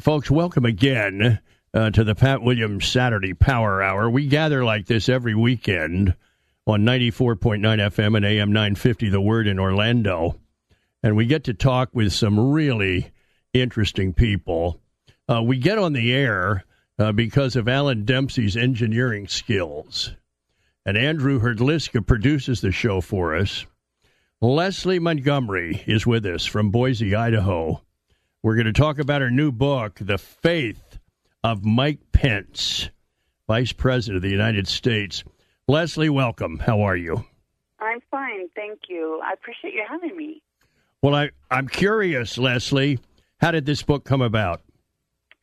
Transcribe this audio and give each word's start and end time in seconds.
Folks, 0.00 0.30
welcome 0.30 0.64
again 0.64 1.40
uh, 1.74 1.90
to 1.90 2.04
the 2.04 2.14
Pat 2.14 2.40
Williams 2.40 2.88
Saturday 2.88 3.34
Power 3.34 3.82
Hour. 3.82 4.08
We 4.08 4.28
gather 4.28 4.64
like 4.64 4.86
this 4.86 5.10
every 5.10 5.34
weekend 5.34 6.14
on 6.66 6.84
94.9 6.84 7.60
FM 7.60 8.16
and 8.16 8.24
AM 8.24 8.50
950, 8.50 9.10
The 9.10 9.20
Word 9.20 9.46
in 9.46 9.58
Orlando. 9.58 10.40
And 11.02 11.16
we 11.16 11.26
get 11.26 11.44
to 11.44 11.54
talk 11.54 11.90
with 11.92 12.14
some 12.14 12.52
really 12.52 13.12
interesting 13.52 14.14
people. 14.14 14.80
Uh, 15.28 15.42
we 15.42 15.58
get 15.58 15.76
on 15.76 15.92
the 15.92 16.14
air 16.14 16.64
uh, 16.98 17.12
because 17.12 17.54
of 17.54 17.68
Alan 17.68 18.06
Dempsey's 18.06 18.56
engineering 18.56 19.28
skills. 19.28 20.14
And 20.86 20.96
Andrew 20.96 21.40
Herdliska 21.40 22.06
produces 22.06 22.62
the 22.62 22.72
show 22.72 23.02
for 23.02 23.36
us. 23.36 23.66
Leslie 24.40 24.98
Montgomery 24.98 25.84
is 25.86 26.06
with 26.06 26.24
us 26.24 26.46
from 26.46 26.70
Boise, 26.70 27.14
Idaho. 27.14 27.82
We're 28.42 28.54
going 28.54 28.66
to 28.66 28.72
talk 28.72 28.98
about 28.98 29.20
her 29.20 29.30
new 29.30 29.52
book, 29.52 29.98
The 30.00 30.16
Faith 30.16 30.98
of 31.44 31.62
Mike 31.62 31.98
Pence, 32.12 32.88
Vice 33.46 33.74
President 33.74 34.16
of 34.16 34.22
the 34.22 34.30
United 34.30 34.66
States. 34.66 35.22
Leslie, 35.68 36.08
welcome. 36.08 36.58
How 36.58 36.80
are 36.80 36.96
you? 36.96 37.26
I'm 37.80 38.00
fine, 38.10 38.48
thank 38.56 38.80
you. 38.88 39.20
I 39.22 39.34
appreciate 39.34 39.74
you 39.74 39.84
having 39.86 40.16
me. 40.16 40.40
Well, 41.02 41.14
I, 41.14 41.32
I'm 41.50 41.68
curious, 41.68 42.38
Leslie, 42.38 42.98
how 43.42 43.50
did 43.50 43.66
this 43.66 43.82
book 43.82 44.04
come 44.04 44.22
about? 44.22 44.62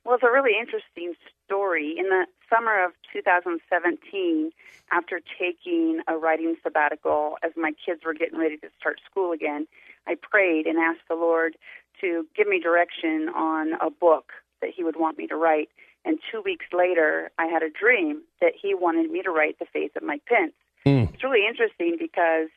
Well, 0.03 0.15
it's 0.15 0.23
a 0.23 0.31
really 0.31 0.57
interesting 0.59 1.13
story. 1.45 1.95
In 1.99 2.05
the 2.05 2.25
summer 2.49 2.83
of 2.83 2.93
2017, 3.13 4.49
after 4.91 5.21
taking 5.39 6.01
a 6.07 6.17
writing 6.17 6.55
sabbatical 6.63 7.37
as 7.43 7.51
my 7.55 7.73
kids 7.85 8.01
were 8.03 8.15
getting 8.15 8.39
ready 8.39 8.57
to 8.57 8.69
start 8.79 8.99
school 9.07 9.33
again, 9.33 9.67
I 10.07 10.15
prayed 10.15 10.65
and 10.65 10.79
asked 10.79 11.07
the 11.09 11.15
Lord 11.15 11.57
to 12.01 12.25
give 12.35 12.47
me 12.47 12.59
direction 12.59 13.29
on 13.35 13.73
a 13.81 13.89
book 13.89 14.31
that 14.61 14.71
he 14.75 14.83
would 14.83 14.95
want 14.95 15.17
me 15.17 15.27
to 15.27 15.35
write. 15.35 15.69
And 16.05 16.19
two 16.31 16.41
weeks 16.41 16.65
later, 16.73 17.31
I 17.37 17.45
had 17.45 17.63
a 17.63 17.69
dream 17.69 18.21
that 18.41 18.53
he 18.59 18.73
wanted 18.73 19.11
me 19.11 19.21
to 19.23 19.31
write 19.31 19.59
The 19.59 19.65
Faith 19.65 19.95
of 19.95 20.03
Mike 20.03 20.25
Pence. 20.25 20.53
Mm. 20.85 21.13
It's 21.13 21.23
really 21.23 21.45
interesting 21.47 21.97
because 21.99 22.49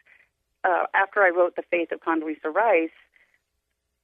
uh, 0.64 0.84
after 0.94 1.20
I 1.20 1.30
wrote 1.30 1.56
The 1.56 1.64
Faith 1.70 1.91
of 1.92 2.00
Condoleezza 2.00 2.55
Rice, 2.55 2.91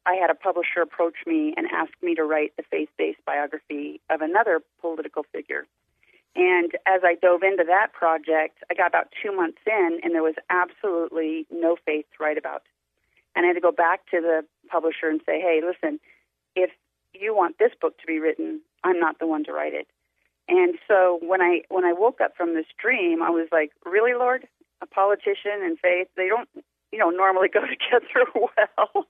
I 0.06 0.14
had 0.14 0.30
a 0.30 0.34
publisher 0.34 0.82
approach 0.82 1.16
me 1.26 1.52
and 1.56 1.66
ask 1.72 1.92
me 2.00 2.14
to 2.14 2.24
write 2.24 2.56
the 2.56 2.62
faith 2.70 2.88
based 2.96 3.24
biography 3.26 4.00
of 4.08 4.20
another 4.20 4.62
political 4.80 5.24
figure. 5.32 5.66
And 6.36 6.72
as 6.86 7.00
I 7.02 7.14
dove 7.14 7.42
into 7.42 7.64
that 7.66 7.92
project, 7.92 8.62
I 8.70 8.74
got 8.74 8.88
about 8.88 9.08
two 9.22 9.34
months 9.34 9.58
in, 9.66 10.00
and 10.02 10.14
there 10.14 10.22
was 10.22 10.34
absolutely 10.50 11.46
no 11.50 11.76
faith 11.84 12.04
to 12.16 12.22
write 12.22 12.38
about. 12.38 12.62
And 13.36 13.44
I 13.44 13.48
had 13.48 13.54
to 13.54 13.60
go 13.60 13.70
back 13.70 14.10
to 14.10 14.20
the 14.20 14.44
publisher 14.68 15.08
and 15.08 15.20
say, 15.26 15.40
hey, 15.40 15.60
listen, 15.64 16.00
if 16.56 16.70
you 17.12 17.36
want 17.36 17.58
this 17.58 17.72
book 17.80 17.98
to 17.98 18.06
be 18.06 18.18
written, 18.18 18.60
I'm 18.82 18.98
not 18.98 19.18
the 19.18 19.26
one 19.26 19.44
to 19.44 19.52
write 19.52 19.74
it. 19.74 19.86
And 20.48 20.78
so 20.88 21.18
when 21.22 21.42
I 21.42 21.62
when 21.68 21.84
I 21.84 21.92
woke 21.92 22.20
up 22.20 22.36
from 22.36 22.54
this 22.54 22.66
dream, 22.80 23.22
I 23.22 23.30
was 23.30 23.48
like, 23.52 23.72
really, 23.84 24.14
Lord, 24.14 24.46
a 24.80 24.86
politician 24.86 25.62
and 25.62 25.78
faith, 25.78 26.08
they 26.16 26.28
don't 26.28 26.48
you 26.92 26.98
know 26.98 27.10
normally 27.10 27.48
go 27.52 27.60
together 27.60 28.30
well. 28.34 29.06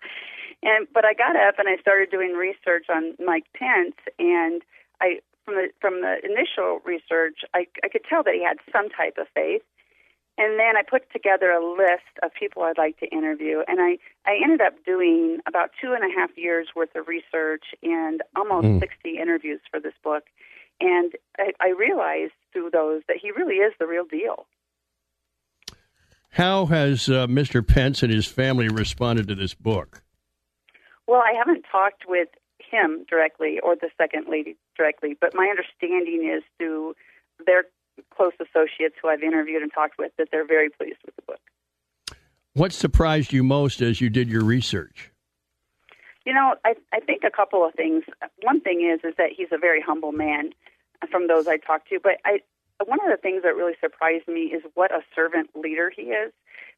And 0.62 0.86
but 0.92 1.04
I 1.04 1.12
got 1.12 1.36
up 1.36 1.58
and 1.58 1.68
I 1.68 1.76
started 1.80 2.10
doing 2.10 2.32
research 2.32 2.86
on 2.88 3.14
Mike 3.24 3.46
Pence, 3.54 3.96
and 4.18 4.62
I 5.00 5.20
from 5.44 5.54
the 5.54 5.68
from 5.80 6.00
the 6.00 6.16
initial 6.24 6.80
research, 6.84 7.40
I, 7.54 7.66
I 7.84 7.88
could 7.88 8.04
tell 8.08 8.22
that 8.22 8.34
he 8.34 8.42
had 8.42 8.58
some 8.72 8.88
type 8.88 9.18
of 9.18 9.26
faith. 9.34 9.62
And 10.38 10.58
then 10.58 10.76
I 10.76 10.82
put 10.82 11.10
together 11.12 11.50
a 11.50 11.64
list 11.64 12.12
of 12.22 12.30
people 12.38 12.62
I'd 12.62 12.76
like 12.76 12.98
to 13.00 13.06
interview, 13.08 13.62
and 13.66 13.80
I, 13.80 13.96
I 14.26 14.36
ended 14.42 14.60
up 14.60 14.74
doing 14.84 15.38
about 15.46 15.70
two 15.80 15.94
and 15.94 16.04
a 16.04 16.14
half 16.14 16.30
years 16.36 16.68
worth 16.76 16.94
of 16.94 17.08
research 17.08 17.64
and 17.82 18.20
almost 18.36 18.66
Mm. 18.66 18.80
60 18.80 19.18
interviews 19.18 19.60
for 19.70 19.80
this 19.80 19.94
book. 20.04 20.24
And 20.78 21.12
I, 21.38 21.52
I 21.60 21.68
realized 21.70 22.34
through 22.52 22.68
those 22.70 23.00
that 23.08 23.16
he 23.20 23.30
really 23.30 23.56
is 23.56 23.72
the 23.78 23.86
real 23.86 24.04
deal. 24.04 24.46
How 26.30 26.66
has 26.66 27.08
uh, 27.08 27.26
Mr. 27.26 27.66
Pence 27.66 28.02
and 28.02 28.12
his 28.12 28.26
family 28.26 28.68
responded 28.68 29.28
to 29.28 29.34
this 29.34 29.54
book? 29.54 30.02
Well, 31.06 31.22
I 31.22 31.32
haven't 31.36 31.64
talked 31.70 32.04
with 32.06 32.28
him 32.58 33.06
directly 33.08 33.58
or 33.62 33.74
the 33.76 33.88
second 33.96 34.26
lady 34.28 34.56
directly, 34.76 35.16
but 35.18 35.34
my 35.34 35.46
understanding 35.46 36.30
is 36.30 36.42
through 36.58 36.94
their 37.46 37.64
close 38.14 38.32
associates 38.40 38.96
who 39.00 39.08
I've 39.08 39.22
interviewed 39.22 39.62
and 39.62 39.72
talked 39.72 39.98
with 39.98 40.12
that 40.18 40.28
they're 40.30 40.46
very 40.46 40.70
pleased 40.70 40.98
with 41.04 41.16
the 41.16 41.22
book. 41.22 41.40
What 42.54 42.72
surprised 42.72 43.32
you 43.32 43.42
most 43.42 43.82
as 43.82 44.00
you 44.00 44.08
did 44.08 44.30
your 44.30 44.42
research? 44.42 45.10
You 46.24 46.32
know, 46.32 46.54
I 46.64 46.74
I 46.92 47.00
think 47.00 47.22
a 47.22 47.30
couple 47.30 47.64
of 47.64 47.74
things. 47.74 48.04
One 48.42 48.60
thing 48.60 48.80
is 48.80 49.04
is 49.08 49.14
that 49.18 49.30
he's 49.36 49.48
a 49.52 49.58
very 49.58 49.80
humble 49.80 50.12
man 50.12 50.50
uh, 51.02 51.06
from 51.06 51.28
those 51.28 51.46
I 51.46 51.58
talked 51.58 51.88
to, 51.90 52.00
but 52.02 52.14
I 52.24 52.40
one 52.84 52.98
of 53.04 53.10
the 53.10 53.20
things 53.20 53.42
that 53.42 53.56
really 53.56 53.76
surprised 53.80 54.26
me 54.26 54.52
is 54.52 54.62
what 54.74 54.90
a 54.90 55.02
servant 55.14 55.50
leader 55.54 55.90
he 55.94 56.02
is. 56.02 56.32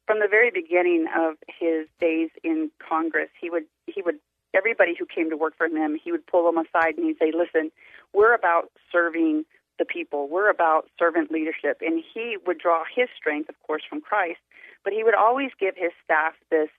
From 0.05 0.19
the 0.19 0.27
very 0.29 0.51
beginning 0.51 1.07
of 1.17 1.35
his 1.47 1.87
days 1.99 2.29
in 2.43 2.71
Congress, 2.79 3.29
he 3.39 3.49
would 3.49 3.65
he 3.87 4.01
would 4.01 4.19
everybody 4.53 4.95
who 4.97 5.05
came 5.05 5.29
to 5.29 5.37
work 5.37 5.53
for 5.57 5.67
him, 5.67 5.97
he 6.01 6.11
would 6.11 6.25
pull 6.27 6.45
them 6.45 6.57
aside 6.57 6.95
and 6.97 7.05
he'd 7.05 7.17
say, 7.19 7.31
"Listen, 7.31 7.71
we're 8.13 8.33
about 8.33 8.71
serving 8.91 9.45
the 9.79 9.85
people. 9.85 10.27
We're 10.27 10.49
about 10.49 10.87
servant 10.99 11.31
leadership." 11.31 11.81
And 11.81 12.03
he 12.13 12.37
would 12.45 12.59
draw 12.59 12.83
his 12.83 13.09
strength, 13.17 13.49
of 13.49 13.59
course, 13.63 13.83
from 13.89 14.01
Christ, 14.01 14.41
but 14.83 14.93
he 14.93 15.03
would 15.03 15.15
always 15.15 15.51
give 15.59 15.75
his 15.75 15.91
staff 16.03 16.35
this 16.51 16.69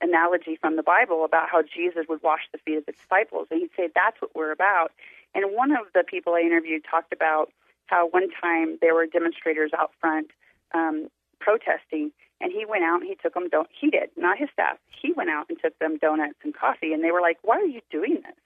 analogy 0.00 0.56
from 0.56 0.76
the 0.76 0.82
Bible 0.82 1.24
about 1.24 1.48
how 1.50 1.62
Jesus 1.62 2.06
would 2.08 2.22
wash 2.22 2.48
the 2.52 2.58
feet 2.58 2.78
of 2.78 2.86
the 2.86 2.92
disciples, 2.92 3.48
and 3.50 3.60
he'd 3.60 3.74
say, 3.76 3.88
"That's 3.94 4.20
what 4.20 4.34
we're 4.34 4.52
about." 4.52 4.92
And 5.34 5.52
one 5.52 5.72
of 5.72 5.92
the 5.94 6.04
people 6.04 6.34
I 6.34 6.40
interviewed 6.40 6.84
talked 6.84 7.12
about 7.12 7.52
how 7.86 8.06
one 8.06 8.30
time 8.30 8.78
there 8.80 8.94
were 8.94 9.06
demonstrators 9.06 9.72
out 9.76 9.92
front 10.00 10.30
um, 10.72 11.10
protesting, 11.40 12.12
and 12.40 12.52
he 12.52 12.64
went 12.64 12.84
out 12.84 13.00
and 13.00 13.08
he 13.08 13.16
took 13.16 13.34
them. 13.34 13.48
Don't 13.48 13.68
he 13.72 13.90
did 13.90 14.10
not 14.16 14.38
his 14.38 14.48
staff. 14.52 14.78
He 14.88 15.12
went 15.12 15.30
out 15.30 15.46
and 15.48 15.58
took 15.60 15.78
them 15.78 15.98
donuts 15.98 16.38
and 16.42 16.54
coffee, 16.54 16.92
and 16.92 17.02
they 17.04 17.10
were 17.10 17.20
like, 17.20 17.38
"Why 17.42 17.56
are 17.56 17.64
you 17.66 17.80
doing 17.90 18.14
this?" 18.14 18.38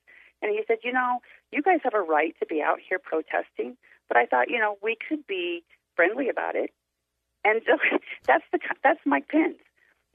And 0.42 0.50
he 0.50 0.62
said, 0.66 0.78
"You 0.82 0.92
know, 0.92 1.22
you 1.52 1.62
guys 1.62 1.80
have 1.84 1.94
a 1.94 2.00
right 2.00 2.34
to 2.40 2.46
be 2.46 2.62
out 2.62 2.80
here 2.80 2.98
protesting, 2.98 3.76
but 4.08 4.16
I 4.16 4.26
thought, 4.26 4.50
you 4.50 4.58
know, 4.58 4.76
we 4.82 4.96
could 5.08 5.26
be 5.26 5.62
friendly 5.96 6.28
about 6.28 6.56
it." 6.56 6.70
And 7.44 7.60
so 7.66 7.78
that's 8.26 8.44
the 8.52 8.58
that's 8.82 9.00
Mike 9.04 9.28
Pence, 9.28 9.58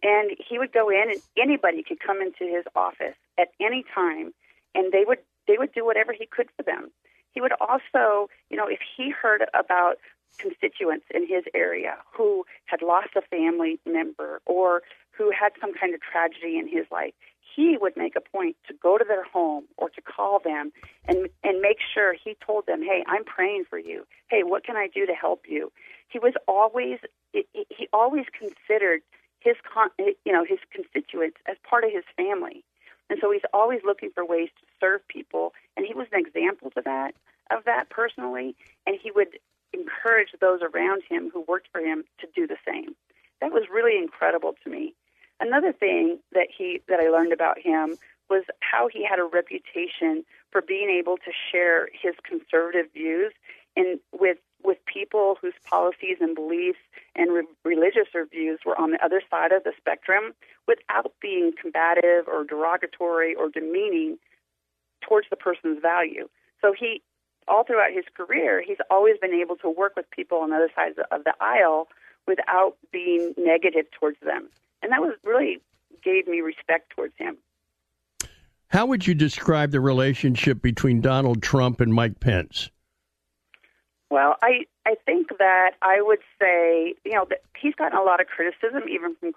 and 0.04 0.32
he 0.38 0.58
would 0.60 0.72
go 0.72 0.90
in, 0.90 1.12
and 1.12 1.22
anybody 1.38 1.84
could 1.84 2.00
come 2.00 2.22
into 2.22 2.46
his 2.46 2.66
office 2.76 3.16
at 3.38 3.50
any 3.60 3.84
time, 3.94 4.34
and 4.76 4.92
they 4.92 5.04
would 5.06 5.20
they 5.48 5.58
would 5.58 5.74
do 5.74 5.86
whatever 5.86 6.14
he 6.14 6.26
could 6.26 6.48
for 6.56 6.64
them. 6.64 6.92
He 7.32 7.42
would 7.42 7.54
also, 7.60 8.30
you 8.50 8.58
know, 8.58 8.68
if 8.68 8.80
he 8.98 9.12
heard 9.12 9.46
about 9.54 9.98
constituents 10.38 11.06
in 11.14 11.28
his 11.28 11.44
area 11.54 11.98
who 12.16 12.46
had 12.66 12.82
lost 12.82 13.10
a 13.16 13.22
family 13.22 13.80
member 13.86 14.42
or 14.46 14.82
who 15.12 15.32
had 15.32 15.52
some 15.60 15.74
kind 15.74 15.94
of 15.94 16.02
tragedy 16.02 16.58
in 16.58 16.68
his 16.68 16.86
life, 16.92 17.14
he 17.56 17.78
would 17.80 17.96
make 17.98 18.16
a 18.16 18.22
point 18.22 18.56
to 18.68 18.74
go 18.74 18.98
to 18.98 19.06
their 19.08 19.24
home 19.24 19.66
or 19.78 19.90
to 19.90 20.02
call 20.02 20.40
them 20.40 20.72
and 21.08 21.30
and 21.44 21.62
make 21.62 21.78
sure 21.94 22.14
he 22.14 22.36
told 22.46 22.66
them, 22.66 22.82
"Hey, 22.82 23.04
I'm 23.08 23.24
praying 23.24 23.66
for 23.70 23.78
you. 23.78 24.06
Hey, 24.30 24.44
what 24.44 24.64
can 24.64 24.76
I 24.76 24.88
do 24.88 25.06
to 25.06 25.14
help 25.14 25.46
you?" 25.48 25.72
He 26.08 26.20
was 26.20 26.34
always 26.48 27.00
he 27.34 27.88
always 27.94 28.26
considered 28.38 29.02
his 29.40 29.56
con, 29.64 29.90
you 30.00 30.34
know 30.34 30.44
his 30.44 30.60
constituents 30.72 31.38
as 31.48 31.58
part 31.64 31.84
of 31.84 31.92
his 31.92 32.04
family, 32.16 32.64
and 33.10 33.20
so 33.22 33.32
he's 33.32 33.46
always 33.54 33.82
looking 33.84 34.12
for 34.12 34.26
ways 34.26 34.50
to 34.60 34.66
serve 34.80 35.08
people. 35.08 35.54
And 35.76 35.86
he 35.86 35.94
was 35.94 36.08
an 36.12 36.20
example 36.20 36.72
to 36.72 36.82
that 36.82 37.16
of 37.50 37.64
that 37.66 37.90
personally, 37.90 38.56
and 38.86 38.98
he 39.02 39.12
would 39.12 39.40
encourage 39.74 40.30
those 40.40 40.62
around 40.62 41.04
him 41.08 41.30
who 41.32 41.42
worked 41.48 41.68
for 41.72 41.82
him 41.82 42.04
to 42.20 42.28
do 42.36 42.48
the 42.48 42.58
same. 42.68 42.96
That 43.42 43.52
was 43.52 43.64
really 43.72 43.98
incredible 43.98 44.56
to 44.64 44.70
me. 44.70 44.96
Another 45.40 45.72
thing 45.72 46.20
that 46.34 46.48
he 46.56 46.82
that 46.88 47.00
I 47.00 47.10
learned 47.10 47.34
about 47.34 47.60
him 47.60 47.98
was 48.30 48.44
how 48.60 48.88
he 48.88 49.06
had 49.06 49.20
a 49.20 49.24
reputation 49.24 50.24
for 50.52 50.62
being 50.62 50.90
able 50.90 51.18
to 51.18 51.32
share 51.52 51.90
his 51.94 52.14
conservative 52.24 52.92
views 52.94 53.34
in 53.76 54.00
with 54.12 54.38
with 54.64 54.78
people 54.86 55.38
whose 55.42 55.54
policies 55.66 56.18
and 56.20 56.36
beliefs 56.36 56.80
and 57.16 57.32
re- 57.32 57.48
religious 57.64 58.08
views 58.32 58.60
were 58.66 58.80
on 58.80 58.92
the 58.92 59.04
other 59.04 59.22
side 59.30 59.52
of 59.52 59.64
the 59.64 59.72
spectrum 59.78 60.34
without 60.68 61.14
being 61.22 61.54
combative 61.60 62.28
or 62.28 62.44
derogatory 62.44 63.34
or 63.36 63.50
demeaning 63.50 64.18
towards 65.02 65.28
the 65.30 65.38
person's 65.38 65.82
value. 65.82 66.28
So 66.62 66.74
he, 66.78 67.02
all 67.48 67.64
throughout 67.64 67.94
his 67.94 68.04
career, 68.14 68.62
he's 68.62 68.78
always 68.92 69.18
been 69.22 69.34
able 69.34 69.56
to 69.58 69.70
work 69.70 69.96
with 69.96 70.10
people 70.12 70.40
on 70.40 70.50
the 70.50 70.58
other 70.58 70.72
sides 70.76 70.98
of 71.10 71.24
the 71.24 71.34
aisle 71.40 71.88
without 72.28 72.76
being 72.92 73.34
negative 73.38 73.86
towards 73.98 74.20
them. 74.20 74.50
And 74.82 74.92
that 74.92 75.02
was 75.02 75.16
really 75.24 75.62
gave 76.04 76.28
me 76.28 76.42
respect 76.42 76.92
towards 76.92 77.14
him. 77.18 77.38
How 78.68 78.86
would 78.86 79.08
you 79.08 79.16
describe 79.16 79.72
the 79.72 79.82
relationship 79.82 80.62
between 80.62 81.02
Donald 81.02 81.42
Trump 81.42 81.82
and 81.82 81.94
Mike 81.94 82.20
Pence? 82.20 82.70
Well, 84.12 84.36
I 84.42 84.66
I 84.86 84.96
think 85.06 85.38
that 85.38 85.72
I 85.82 86.02
would 86.02 86.20
say 86.40 86.96
you 87.04 87.14
know 87.14 87.26
that 87.30 87.42
he's 87.60 87.76
gotten 87.76 87.98
a 87.98 88.04
lot 88.04 88.22
of 88.22 88.28
criticism 88.28 88.88
even 88.90 89.16
from 89.16 89.34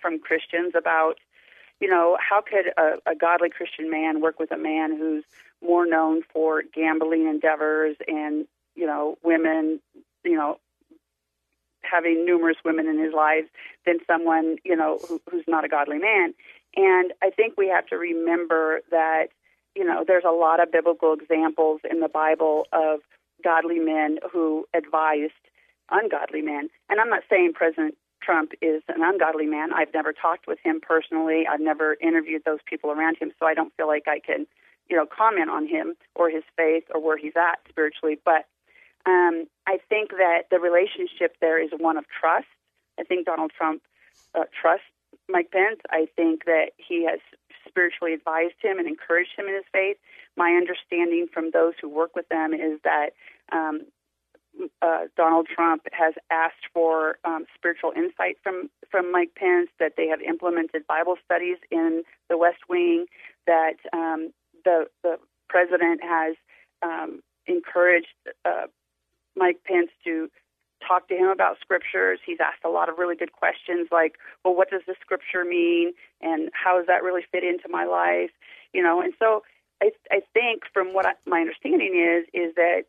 from 0.00 0.18
Christians 0.18 0.74
about 0.76 1.18
you 1.80 1.88
know 1.88 2.16
how 2.20 2.40
could 2.40 2.72
a, 2.76 3.10
a 3.10 3.14
godly 3.14 3.50
Christian 3.50 3.90
man 3.90 4.20
work 4.20 4.40
with 4.40 4.50
a 4.50 4.56
man 4.56 4.96
who's 4.96 5.24
more 5.62 5.86
known 5.86 6.22
for 6.32 6.62
gambling 6.62 7.26
endeavors 7.26 7.96
and 8.08 8.46
you 8.74 8.86
know 8.86 9.16
women 9.22 9.80
you 10.24 10.36
know 10.36 10.58
having 11.90 12.24
numerous 12.24 12.56
women 12.64 12.86
in 12.86 12.98
his 12.98 13.12
life 13.12 13.44
than 13.84 13.98
someone 14.06 14.56
you 14.64 14.76
know 14.76 14.98
who, 15.08 15.20
who's 15.30 15.44
not 15.46 15.64
a 15.64 15.68
godly 15.68 15.98
man. 15.98 16.34
And 16.76 17.12
I 17.22 17.30
think 17.30 17.54
we 17.56 17.68
have 17.68 17.86
to 17.86 17.96
remember 17.96 18.80
that 18.90 19.28
you 19.74 19.84
know 19.84 20.04
there's 20.06 20.24
a 20.26 20.32
lot 20.32 20.62
of 20.62 20.72
biblical 20.72 21.14
examples 21.14 21.80
in 21.88 22.00
the 22.00 22.08
Bible 22.08 22.66
of 22.72 23.00
godly 23.42 23.78
men 23.78 24.18
who 24.32 24.66
advised 24.74 25.32
ungodly 25.90 26.42
men. 26.42 26.68
And 26.88 27.00
I'm 27.00 27.10
not 27.10 27.22
saying 27.30 27.52
President 27.54 27.94
Trump 28.22 28.52
is 28.60 28.82
an 28.88 29.02
ungodly 29.02 29.46
man. 29.46 29.72
I've 29.72 29.92
never 29.94 30.12
talked 30.12 30.46
with 30.46 30.58
him 30.62 30.80
personally. 30.80 31.44
I've 31.50 31.60
never 31.60 31.96
interviewed 32.02 32.42
those 32.44 32.58
people 32.68 32.90
around 32.90 33.16
him, 33.18 33.30
so 33.38 33.46
I 33.46 33.54
don't 33.54 33.72
feel 33.76 33.86
like 33.86 34.04
I 34.08 34.18
can, 34.18 34.46
you 34.90 34.96
know, 34.96 35.06
comment 35.06 35.50
on 35.50 35.66
him 35.66 35.94
or 36.14 36.28
his 36.28 36.42
faith 36.56 36.84
or 36.92 37.00
where 37.00 37.16
he's 37.16 37.36
at 37.36 37.60
spiritually. 37.68 38.18
But 38.24 38.46
um, 39.06 39.46
I 39.66 39.78
think 39.88 40.10
that 40.10 40.44
the 40.50 40.58
relationship 40.58 41.36
there 41.40 41.62
is 41.62 41.70
one 41.78 41.96
of 41.96 42.04
trust. 42.08 42.46
I 42.98 43.04
think 43.04 43.26
Donald 43.26 43.52
Trump 43.56 43.82
uh, 44.34 44.44
trusts 44.60 44.86
Mike 45.28 45.50
Pence. 45.50 45.80
I 45.90 46.08
think 46.16 46.44
that 46.44 46.70
he 46.76 47.06
has 47.06 47.20
spiritually 47.68 48.14
advised 48.14 48.54
him 48.60 48.78
and 48.78 48.88
encouraged 48.88 49.30
him 49.36 49.46
in 49.46 49.54
his 49.54 49.64
faith. 49.72 49.96
My 50.36 50.50
understanding 50.52 51.26
from 51.32 51.50
those 51.52 51.74
who 51.80 51.88
work 51.88 52.16
with 52.16 52.28
them 52.28 52.52
is 52.52 52.80
that 52.84 53.10
um, 53.52 53.82
uh, 54.82 55.04
Donald 55.16 55.46
Trump 55.54 55.82
has 55.92 56.14
asked 56.30 56.66
for 56.72 57.18
um, 57.24 57.44
spiritual 57.54 57.92
insight 57.94 58.38
from 58.42 58.70
from 58.90 59.12
Mike 59.12 59.32
Pence. 59.36 59.68
That 59.78 59.92
they 59.96 60.06
have 60.08 60.20
implemented 60.20 60.86
Bible 60.86 61.16
studies 61.24 61.58
in 61.70 62.02
the 62.28 62.38
West 62.38 62.60
Wing. 62.68 63.06
That 63.46 63.76
um, 63.92 64.32
the 64.64 64.86
the 65.02 65.18
president 65.48 66.02
has 66.02 66.36
um, 66.82 67.20
encouraged 67.46 68.06
uh, 68.44 68.66
Mike 69.36 69.60
Pence 69.64 69.90
to 70.04 70.28
talk 70.86 71.08
to 71.08 71.14
him 71.14 71.28
about 71.28 71.56
scriptures. 71.60 72.18
He's 72.24 72.38
asked 72.40 72.64
a 72.64 72.68
lot 72.68 72.88
of 72.88 72.98
really 72.98 73.16
good 73.16 73.32
questions 73.32 73.88
like, 73.90 74.16
well, 74.44 74.54
what 74.54 74.70
does 74.70 74.82
this 74.86 74.96
scripture 75.00 75.44
mean? 75.44 75.92
And 76.20 76.50
how 76.52 76.78
does 76.78 76.86
that 76.86 77.02
really 77.02 77.22
fit 77.30 77.44
into 77.44 77.68
my 77.68 77.84
life? 77.84 78.30
You 78.72 78.82
know, 78.82 79.00
and 79.00 79.12
so 79.18 79.42
I, 79.82 79.90
I 80.10 80.20
think 80.32 80.62
from 80.72 80.94
what 80.94 81.06
I, 81.06 81.12
my 81.26 81.40
understanding 81.40 81.94
is, 81.94 82.26
is 82.32 82.54
that 82.56 82.84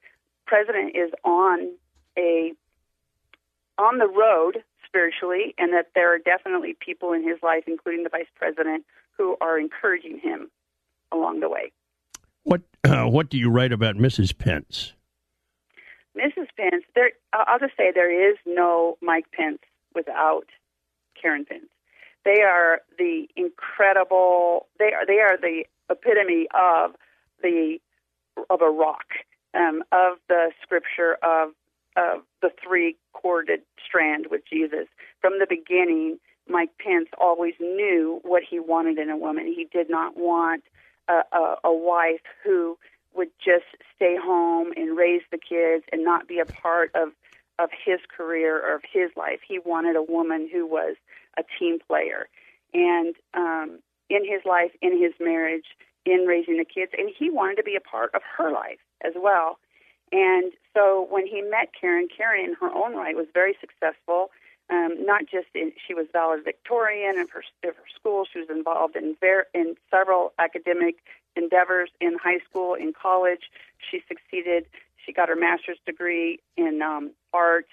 president 0.46 0.96
is 0.96 1.12
on 1.24 1.72
a, 2.18 2.54
on 3.78 3.98
the 4.00 4.08
road 4.08 4.64
spiritually 4.86 5.54
and 5.58 5.74
that 5.74 5.92
there 5.96 6.14
are 6.14 6.18
definitely 6.18 6.76
people 6.80 7.14
in 7.14 7.28
his 7.28 7.38
life, 7.44 7.64
including 7.68 8.04
the 8.04 8.10
vice 8.10 8.28
president, 8.36 8.86
who 9.18 9.36
are 9.42 9.60
encouraging 9.60 10.20
him 10.20 10.50
along 11.12 11.40
the 11.40 11.50
way. 11.50 11.72
What, 12.44 12.62
uh, 12.84 13.06
what 13.06 13.30
do 13.30 13.38
you 13.38 13.50
write 13.50 13.72
about 13.72 13.96
Mrs. 13.96 14.38
Pence? 14.38 14.94
Mrs. 16.18 16.48
Pence, 16.58 16.84
there, 16.96 17.12
I'll 17.34 17.60
just 17.60 17.78
say 17.78 17.92
there 17.94 18.32
is 18.32 18.38
no 18.46 18.98
Mike 19.02 19.32
Pence 19.32 19.60
without 19.94 20.46
Karen 21.22 21.46
Pence. 21.46 21.70
They 22.26 22.42
are 22.42 22.82
the 22.98 23.28
incredible. 23.36 24.68
They 24.80 24.92
are 24.94 25.06
they 25.06 25.20
are 25.20 25.38
the 25.38 25.64
epitome 25.90 26.48
of 26.54 26.92
the 27.42 27.78
of 28.50 28.62
a 28.62 28.70
rock 28.70 29.06
um, 29.54 29.84
of 29.92 30.18
the 30.28 30.52
scripture 30.62 31.18
of 31.24 31.52
of 31.96 32.22
the 32.42 32.50
three 32.62 32.98
corded 33.14 33.62
strand 33.86 34.28
with 34.30 34.42
Jesus. 34.50 34.88
From 35.22 35.40
the 35.40 35.48
beginning, 35.50 36.20
Mike 36.50 36.72
Pence 36.80 37.10
always 37.20 37.54
knew 37.60 38.20
what 38.24 38.44
he 38.48 38.60
wanted 38.60 38.98
in 38.98 39.10
a 39.10 39.18
woman. 39.18 39.48
He 39.48 39.68
did 39.72 39.90
not 39.90 40.18
want 40.18 40.64
a, 41.08 41.22
a, 41.34 41.56
a 41.66 41.74
wife 41.74 42.22
who 42.44 42.78
would 43.16 43.30
just 43.44 43.66
stay 43.96 44.16
home 44.22 44.72
and 44.76 44.98
raise 44.98 45.24
the 45.32 45.38
kids 45.38 45.84
and 45.92 46.04
not 46.04 46.28
be 46.28 46.40
a 46.40 46.46
part 46.46 46.92
of 46.96 47.10
of 47.60 47.70
his 47.72 48.00
career 48.16 48.58
or 48.58 48.76
of 48.76 48.84
his 48.92 49.10
life. 49.16 49.40
He 49.48 49.58
wanted 49.58 49.96
a 49.96 50.04
woman 50.04 50.48
who 50.52 50.68
was 50.68 50.96
a 51.40 51.44
team 51.58 51.80
player, 51.80 52.28
and 52.74 53.16
um, 53.34 53.80
in 54.10 54.24
his 54.24 54.42
life, 54.46 54.72
in 54.82 55.02
his 55.02 55.14
marriage, 55.20 55.66
in 56.06 56.26
raising 56.28 56.58
the 56.58 56.66
kids, 56.66 56.92
and 56.98 57.10
he 57.18 57.30
wanted 57.30 57.56
to 57.56 57.64
be 57.64 57.76
a 57.76 57.82
part 57.82 58.14
of 58.14 58.22
her 58.38 58.52
life 58.52 58.80
as 59.04 59.14
well. 59.16 59.58
And 60.12 60.54
so 60.74 61.08
when 61.10 61.28
he 61.28 61.42
met 61.42 61.70
Karen, 61.80 62.08
Karen 62.16 62.46
in 62.46 62.54
her 62.56 62.72
own 62.72 62.96
right 62.96 63.16
was 63.16 63.28
very 63.34 63.56
successful. 63.60 64.32
Um, 64.70 65.06
not 65.06 65.22
just 65.22 65.48
in, 65.56 65.72
she 65.86 65.94
was 65.94 66.08
valedictorian 66.12 67.18
of 67.20 67.30
her, 67.32 67.44
of 67.64 67.76
her 67.76 67.84
school, 67.96 68.26
she 68.32 68.40
was 68.40 68.50
involved 68.50 68.96
in 68.96 69.16
ver- 69.20 69.48
in 69.54 69.76
several 69.90 70.34
academic 70.40 70.98
endeavors 71.38 71.90
in 72.02 72.18
high 72.22 72.40
school, 72.50 72.74
in 72.74 72.94
college. 73.00 73.50
She 73.80 74.02
succeeded. 74.08 74.66
She 75.06 75.14
got 75.14 75.30
her 75.30 75.36
master's 75.36 75.80
degree 75.86 76.40
in 76.58 76.82
um, 76.82 77.12
art. 77.34 77.68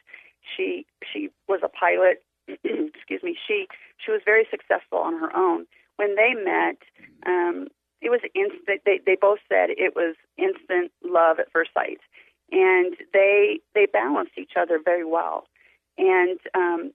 She 0.56 0.86
she 1.12 1.30
was 1.48 1.60
a 1.64 1.68
pilot. 1.68 2.22
Excuse 2.48 3.22
me. 3.22 3.36
She 3.46 3.66
she 4.04 4.12
was 4.12 4.20
very 4.24 4.46
successful 4.50 4.98
on 4.98 5.14
her 5.18 5.34
own. 5.34 5.66
When 5.96 6.16
they 6.16 6.34
met, 6.34 6.78
um, 7.26 7.68
it 8.00 8.10
was 8.10 8.20
instant. 8.34 8.82
They 8.84 9.00
they 9.04 9.16
both 9.20 9.38
said 9.48 9.70
it 9.70 9.94
was 9.96 10.14
instant 10.36 10.92
love 11.02 11.38
at 11.38 11.50
first 11.52 11.70
sight, 11.72 12.00
and 12.52 12.94
they 13.12 13.60
they 13.74 13.86
balanced 13.86 14.38
each 14.38 14.52
other 14.60 14.78
very 14.84 15.04
well. 15.04 15.46
And 15.96 16.38
um, 16.54 16.92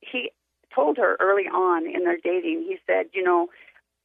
he 0.00 0.30
told 0.74 0.96
her 0.96 1.16
early 1.20 1.44
on 1.44 1.86
in 1.86 2.04
their 2.04 2.16
dating. 2.16 2.64
He 2.66 2.78
said, 2.86 3.06
you 3.12 3.22
know, 3.22 3.48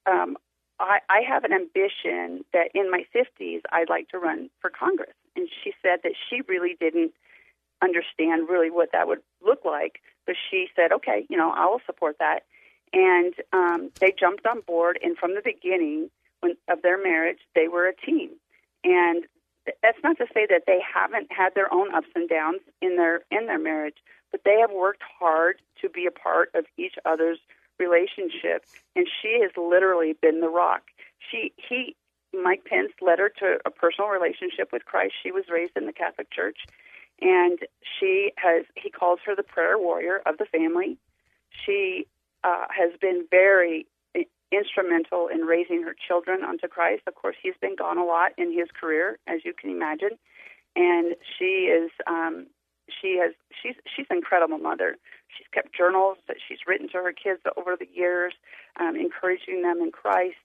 um, 0.06 0.38
I, 0.80 1.00
I 1.10 1.22
have 1.28 1.44
an 1.44 1.54
ambition 1.54 2.46
that 2.54 2.70
in 2.74 2.90
my 2.90 3.04
50s 3.14 3.62
I'd 3.72 3.90
like 3.90 4.10
to 4.10 4.20
run 4.20 4.50
for 4.62 4.70
Congress. 4.70 5.14
And 5.36 5.48
she 5.64 5.74
said 5.82 6.00
that 6.04 6.14
she 6.30 6.42
really 6.48 6.76
didn't 6.80 7.14
understand 7.82 8.50
really 8.50 8.70
what 8.70 8.92
that 8.92 9.08
would 9.08 9.22
look 9.46 9.66
like, 9.66 10.02
but 10.26 10.36
she 10.50 10.68
said, 10.76 10.92
okay, 10.92 11.26
you 11.30 11.38
know, 11.38 11.52
I 11.52 11.66
will 11.66 11.82
support 11.86 12.18
that. 12.20 12.44
And 12.92 13.34
um, 13.54 13.92
they 14.00 14.14
jumped 14.18 14.46
on 14.46 14.62
board, 14.62 14.98
and 15.04 15.18
from 15.18 15.36
the 15.36 15.42
beginning 15.44 16.10
when, 16.40 16.56
of 16.68 16.82
their 16.82 17.02
marriage, 17.02 17.40
they 17.56 17.68
were 17.68 17.88
a 17.88 17.96
team. 17.96 18.32
And 18.84 19.26
that's 19.84 19.98
not 20.04 20.18
to 20.18 20.26
say 20.34 20.48
that 20.50 20.64
they 20.66 20.80
haven't 20.82 21.32
had 21.32 21.54
their 21.54 21.72
own 21.74 21.94
ups 21.94 22.08
and 22.16 22.28
downs 22.28 22.62
in 22.82 22.96
their 22.96 23.22
in 23.30 23.46
their 23.46 23.60
marriage, 23.60 23.98
but 24.32 24.42
they 24.44 24.58
have 24.60 24.72
worked 24.72 25.04
hard 25.20 25.58
to 25.82 25.90
be 25.90 26.08
a 26.08 26.12
part 26.12 26.50
of 26.56 26.66
each 26.78 26.96
other's 27.06 27.40
relationship, 27.80 28.66
and 28.96 29.08
she 29.22 29.40
has 29.42 29.52
literally 29.58 30.14
been 30.22 30.42
the 30.42 30.50
rock. 30.50 30.84
She 31.32 31.54
he 31.58 31.96
Mike 32.34 32.66
Pence 32.66 32.92
led 33.02 33.20
her 33.20 33.30
to 33.40 33.58
a 33.66 33.72
personal 33.72 34.10
relationship 34.10 34.72
with 34.72 34.86
Christ. 34.86 35.14
She 35.24 35.32
was 35.32 35.46
raised 35.50 35.74
in 35.76 35.86
the 35.86 35.94
Catholic 35.94 36.32
Church, 36.32 36.60
and 37.22 37.60
she 38.00 38.32
has 38.38 38.66
he 38.76 38.90
calls 38.90 39.20
her 39.26 39.36
the 39.36 39.44
prayer 39.44 39.78
warrior 39.78 40.22
of 40.26 40.38
the 40.38 40.46
family. 40.46 40.98
She 41.66 42.08
uh, 42.44 42.66
has 42.70 42.92
been 43.02 43.26
very 43.30 43.88
instrumental 44.52 45.28
in 45.28 45.42
raising 45.42 45.84
her 45.84 45.96
children 46.08 46.44
unto 46.44 46.68
Christ. 46.68 47.04
Of 47.08 47.16
course, 47.16 47.36
he's 47.42 47.54
been 47.62 47.76
gone 47.76 47.98
a 47.98 48.06
lot 48.06 48.32
in 48.38 48.52
his 48.52 48.68
career, 48.80 49.20
as 49.28 49.42
you 49.46 49.54
can 49.54 49.70
imagine, 49.70 50.18
and 50.76 51.16
she 51.38 51.70
is 51.70 51.92
um, 52.08 52.48
she 53.02 53.18
has 53.22 53.34
she's 53.62 53.76
she's 53.96 54.06
an 54.10 54.18
incredible 54.18 54.58
mother. 54.58 54.98
She's 55.38 55.48
kept 55.54 55.76
journals 55.76 56.18
that 56.28 56.38
she's 56.46 56.60
written 56.68 56.88
to 56.90 56.98
her 56.98 57.14
kids 57.14 57.42
over 57.56 57.76
the 57.76 57.88
years, 57.94 58.34
um, 58.80 58.96
encouraging 58.96 59.62
them 59.62 59.80
in 59.82 59.92
Christ. 59.92 60.38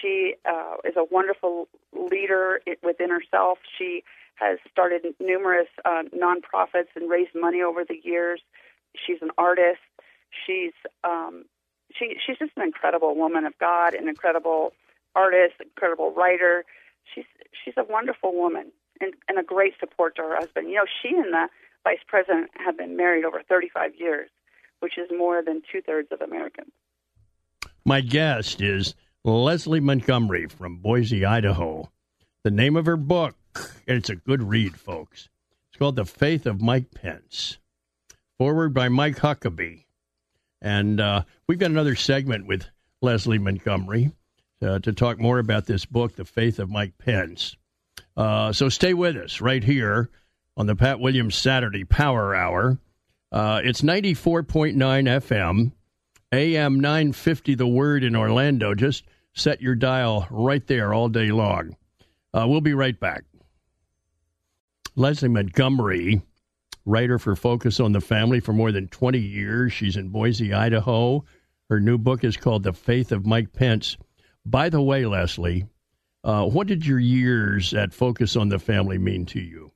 She 0.00 0.34
uh, 0.44 0.76
is 0.84 0.94
a 0.96 1.04
wonderful 1.10 1.68
leader 1.92 2.60
within 2.82 3.10
herself. 3.10 3.58
She 3.78 4.04
has 4.34 4.58
started 4.70 5.02
numerous 5.20 5.68
uh, 5.84 6.04
nonprofits 6.14 6.94
and 6.94 7.10
raised 7.10 7.34
money 7.34 7.62
over 7.62 7.84
the 7.84 7.98
years. 8.02 8.40
She's 8.94 9.18
an 9.22 9.30
artist. 9.38 9.80
She's 10.46 10.72
um, 11.04 11.44
she 11.94 12.16
she's 12.24 12.38
just 12.38 12.52
an 12.56 12.62
incredible 12.62 13.16
woman 13.16 13.46
of 13.46 13.56
God, 13.58 13.94
an 13.94 14.08
incredible 14.08 14.72
artist, 15.14 15.54
incredible 15.60 16.12
writer. 16.12 16.64
She's 17.14 17.24
she's 17.64 17.74
a 17.76 17.84
wonderful 17.84 18.34
woman 18.34 18.72
and, 19.00 19.14
and 19.28 19.38
a 19.38 19.42
great 19.42 19.74
support 19.80 20.16
to 20.16 20.22
her 20.22 20.36
husband. 20.36 20.68
You 20.68 20.76
know, 20.76 20.86
she 21.02 21.16
and 21.16 21.32
the 21.32 21.48
vice 21.88 22.04
president 22.06 22.50
have 22.54 22.76
been 22.76 22.96
married 22.96 23.24
over 23.24 23.42
35 23.48 23.92
years, 23.98 24.28
which 24.80 24.98
is 24.98 25.08
more 25.16 25.42
than 25.42 25.62
two 25.72 25.80
thirds 25.80 26.08
of 26.12 26.20
Americans. 26.20 26.70
My 27.84 28.02
guest 28.02 28.60
is 28.60 28.94
Leslie 29.24 29.80
Montgomery 29.80 30.48
from 30.48 30.78
Boise, 30.78 31.24
Idaho. 31.24 31.90
The 32.42 32.50
name 32.50 32.76
of 32.76 32.84
her 32.84 32.98
book, 32.98 33.36
and 33.86 33.96
it's 33.96 34.10
a 34.10 34.16
good 34.16 34.42
read, 34.42 34.78
folks. 34.78 35.30
It's 35.70 35.78
called 35.78 35.96
The 35.96 36.04
Faith 36.04 36.44
of 36.44 36.60
Mike 36.60 36.90
Pence. 36.90 37.56
Forward 38.36 38.74
by 38.74 38.90
Mike 38.90 39.16
Huckabee. 39.16 39.84
And 40.60 41.00
uh, 41.00 41.22
we've 41.46 41.58
got 41.58 41.70
another 41.70 41.96
segment 41.96 42.46
with 42.46 42.66
Leslie 43.00 43.38
Montgomery 43.38 44.12
uh, 44.60 44.80
to 44.80 44.92
talk 44.92 45.18
more 45.18 45.38
about 45.38 45.64
this 45.64 45.86
book, 45.86 46.16
The 46.16 46.26
Faith 46.26 46.58
of 46.58 46.68
Mike 46.68 46.98
Pence. 46.98 47.56
Uh, 48.14 48.52
so 48.52 48.68
stay 48.68 48.92
with 48.92 49.16
us 49.16 49.40
right 49.40 49.64
here 49.64 50.10
on 50.58 50.66
the 50.66 50.74
Pat 50.74 50.98
Williams 50.98 51.36
Saturday 51.36 51.84
Power 51.84 52.34
Hour. 52.34 52.78
Uh, 53.30 53.60
it's 53.62 53.80
94.9 53.80 54.74
FM, 54.74 55.70
AM 56.32 56.80
950, 56.80 57.54
The 57.54 57.66
Word 57.66 58.02
in 58.02 58.16
Orlando. 58.16 58.74
Just 58.74 59.04
set 59.32 59.62
your 59.62 59.76
dial 59.76 60.26
right 60.30 60.66
there 60.66 60.92
all 60.92 61.08
day 61.08 61.30
long. 61.30 61.76
Uh, 62.34 62.44
we'll 62.48 62.60
be 62.60 62.74
right 62.74 62.98
back. 62.98 63.22
Leslie 64.96 65.28
Montgomery, 65.28 66.22
writer 66.84 67.20
for 67.20 67.36
Focus 67.36 67.78
on 67.78 67.92
the 67.92 68.00
Family 68.00 68.40
for 68.40 68.52
more 68.52 68.72
than 68.72 68.88
20 68.88 69.20
years. 69.20 69.72
She's 69.72 69.96
in 69.96 70.08
Boise, 70.08 70.52
Idaho. 70.52 71.24
Her 71.70 71.78
new 71.78 71.98
book 71.98 72.24
is 72.24 72.36
called 72.36 72.64
The 72.64 72.72
Faith 72.72 73.12
of 73.12 73.24
Mike 73.24 73.52
Pence. 73.52 73.96
By 74.44 74.70
the 74.70 74.82
way, 74.82 75.06
Leslie, 75.06 75.66
uh, 76.24 76.46
what 76.46 76.66
did 76.66 76.84
your 76.84 76.98
years 76.98 77.74
at 77.74 77.94
Focus 77.94 78.34
on 78.34 78.48
the 78.48 78.58
Family 78.58 78.98
mean 78.98 79.24
to 79.26 79.40
you? 79.40 79.70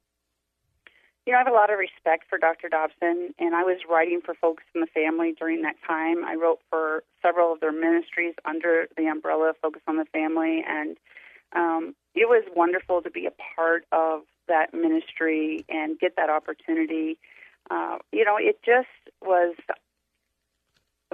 You 1.25 1.33
know, 1.33 1.39
I 1.39 1.45
have 1.45 1.53
a 1.53 1.55
lot 1.55 1.73
of 1.73 1.79
respect 1.79 2.25
for 2.29 2.37
Dr. 2.37 2.69
Dobson, 2.69 3.33
and 3.39 3.55
I 3.55 3.63
was 3.63 3.79
writing 3.89 4.21
for 4.25 4.35
Focus 4.35 4.65
on 4.75 4.81
the 4.81 4.89
Family 4.89 5.33
during 5.39 5.63
that 5.63 5.77
time. 5.87 6.25
I 6.25 6.35
wrote 6.35 6.59
for 6.69 7.05
several 7.23 7.53
of 7.53 7.61
their 7.61 7.71
ministries 7.71 8.35
under 8.45 8.89
the 8.97 9.07
umbrella 9.07 9.51
of 9.51 9.57
Focus 9.63 9.83
on 9.87 9.99
the 9.99 10.05
Family, 10.07 10.65
and 10.67 10.97
um, 11.55 11.95
it 12.17 12.29
was 12.29 12.43
wonderful 12.57 13.03
to 13.03 13.11
be 13.11 13.27
a 13.27 13.33
part 13.55 13.85
of 13.93 14.23
that 14.49 14.75
ministry 14.75 15.65
and 15.69 15.97
get 15.97 16.17
that 16.17 16.29
opportunity. 16.29 17.19
Uh, 17.71 17.99
you 18.11 18.25
know, 18.25 18.37
it 18.37 18.59
just 18.65 18.89
was 19.21 19.55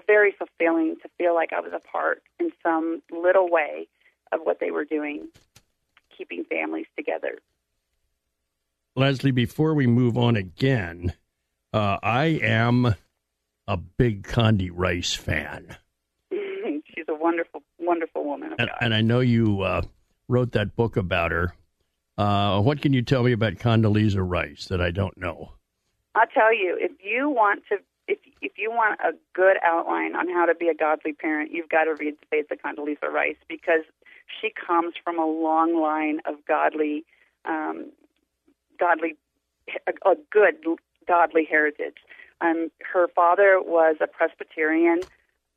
very 0.06 0.32
fulfilling 0.32 0.96
to 1.02 1.08
feel 1.18 1.34
like 1.34 1.52
I 1.52 1.60
was 1.60 1.72
a 1.74 1.80
part 1.80 2.22
in 2.40 2.50
some 2.62 3.02
little 3.12 3.50
way 3.50 3.88
of 4.32 4.40
what 4.42 4.58
they 4.58 4.70
were 4.70 4.86
doing, 4.86 5.28
keeping 6.16 6.44
families 6.44 6.86
together. 6.96 7.40
Leslie, 8.98 9.30
before 9.30 9.74
we 9.74 9.86
move 9.86 10.18
on 10.18 10.34
again, 10.34 11.14
uh, 11.72 11.98
I 12.02 12.40
am 12.42 12.96
a 13.68 13.76
big 13.76 14.26
Condi 14.26 14.70
Rice 14.72 15.14
fan. 15.14 15.76
She's 16.32 17.04
a 17.08 17.14
wonderful, 17.14 17.62
wonderful 17.78 18.24
woman. 18.24 18.54
And, 18.58 18.70
and, 18.80 18.92
I 18.92 19.00
know 19.00 19.20
you 19.20 19.62
uh, 19.62 19.82
wrote 20.26 20.52
that 20.52 20.74
book 20.74 20.96
about 20.96 21.30
her. 21.30 21.54
Uh, 22.16 22.60
what 22.60 22.82
can 22.82 22.92
you 22.92 23.02
tell 23.02 23.22
me 23.22 23.30
about 23.30 23.54
Condoleezza 23.54 24.28
Rice 24.28 24.66
that 24.66 24.80
I 24.80 24.90
don't 24.90 25.16
know? 25.16 25.52
I'll 26.16 26.26
tell 26.26 26.52
you. 26.52 26.76
If 26.80 26.92
you 27.00 27.28
want 27.28 27.62
to, 27.68 27.76
if 28.08 28.18
if 28.40 28.52
you 28.56 28.70
want 28.70 28.98
a 29.00 29.12
good 29.32 29.58
outline 29.64 30.16
on 30.16 30.28
how 30.28 30.46
to 30.46 30.56
be 30.56 30.66
a 30.66 30.74
godly 30.74 31.12
parent, 31.12 31.52
you've 31.52 31.68
got 31.68 31.84
to 31.84 31.94
read 31.94 32.16
the 32.20 32.26
Faith 32.30 32.46
of 32.50 32.58
Condoleezza 32.58 33.08
Rice 33.12 33.36
because 33.48 33.82
she 34.40 34.50
comes 34.66 34.94
from 35.04 35.20
a 35.20 35.26
long 35.26 35.80
line 35.80 36.20
of 36.24 36.44
godly, 36.46 37.04
um, 37.44 37.92
godly, 38.78 39.16
a, 39.86 40.10
a 40.10 40.14
good 40.30 40.56
godly 41.06 41.46
heritage. 41.48 41.96
Um, 42.40 42.70
her 42.92 43.08
father 43.08 43.60
was 43.60 43.96
a 44.00 44.06
Presbyterian 44.06 45.06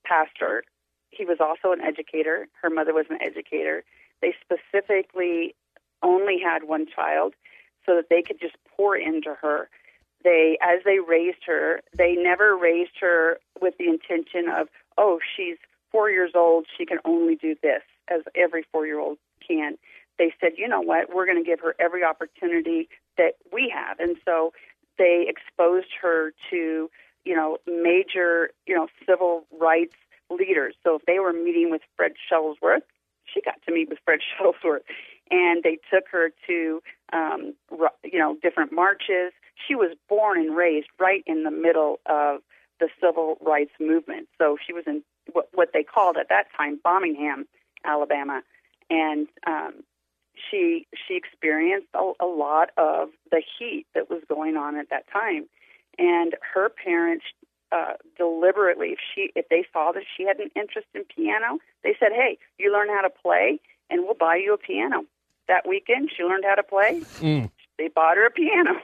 pastor. 0.03 0.63
He 1.11 1.25
was 1.25 1.37
also 1.39 1.73
an 1.73 1.81
educator. 1.81 2.47
Her 2.61 2.69
mother 2.69 2.93
was 2.93 3.05
an 3.09 3.19
educator. 3.21 3.83
They 4.21 4.33
specifically 4.41 5.55
only 6.01 6.37
had 6.43 6.63
one 6.63 6.85
child 6.87 7.33
so 7.85 7.95
that 7.95 8.05
they 8.09 8.21
could 8.21 8.39
just 8.39 8.55
pour 8.75 8.95
into 8.95 9.35
her. 9.41 9.69
They, 10.23 10.57
as 10.61 10.81
they 10.85 10.99
raised 10.99 11.43
her, 11.45 11.81
they 11.97 12.15
never 12.15 12.55
raised 12.55 12.97
her 12.99 13.39
with 13.59 13.75
the 13.77 13.87
intention 13.87 14.49
of, 14.49 14.67
oh, 14.97 15.19
she's 15.35 15.57
four 15.91 16.09
years 16.09 16.31
old, 16.35 16.65
she 16.77 16.85
can 16.85 16.99
only 17.05 17.35
do 17.35 17.55
this, 17.61 17.81
as 18.07 18.21
every 18.35 18.63
four 18.71 18.85
year 18.85 18.99
old 18.99 19.17
can. 19.45 19.77
They 20.17 20.33
said, 20.39 20.53
you 20.57 20.67
know 20.67 20.81
what, 20.81 21.13
we're 21.13 21.25
going 21.25 21.43
to 21.43 21.47
give 21.47 21.59
her 21.61 21.75
every 21.79 22.03
opportunity 22.03 22.89
that 23.17 23.33
we 23.51 23.73
have. 23.75 23.99
And 23.99 24.17
so 24.25 24.53
they 24.97 25.25
exposed 25.27 25.87
her 26.01 26.33
to, 26.51 26.89
you 27.25 27.35
know, 27.35 27.57
major, 27.65 28.51
you 28.67 28.75
know, 28.75 28.87
civil 29.07 29.45
rights 29.59 29.95
leaders. 30.29 30.75
So 30.83 30.95
if 30.95 31.01
they 31.05 31.19
were 31.19 31.33
meeting 31.33 31.71
with 31.71 31.81
Fred 31.97 32.13
Shuttlesworth, 32.31 32.83
she 33.25 33.41
got 33.41 33.55
to 33.67 33.73
meet 33.73 33.89
with 33.89 33.99
Fred 34.05 34.19
Shuttlesworth 34.39 34.81
and 35.31 35.63
they 35.63 35.77
took 35.91 36.03
her 36.11 36.31
to 36.47 36.83
um, 37.13 37.53
you 38.03 38.19
know 38.19 38.37
different 38.43 38.71
marches. 38.71 39.31
She 39.67 39.73
was 39.73 39.95
born 40.09 40.39
and 40.39 40.55
raised 40.55 40.87
right 40.99 41.23
in 41.25 41.43
the 41.43 41.51
middle 41.51 41.99
of 42.05 42.41
the 42.79 42.89
civil 43.01 43.37
rights 43.41 43.71
movement. 43.79 44.27
So 44.37 44.57
she 44.65 44.73
was 44.73 44.83
in 44.85 45.03
what, 45.31 45.47
what 45.53 45.69
they 45.73 45.83
called 45.83 46.17
at 46.17 46.29
that 46.29 46.45
time 46.55 46.79
Birmingham, 46.83 47.45
Alabama, 47.85 48.41
and 48.89 49.27
um, 49.47 49.83
she 50.49 50.87
she 51.07 51.15
experienced 51.15 51.87
a, 51.93 52.11
a 52.19 52.25
lot 52.25 52.69
of 52.77 53.09
the 53.29 53.41
heat 53.59 53.85
that 53.93 54.09
was 54.09 54.21
going 54.27 54.57
on 54.57 54.77
at 54.77 54.89
that 54.89 55.05
time. 55.11 55.47
And 55.97 56.35
her 56.53 56.69
parents 56.69 57.25
uh, 57.71 57.93
deliberately, 58.17 58.89
if 58.89 58.99
she 59.13 59.31
if 59.35 59.47
they 59.49 59.65
saw 59.71 59.91
that 59.91 60.03
she 60.15 60.23
had 60.23 60.39
an 60.39 60.49
interest 60.55 60.87
in 60.93 61.03
piano, 61.05 61.59
they 61.83 61.95
said, 61.99 62.11
"Hey, 62.11 62.37
you 62.57 62.71
learn 62.71 62.87
how 62.89 63.01
to 63.01 63.09
play, 63.09 63.59
and 63.89 64.03
we'll 64.03 64.13
buy 64.13 64.35
you 64.35 64.53
a 64.53 64.57
piano." 64.57 65.05
that 65.51 65.67
weekend. 65.67 66.09
She 66.15 66.23
learned 66.23 66.45
how 66.47 66.55
to 66.55 66.63
play. 66.63 67.01
Mm. 67.19 67.51
They 67.77 67.89
bought 67.89 68.17
her 68.17 68.25
a 68.25 68.31
piano. 68.31 68.75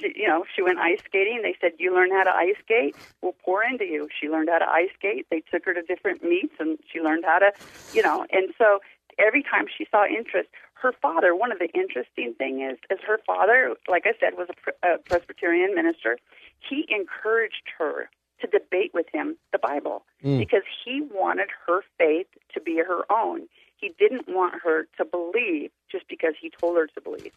She, 0.00 0.12
you 0.14 0.28
know, 0.28 0.44
she 0.54 0.60
went 0.60 0.78
ice 0.78 0.98
skating. 1.06 1.40
They 1.42 1.56
said, 1.58 1.72
"You 1.78 1.94
learn 1.94 2.10
how 2.10 2.24
to 2.24 2.30
ice 2.30 2.56
skate. 2.62 2.96
We'll 3.22 3.36
pour 3.42 3.64
into 3.64 3.86
you." 3.86 4.08
She 4.20 4.28
learned 4.28 4.50
how 4.50 4.58
to 4.58 4.68
ice 4.68 4.90
skate. 4.98 5.26
They 5.30 5.42
took 5.50 5.64
her 5.64 5.72
to 5.72 5.80
different 5.80 6.22
meets, 6.22 6.52
and 6.58 6.76
she 6.92 7.00
learned 7.00 7.24
how 7.24 7.38
to, 7.38 7.52
you 7.94 8.02
know. 8.02 8.26
And 8.30 8.52
so 8.58 8.80
every 9.16 9.42
time 9.42 9.66
she 9.74 9.86
saw 9.90 10.04
interest, 10.04 10.50
her 10.82 10.92
father. 10.92 11.34
One 11.34 11.52
of 11.52 11.58
the 11.58 11.68
interesting 11.72 12.34
thing 12.34 12.62
is, 12.62 12.78
is 12.90 12.98
her 13.06 13.18
father, 13.26 13.74
like 13.88 14.06
I 14.06 14.12
said, 14.20 14.34
was 14.36 14.48
a, 14.84 14.94
a 14.94 14.98
Presbyterian 14.98 15.74
minister. 15.74 16.18
He 16.58 16.86
encouraged 16.88 17.68
her 17.78 18.08
to 18.40 18.46
debate 18.46 18.92
with 18.92 19.06
him 19.12 19.36
the 19.52 19.58
Bible 19.58 20.04
mm. 20.22 20.38
because 20.38 20.62
he 20.84 21.00
wanted 21.00 21.48
her 21.66 21.82
faith 21.98 22.26
to 22.54 22.60
be 22.60 22.76
her 22.76 23.10
own. 23.10 23.48
He 23.76 23.92
didn't 23.98 24.28
want 24.28 24.62
her 24.62 24.86
to 24.98 25.04
believe 25.04 25.70
just 25.90 26.08
because 26.08 26.34
he 26.40 26.50
told 26.50 26.76
her 26.76 26.86
to 26.86 27.00
believe. 27.00 27.32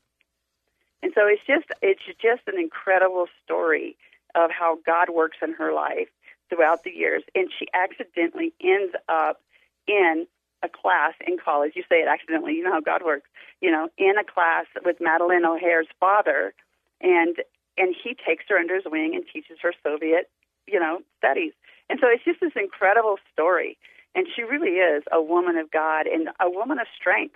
And 1.02 1.14
so 1.16 1.22
it's 1.26 1.42
just 1.48 1.66
it's 1.82 2.02
just 2.22 2.42
an 2.48 2.60
incredible 2.60 3.28
story 3.44 3.96
of 4.36 4.52
how 4.52 4.80
God 4.86 5.10
works 5.10 5.38
in 5.42 5.54
her 5.54 5.72
life 5.74 6.10
throughout 6.50 6.84
the 6.84 6.92
years. 6.92 7.24
And 7.36 7.50
she 7.58 7.68
accidentally 7.74 8.54
ends 8.62 8.94
up 9.08 9.42
in 9.88 10.28
a 10.64 10.70
class 10.70 11.14
in 11.26 11.38
college. 11.38 11.74
You 11.76 11.84
say 11.90 11.98
it 11.98 12.08
accidentally, 12.08 12.54
you 12.54 12.64
know 12.64 12.74
how 12.74 12.82
God 12.82 13.04
works. 13.04 13.30
You 13.62 13.72
know, 13.72 13.90
in 13.98 14.18
a 14.18 14.24
class 14.24 14.66
with 14.86 14.98
Madeline 15.00 15.46
O'Hare's 15.46 15.88
father, 16.00 16.54
and 17.02 17.38
and 17.78 17.96
he 17.96 18.16
takes 18.16 18.46
her 18.50 18.58
under 18.58 18.76
his 18.76 18.84
wing 18.86 19.16
and 19.16 19.24
teaches 19.32 19.58
her 19.62 19.74
Soviet, 19.84 20.30
you 20.68 20.80
know, 20.80 21.00
studies. 21.18 21.54
And 21.90 22.00
so 22.00 22.08
it's 22.10 22.24
just 22.24 22.42
this 22.42 22.52
incredible 22.56 23.18
story. 23.34 23.78
And 24.16 24.28
she 24.36 24.44
really 24.44 24.78
is 24.78 25.04
a 25.12 25.22
woman 25.22 25.58
of 25.58 25.72
God 25.72 26.08
and 26.08 26.30
a 26.40 26.50
woman 26.50 26.80
of 26.80 26.88
strength. 27.00 27.36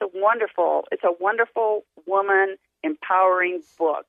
It's 0.00 0.12
a 0.14 0.18
wonderful, 0.18 0.84
it's 0.92 1.04
a 1.04 1.12
wonderful 1.18 1.84
woman 2.06 2.56
empowering 2.82 3.62
book 3.78 4.06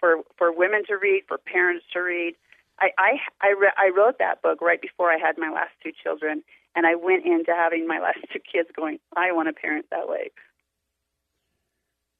for 0.00 0.18
for 0.36 0.52
women 0.52 0.84
to 0.88 0.96
read, 0.96 1.24
for 1.28 1.38
parents 1.38 1.84
to 1.92 2.00
read. 2.00 2.34
I 2.78 2.90
I 2.98 3.10
I, 3.40 3.54
re- 3.58 3.72
I 3.76 3.90
wrote 3.94 4.18
that 4.18 4.42
book 4.42 4.60
right 4.60 4.80
before 4.80 5.10
I 5.10 5.18
had 5.18 5.36
my 5.36 5.50
last 5.50 5.72
two 5.82 5.92
children, 6.02 6.42
and 6.74 6.86
I 6.86 6.94
went 6.94 7.24
into 7.24 7.52
having 7.54 7.86
my 7.86 7.98
last 7.98 8.18
two 8.32 8.40
kids 8.40 8.68
going, 8.76 8.98
I 9.16 9.32
want 9.32 9.48
to 9.48 9.52
parent 9.52 9.86
that 9.90 10.08
way. 10.08 10.30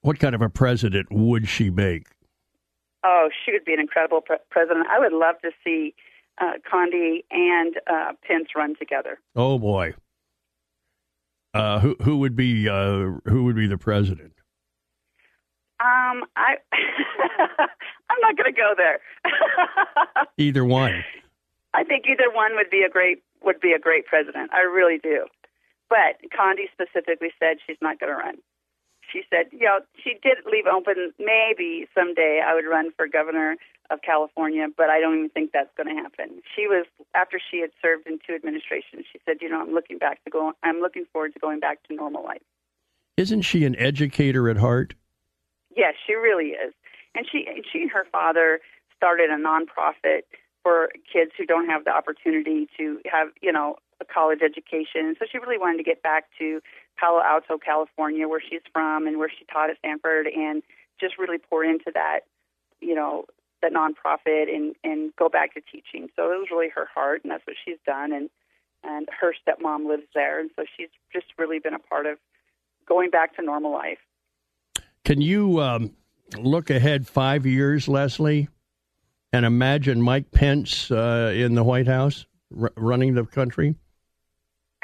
What 0.03 0.19
kind 0.19 0.35
of 0.35 0.43
a 0.43 0.51
president 0.51 1.09
would 1.11 1.49
she 1.49 1.71
make? 1.71 2.09
Oh, 3.05 3.29
she 3.45 3.53
would 3.53 3.65
be 3.65 3.73
an 3.75 3.81
incredible 3.81 4.21
pre- 4.21 4.37
president. 4.51 4.87
I 4.91 4.99
would 4.99 5.13
love 5.13 5.37
to 5.43 5.51
see 5.65 5.95
uh, 6.41 6.53
Condi 6.71 7.25
and 7.31 7.77
uh, 7.87 8.13
Pence 8.27 8.49
run 8.57 8.75
together. 8.79 9.19
Oh 9.37 9.59
boy, 9.59 9.95
uh, 11.55 11.81
who 11.81 11.97
who 12.03 12.19
would 12.19 12.35
be 12.35 12.69
uh, 12.69 13.13
who 13.27 13.45
would 13.45 13.57
be 13.57 13.67
the 13.67 13.79
president? 13.79 14.33
Um, 15.81 16.25
I 16.37 16.57
I'm 18.11 18.21
not 18.21 18.37
going 18.37 18.53
to 18.53 18.59
go 18.59 18.75
there. 18.77 19.01
either 20.39 20.65
one. 20.65 21.05
I 21.75 21.83
think 21.83 22.05
either 22.09 22.33
one 22.33 22.55
would 22.55 22.71
be 22.71 22.83
a 22.83 22.91
great 22.91 23.23
would 23.45 23.61
be 23.61 23.73
a 23.73 23.79
great 23.79 24.07
president. 24.07 24.53
I 24.53 24.63
really 24.63 24.99
do. 24.99 25.27
But 25.89 26.19
Condi 26.37 26.67
specifically 26.73 27.31
said 27.39 27.59
she's 27.67 27.77
not 27.81 28.01
going 28.01 28.11
to 28.11 28.17
run. 28.17 28.37
she 29.13 29.23
said, 29.31 29.47
you 29.53 29.67
know, 29.67 29.81
she 30.03 30.15
did 30.23 30.39
leave 30.51 30.67
open 30.67 31.13
maybe 31.19 31.87
someday 31.95 32.43
I 32.45 32.55
would 32.55 32.65
run 32.65 32.91
for 32.97 33.07
governor 33.07 33.57
of 33.91 34.01
California, 34.03 34.67
but 34.77 34.89
I 34.89 34.99
don't 34.99 35.19
even 35.19 35.29
think 35.31 35.53
that's 35.53 35.71
going 35.77 35.95
to 35.95 36.03
happen. 36.03 36.41
She 36.57 36.67
was 36.67 36.87
after 37.15 37.39
she 37.39 37.61
had 37.61 37.71
served 37.83 38.07
in 38.07 38.19
two 38.27 38.35
administrations. 38.35 39.05
She 39.13 39.21
said, 39.27 39.37
you 39.41 39.49
know, 39.49 39.61
I'm 39.61 39.73
looking 39.73 39.99
back 39.99 40.25
to 40.25 40.31
go. 40.31 40.53
I'm 40.63 40.81
looking 40.81 41.05
forward 41.13 41.35
to 41.35 41.39
going 41.39 41.61
back 41.61 41.87
to 41.89 41.95
normal 41.95 42.25
life. 42.25 42.43
Isn't 43.17 43.43
she 43.43 43.65
an 43.65 43.77
educator 43.77 44.49
at 44.49 44.57
heart? 44.57 44.95
Yes, 45.77 45.95
she 46.07 46.15
really 46.15 46.51
is. 46.51 46.73
And 47.15 47.27
she 47.31 47.47
she 47.71 47.83
and 47.83 47.91
her 47.93 48.07
father 48.11 48.61
started 48.97 49.31
a 49.31 49.37
nonprofit 49.37 50.23
for 50.65 50.89
kids 51.13 51.31
who 51.39 51.45
don't 51.45 51.69
have 51.69 51.85
the 51.85 51.91
opportunity 51.91 52.67
to 52.77 52.99
have, 53.05 53.29
you 53.41 53.53
know, 53.53 53.77
a 54.01 54.05
college 54.05 54.41
education. 54.43 55.15
So 55.19 55.27
she 55.31 55.39
really 55.39 55.59
wanted 55.59 55.77
to 55.77 55.85
get 55.85 56.03
back 56.03 56.25
to 56.41 56.61
Palo 56.99 57.21
Alto, 57.23 57.59
California, 57.59 58.27
where 58.27 58.41
she's 58.41 58.63
from 58.73 59.07
and 59.07 59.19
where 59.19 59.29
she 59.29 59.45
taught 59.45 59.71
at 59.71 59.79
Stanford, 59.79 60.27
and 60.27 60.63
just 60.99 61.19
really 61.19 61.39
pour 61.39 61.63
into 61.63 61.93
that, 61.95 62.21
you 62.81 62.95
know, 62.95 63.27
the 63.63 63.69
nonprofit 63.69 64.53
and 64.53 64.75
and 64.83 65.15
go 65.17 65.29
back 65.29 65.55
to 65.55 65.61
teaching. 65.61 66.09
So 66.17 66.33
it 66.33 66.39
was 66.39 66.49
really 66.51 66.71
her 66.75 66.89
heart, 66.93 67.21
and 67.23 67.31
that's 67.31 67.47
what 67.47 67.57
she's 67.63 67.79
done. 67.87 68.13
And 68.13 68.31
and 68.83 69.09
her 69.21 69.35
stepmom 69.35 69.87
lives 69.87 70.09
there, 70.15 70.41
and 70.41 70.51
so 70.57 70.65
she's 70.77 70.91
just 71.13 71.27
really 71.39 71.59
been 71.59 71.75
a 71.75 71.79
part 71.79 72.07
of 72.07 72.19
going 72.87 73.11
back 73.11 73.37
to 73.37 73.43
normal 73.43 73.73
life. 73.73 73.99
Can 75.05 75.21
you 75.21 75.61
um, 75.61 75.95
look 76.39 76.71
ahead 76.71 77.07
five 77.07 77.47
years, 77.47 77.89
Leslie, 77.89 78.49
and 79.35 79.45
imagine 79.45 80.01
Mike 80.01 80.31
Pence 80.31 80.93
uh, 80.93 81.33
in 81.35 81.55
the 81.55 81.65
White 81.65 81.89
House 81.89 82.25
r- 82.57 82.73
running 82.77 83.15
the 83.15 83.25
country? 83.25 83.75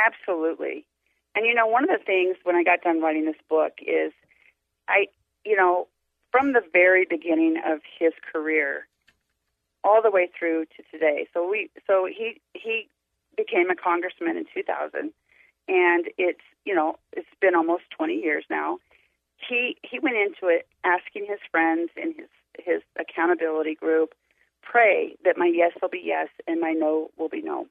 Absolutely. 0.04 0.84
And 1.36 1.46
you 1.46 1.54
know, 1.54 1.68
one 1.68 1.84
of 1.84 1.90
the 1.90 2.04
things 2.04 2.36
when 2.42 2.56
I 2.56 2.64
got 2.64 2.82
done 2.82 3.00
writing 3.00 3.26
this 3.26 3.36
book 3.48 3.74
is 3.80 4.12
I, 4.88 5.06
you 5.44 5.56
know, 5.56 5.86
from 6.32 6.52
the 6.52 6.62
very 6.72 7.06
beginning 7.08 7.62
of 7.64 7.78
his 7.96 8.12
career 8.32 8.88
all 9.84 10.02
the 10.02 10.10
way 10.10 10.28
through 10.36 10.64
to 10.76 10.82
today. 10.90 11.28
So 11.32 11.48
we 11.48 11.70
so 11.86 12.06
he 12.06 12.40
he 12.52 12.88
became 13.36 13.70
a 13.70 13.76
congressman 13.76 14.36
in 14.36 14.46
2000 14.52 15.12
and 15.68 16.06
it's, 16.18 16.40
you 16.64 16.74
know, 16.74 16.96
it's 17.12 17.28
been 17.40 17.54
almost 17.54 17.84
20 17.96 18.14
years 18.14 18.44
now. 18.50 18.78
He 19.48 19.76
he 19.88 20.00
went 20.00 20.16
into 20.16 20.52
it 20.52 20.66
asking 20.82 21.26
his 21.28 21.38
friends 21.52 21.90
in 21.96 22.14
his 22.14 22.28
his 22.58 22.82
accountability 22.98 23.76
group, 23.76 24.12
pray 24.62 25.16
that 25.24 25.36
my 25.36 25.50
yes 25.52 25.72
will 25.80 25.88
be 25.88 26.02
yes 26.04 26.28
and 26.46 26.60
my 26.60 26.72
no 26.72 27.10
will 27.18 27.28
be 27.28 27.42
no. 27.42 27.66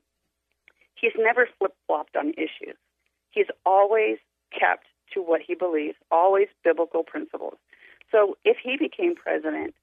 He's 0.95 1.13
never 1.17 1.47
flip 1.57 1.73
flopped 1.87 2.15
on 2.15 2.31
issues. 2.31 2.75
He's 3.31 3.47
always 3.65 4.17
kept 4.57 4.85
to 5.13 5.21
what 5.21 5.41
he 5.45 5.55
believes, 5.55 5.95
always 6.11 6.47
biblical 6.63 7.03
principles. 7.03 7.55
So 8.11 8.37
if 8.43 8.57
he 8.61 8.77
became 8.77 9.15
president, 9.15 9.73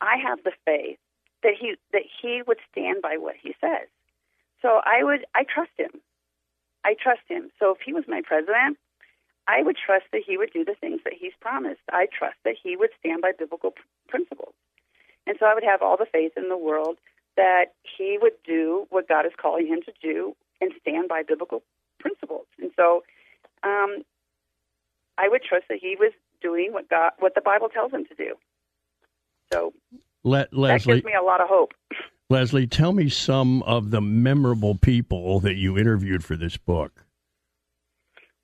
I 0.00 0.16
have 0.16 0.42
the 0.44 0.52
faith 0.64 0.98
that 1.42 1.54
he 1.58 1.74
that 1.92 2.02
he 2.20 2.42
would 2.46 2.58
stand 2.70 3.02
by 3.02 3.16
what 3.16 3.34
he 3.40 3.54
says. 3.60 3.88
So 4.60 4.80
I 4.84 5.02
would 5.02 5.24
I 5.34 5.44
trust 5.44 5.72
him. 5.76 6.00
I 6.84 6.94
trust 7.00 7.22
him. 7.28 7.50
So 7.58 7.72
if 7.72 7.78
he 7.84 7.92
was 7.92 8.04
my 8.08 8.22
president, 8.24 8.78
I 9.48 9.62
would 9.62 9.76
trust 9.76 10.06
that 10.12 10.22
he 10.26 10.36
would 10.36 10.52
do 10.52 10.64
the 10.64 10.76
things 10.80 11.00
that 11.04 11.14
he's 11.18 11.32
promised. 11.40 11.82
I 11.90 12.06
trust 12.06 12.36
that 12.44 12.54
he 12.62 12.76
would 12.76 12.90
stand 12.98 13.22
by 13.22 13.32
biblical 13.36 13.72
pr- 13.72 13.82
principles. 14.08 14.51
So 15.42 15.48
I 15.48 15.54
would 15.54 15.64
have 15.64 15.82
all 15.82 15.96
the 15.96 16.06
faith 16.06 16.34
in 16.36 16.48
the 16.48 16.56
world 16.56 16.98
that 17.36 17.74
he 17.98 18.16
would 18.22 18.34
do 18.46 18.86
what 18.90 19.08
God 19.08 19.26
is 19.26 19.32
calling 19.36 19.66
him 19.66 19.80
to 19.82 19.92
do 20.00 20.36
and 20.60 20.70
stand 20.80 21.08
by 21.08 21.24
biblical 21.24 21.64
principles. 21.98 22.46
And 22.60 22.70
so 22.76 23.02
um, 23.64 24.04
I 25.18 25.28
would 25.28 25.42
trust 25.42 25.64
that 25.68 25.78
he 25.80 25.96
was 25.98 26.12
doing 26.40 26.72
what 26.72 26.88
God, 26.88 27.10
what 27.18 27.34
the 27.34 27.40
Bible 27.40 27.68
tells 27.68 27.90
him 27.90 28.04
to 28.04 28.14
do. 28.14 28.34
So 29.52 29.72
Le- 30.22 30.46
that 30.52 30.84
gives 30.84 31.02
me 31.02 31.14
a 31.20 31.24
lot 31.24 31.40
of 31.40 31.48
hope. 31.48 31.72
Leslie, 32.30 32.68
tell 32.68 32.92
me 32.92 33.08
some 33.08 33.64
of 33.64 33.90
the 33.90 34.00
memorable 34.00 34.76
people 34.76 35.40
that 35.40 35.56
you 35.56 35.76
interviewed 35.76 36.22
for 36.22 36.36
this 36.36 36.56
book. 36.56 37.04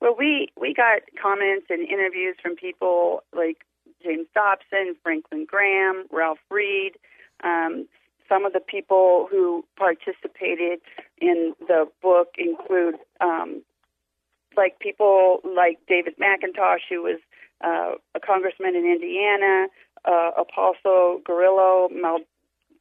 Well, 0.01 0.15
we 0.17 0.49
we 0.59 0.73
got 0.73 1.01
comments 1.21 1.67
and 1.69 1.87
interviews 1.87 2.35
from 2.41 2.57
people 2.57 3.23
like 3.33 3.65
James 4.03 4.27
Dobson, 4.33 4.95
Franklin 5.03 5.45
Graham, 5.45 6.05
Ralph 6.11 6.39
Reed. 6.49 6.93
Um, 7.43 7.87
some 8.27 8.45
of 8.45 8.53
the 8.53 8.59
people 8.59 9.27
who 9.29 9.65
participated 9.77 10.79
in 11.19 11.53
the 11.67 11.85
book 12.01 12.35
include 12.37 12.95
um, 13.21 13.63
like 14.55 14.79
people 14.79 15.39
like 15.43 15.79
David 15.87 16.15
McIntosh, 16.17 16.81
who 16.89 17.03
was 17.03 17.19
uh, 17.63 17.95
a 18.15 18.19
congressman 18.19 18.75
in 18.75 18.85
Indiana, 18.85 19.67
uh, 20.05 20.31
Apostle 20.37 21.21
Guillermo, 21.25 21.89
Mal, 21.89 22.19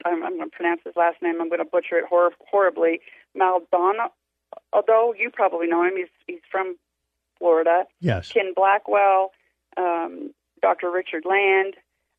I'm, 0.05 0.23
I'm 0.23 0.37
going 0.37 0.51
to 0.51 0.57
pronounce 0.57 0.83
his 0.85 0.95
last 0.97 1.17
name. 1.23 1.41
I'm 1.41 1.49
going 1.49 1.59
to 1.59 1.65
butcher 1.65 1.99
it 1.99 2.05
hor- 2.09 2.33
horribly. 2.51 3.01
Maldonado, 3.35 4.13
although 4.73 5.15
you 5.19 5.31
probably 5.31 5.67
know 5.67 5.83
him, 5.83 5.97
he's 5.97 6.09
he's 6.27 6.41
from 6.51 6.77
Florida. 7.39 7.85
Yes. 8.01 8.31
Ken 8.31 8.53
Blackwell, 8.55 9.33
um, 9.77 10.33
Dr. 10.61 10.91
Richard 10.91 11.25
Land, 11.25 11.75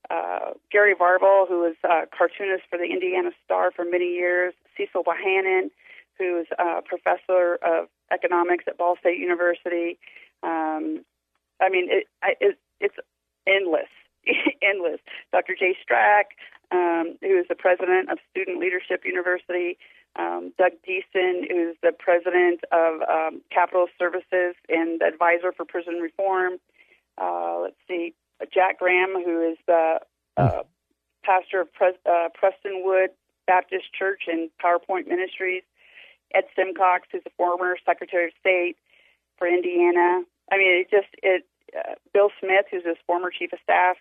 uh, 0.10 0.54
Gary 0.71 0.95
Varvel, 0.95 1.47
who 1.47 1.60
was 1.60 1.75
a 1.84 2.08
cartoonist 2.15 2.63
for 2.69 2.78
the 2.78 2.86
Indiana 2.86 3.32
Star 3.45 3.71
for 3.71 3.86
many 3.86 4.13
years, 4.13 4.54
Cecil 4.75 5.04
Bohanon, 5.04 5.69
who's 6.17 6.47
a 6.58 6.82
professor 6.82 7.60
of 7.65 7.88
economics 8.12 8.65
at 8.67 8.78
Ball 8.78 8.95
State 8.99 9.19
University. 9.19 9.99
Um, 10.43 11.06
I 11.62 11.69
mean, 11.69 11.88
it, 11.89 12.08
it, 12.39 12.58
it's 12.80 12.95
endless, 13.47 13.89
endless. 14.62 14.99
Dr. 15.32 15.56
Jay 15.58 15.75
Strack, 15.80 16.36
um, 16.71 17.17
who 17.21 17.38
is 17.38 17.45
the 17.49 17.56
president 17.56 18.10
of 18.12 18.17
Student 18.32 18.60
Leadership 18.60 19.04
University. 19.06 19.78
Um, 20.15 20.54
Doug 20.58 20.71
Deason, 20.88 21.47
who's 21.49 21.78
the 21.84 21.91
president 21.97 22.62
of 22.71 23.02
um, 23.08 23.41
Capital 23.52 23.88
Services 23.97 24.56
and 24.67 25.02
advisor 25.02 25.52
for 25.56 25.65
prison 25.65 25.99
reform. 26.02 26.54
Uh, 27.17 27.60
let's 27.62 27.75
see, 27.88 28.13
Jack 28.54 28.80
Graham, 28.80 29.13
who 29.13 29.52
is 29.52 29.58
the 29.67 29.99
uh, 30.38 30.63
pastor 31.23 31.62
of 31.62 31.73
Pres- 31.73 31.99
uh, 32.06 32.30
Prestonwood 32.36 33.10
Baptist 33.47 33.93
Church 33.97 34.23
and 34.28 34.49
PowerPoint 34.63 35.08
Ministries. 35.08 35.63
Ed 36.34 36.45
Simcox, 36.56 37.08
who's 37.12 37.23
the 37.23 37.32
former 37.38 37.75
Secretary 37.86 38.25
of 38.25 38.32
State 38.39 38.78
for 39.38 39.47
Indiana. 39.47 40.21
I 40.52 40.58
mean, 40.58 40.82
it 40.82 40.89
just 40.91 41.10
it. 41.23 41.45
Uh, 41.69 41.93
Bill 42.13 42.30
Smith, 42.39 42.65
who's 42.71 42.86
his 42.86 42.97
former 43.06 43.30
chief 43.30 43.54
of 43.54 43.60
staff. 43.62 43.95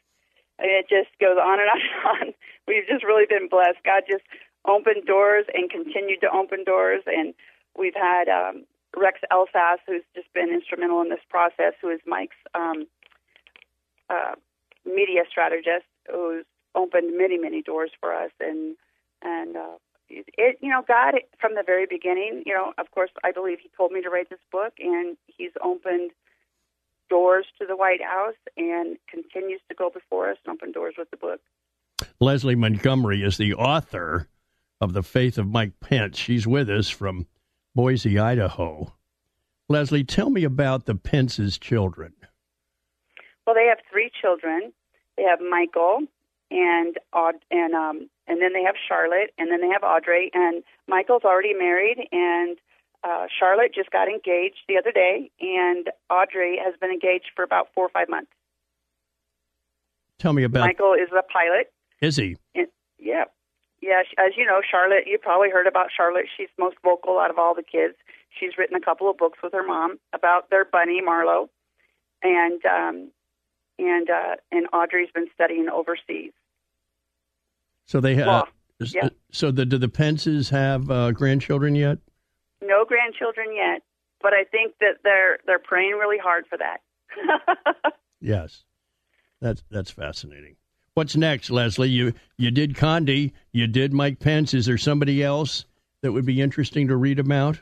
I 0.59 0.63
mean, 0.63 0.77
it 0.81 0.89
just 0.89 1.13
goes 1.21 1.37
on 1.37 1.61
and 1.61 1.69
on 1.75 1.81
and 1.81 2.29
on. 2.29 2.35
We've 2.67 2.87
just 2.89 3.05
really 3.05 3.27
been 3.29 3.49
blessed. 3.49 3.79
God 3.85 4.05
just 4.09 4.25
opened 4.67 5.05
doors 5.07 5.45
and 5.53 5.71
continued 5.71 6.21
to 6.23 6.31
open 6.31 6.65
doors, 6.65 7.03
and 7.07 7.35
we've 7.77 7.95
had 7.95 8.29
um, 8.29 8.65
Rex 8.97 9.21
Elsass, 9.31 9.79
who's 9.87 10.03
just 10.15 10.33
been 10.33 10.51
instrumental 10.51 11.01
in 11.01 11.11
this 11.11 11.25
process, 11.29 11.75
who 11.81 11.91
is 11.91 12.01
Mike's 12.07 12.41
um, 12.55 12.87
uh, 14.11 14.35
media 14.85 15.23
strategist, 15.31 15.87
who's 16.11 16.45
opened 16.75 17.17
many, 17.17 17.39
many 17.39 17.63
doors 17.63 17.91
for 18.01 18.15
us, 18.15 18.31
and 18.41 18.77
and 19.23 19.57
uh, 19.57 19.77
it, 20.09 20.59
you 20.61 20.71
know, 20.71 20.83
God 20.87 21.15
from 21.41 21.55
the 21.55 21.63
very 21.65 21.87
beginning, 21.87 22.43
you 22.47 22.55
know, 22.55 22.73
of 22.79 22.91
course, 22.91 23.11
I 23.25 23.33
believe 23.33 23.59
He 23.63 23.71
told 23.77 23.93
me 23.93 24.01
to 24.03 24.11
write 24.11 24.31
this 24.31 24.39
book, 24.51 24.75
and 24.79 25.17
He's 25.27 25.53
opened 25.63 26.13
doors 27.09 27.47
to 27.59 27.67
the 27.67 27.77
White 27.77 28.03
House 28.03 28.37
and 28.57 28.97
continues 29.09 29.61
to 29.69 29.75
go 29.75 29.91
before 29.91 30.31
us 30.31 30.37
and 30.45 30.55
open 30.55 30.73
doors 30.73 30.95
with 30.99 31.11
the 31.11 31.17
book. 31.17 31.41
Leslie 32.21 32.55
Montgomery 32.55 33.23
is 33.23 33.37
the 33.37 33.55
author 33.55 34.29
of 34.81 34.93
The 34.93 35.03
Faith 35.03 35.39
of 35.39 35.49
Mike 35.49 35.81
Pence. 35.81 36.17
She's 36.17 36.47
with 36.47 36.69
us 36.69 36.89
from 36.89 37.27
Boise, 37.75 38.19
Idaho. 38.19 38.93
Leslie, 39.69 40.05
tell 40.05 40.31
me 40.31 40.45
about 40.45 40.87
the 40.87 40.95
Pence's 40.95 41.59
children. 41.59 42.13
Well, 43.49 43.55
they 43.55 43.69
have 43.69 43.79
three 43.91 44.11
children. 44.21 44.75
They 45.17 45.23
have 45.23 45.41
Michael 45.41 46.01
and 46.51 46.99
Aud- 47.15 47.43
and 47.51 47.73
um 47.73 48.11
and 48.27 48.43
then 48.43 48.53
they 48.53 48.63
have 48.63 48.75
Charlotte 48.87 49.33
and 49.39 49.51
then 49.51 49.63
they 49.63 49.69
have 49.69 49.83
Audrey 49.83 50.31
and 50.35 50.63
Michael's 50.87 51.25
already 51.25 51.55
married 51.55 51.97
and 52.13 52.59
uh, 53.05 53.25
Charlotte 53.39 53.73
just 53.75 53.91
got 53.91 54.07
engaged 54.07 54.59
the 54.69 54.77
other 54.77 54.93
day 54.93 55.31
and 55.41 55.89
Audrey 56.11 56.61
has 56.63 56.75
been 56.79 56.91
engaged 56.91 57.31
for 57.35 57.43
about 57.43 57.69
four 57.75 57.87
or 57.87 57.89
five 57.89 58.11
months. 58.11 58.31
Tell 60.19 60.35
me 60.35 60.43
about 60.43 60.67
Michael 60.67 60.93
is 60.93 61.09
a 61.11 61.23
pilot. 61.23 61.73
Is 62.03 62.17
he? 62.17 62.37
And, 62.55 62.67
yeah, 62.99 63.25
yeah. 63.81 64.03
As 64.19 64.33
you 64.37 64.45
know, 64.45 64.61
Charlotte. 64.71 65.05
You 65.07 65.17
probably 65.17 65.49
heard 65.49 65.67
about 65.67 65.87
Charlotte. 65.97 66.27
She's 66.37 66.51
most 66.59 66.77
vocal 66.85 67.19
out 67.19 67.31
of 67.31 67.39
all 67.39 67.55
the 67.55 67.63
kids. 67.63 67.95
She's 68.39 68.59
written 68.59 68.77
a 68.77 68.81
couple 68.81 69.09
of 69.11 69.17
books 69.17 69.39
with 69.43 69.55
her 69.55 69.67
mom 69.67 69.99
about 70.13 70.51
their 70.51 70.67
bunny 70.67 71.01
Marlowe, 71.01 71.49
and 72.23 72.61
um, 72.67 73.11
and 73.79 74.11
uh, 74.11 74.37
and 74.51 74.67
Audrey's 74.73 75.11
been 75.15 75.29
studying 75.35 75.69
overseas. 75.69 76.33
So 77.87 78.01
they 78.01 78.15
have. 78.17 78.27
Law. 78.27 78.45
Yeah. 78.81 79.09
So 79.33 79.51
the, 79.51 79.67
do 79.67 79.77
the 79.77 79.89
Pences 79.89 80.51
have 80.51 80.89
uh, 80.89 81.11
grandchildren 81.11 81.75
yet? 81.75 81.99
No 82.63 82.85
grandchildren 82.85 83.49
yet, 83.53 83.83
but 84.21 84.33
I 84.35 84.45
think 84.45 84.75
that 84.81 84.99
they're 85.03 85.39
they're 85.47 85.59
praying 85.59 85.93
really 85.93 86.19
hard 86.19 86.45
for 86.49 86.59
that. 86.59 86.81
Yes. 88.21 88.65
That's 89.41 89.63
that's 89.71 89.91
fascinating. 89.91 90.57
What's 90.95 91.17
next, 91.17 91.51
Leslie? 91.51 91.91
You 91.91 92.13
you 92.37 92.51
did 92.51 92.75
Condi, 92.75 93.33
you 93.53 93.67
did 93.67 93.93
Mike 93.93 94.19
Pence. 94.19 94.53
Is 94.53 94.67
there 94.67 94.79
somebody 94.79 95.23
else 95.23 95.65
that 96.03 96.13
would 96.13 96.27
be 96.27 96.41
interesting 96.41 96.89
to 96.89 96.97
read 96.97 97.21
about? 97.21 97.61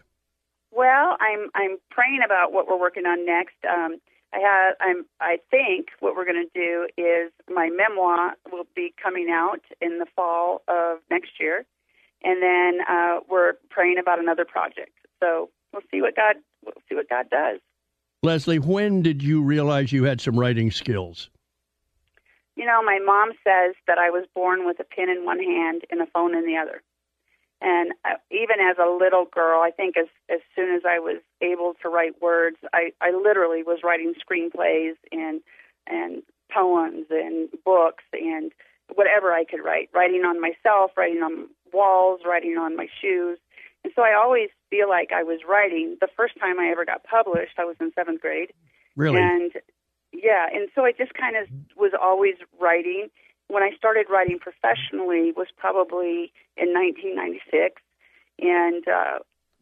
Well, 0.71 1.17
I'm 1.21 1.51
I'm 1.55 1.77
praying 1.91 2.21
about 2.25 2.53
what 2.53 2.67
we're 2.67 2.81
working 2.81 3.05
on 3.05 3.27
next. 3.27 3.57
Um, 3.71 3.99
I 4.33 4.39
have 4.39 4.75
I'm 4.81 5.07
I 5.21 5.39
think 5.51 5.89
what 6.01 6.17
we're 6.17 6.25
going 6.25 6.47
to 6.53 6.59
do 6.59 6.89
is 6.97 7.33
my 7.49 7.71
memoir 7.71 8.35
will 8.51 8.67
be 8.75 8.93
coming 9.03 9.29
out 9.31 9.61
in 9.81 9.99
the 9.99 10.07
fall 10.15 10.63
of 10.69 10.99
next 11.11 11.33
year, 11.41 11.65
and 12.23 12.43
then 12.43 12.81
uh, 12.89 13.21
we're 13.29 13.55
praying 13.71 13.99
about 13.99 14.19
another 14.19 14.45
project. 14.45 14.93
So 15.21 15.51
we'll 15.73 15.83
see 15.91 16.03
what 16.03 16.17
God 16.17 16.37
we'll 16.65 16.75
see 16.89 16.95
what 16.95 17.09
God 17.09 17.31
does. 17.31 17.61
Leslie, 18.23 18.59
when 18.59 19.03
did 19.03 19.23
you 19.23 19.43
realize 19.43 19.93
you 19.93 20.05
had 20.05 20.21
some 20.21 20.39
writing 20.39 20.71
skills? 20.71 21.31
You 22.57 22.65
know, 22.65 22.83
my 22.83 22.99
mom 23.05 23.31
says 23.45 23.75
that 23.87 23.99
I 23.99 24.11
was 24.11 24.27
born 24.35 24.67
with 24.67 24.81
a 24.81 24.85
pen 24.85 25.11
in 25.11 25.25
one 25.25 25.39
hand 25.39 25.83
and 25.91 26.01
a 26.01 26.07
phone 26.07 26.35
in 26.35 26.47
the 26.47 26.57
other. 26.57 26.83
And 27.61 27.93
uh, 28.05 28.17
even 28.31 28.57
as 28.61 28.77
a 28.79 28.91
little 28.91 29.25
girl, 29.25 29.61
I 29.61 29.71
think 29.71 29.97
as 29.97 30.07
as 30.29 30.41
soon 30.55 30.75
as 30.75 30.83
I 30.87 30.99
was 30.99 31.23
able 31.41 31.75
to 31.83 31.89
write 31.89 32.21
words, 32.21 32.57
I 32.73 32.93
I 33.01 33.11
literally 33.11 33.63
was 33.63 33.79
writing 33.83 34.15
screenplays 34.15 34.95
and 35.11 35.41
and 35.87 36.23
poems 36.53 37.07
and 37.11 37.49
books 37.65 38.05
and 38.13 38.53
whatever 38.95 39.33
I 39.33 39.45
could 39.45 39.65
write, 39.65 39.89
writing 39.95 40.23
on 40.25 40.41
myself, 40.41 40.93
writing 40.97 41.23
on 41.23 41.49
walls, 41.73 42.21
writing 42.25 42.57
on 42.57 42.77
my 42.77 42.89
shoes. 43.01 43.39
And 43.85 43.93
so 43.97 44.03
I 44.03 44.15
always 44.15 44.51
feel 44.71 44.89
like 44.89 45.11
I 45.15 45.23
was 45.23 45.41
writing. 45.49 45.97
The 46.01 46.09
first 46.17 46.35
time 46.39 46.61
I 46.61 46.69
ever 46.71 46.85
got 46.85 47.05
published, 47.05 47.59
I 47.59 47.65
was 47.65 47.77
in 47.81 47.91
seventh 47.95 48.21
grade. 48.21 48.53
Really? 48.97 49.21
And 49.21 49.53
yeah, 50.13 50.47
and 50.53 50.69
so 50.75 50.85
I 50.85 50.93
just 50.93 51.15
kind 51.15 51.37
of 51.37 51.49
was 51.77 51.93
always 52.01 52.35
writing 52.61 53.09
when 53.49 53.63
I 53.63 53.71
started 53.77 54.07
writing 54.11 54.39
professionally 54.39 55.33
was 55.33 55.49
probably 55.57 56.33
in 56.57 56.73
1996, 56.73 57.81
and 58.41 58.87
uh, 58.89 59.19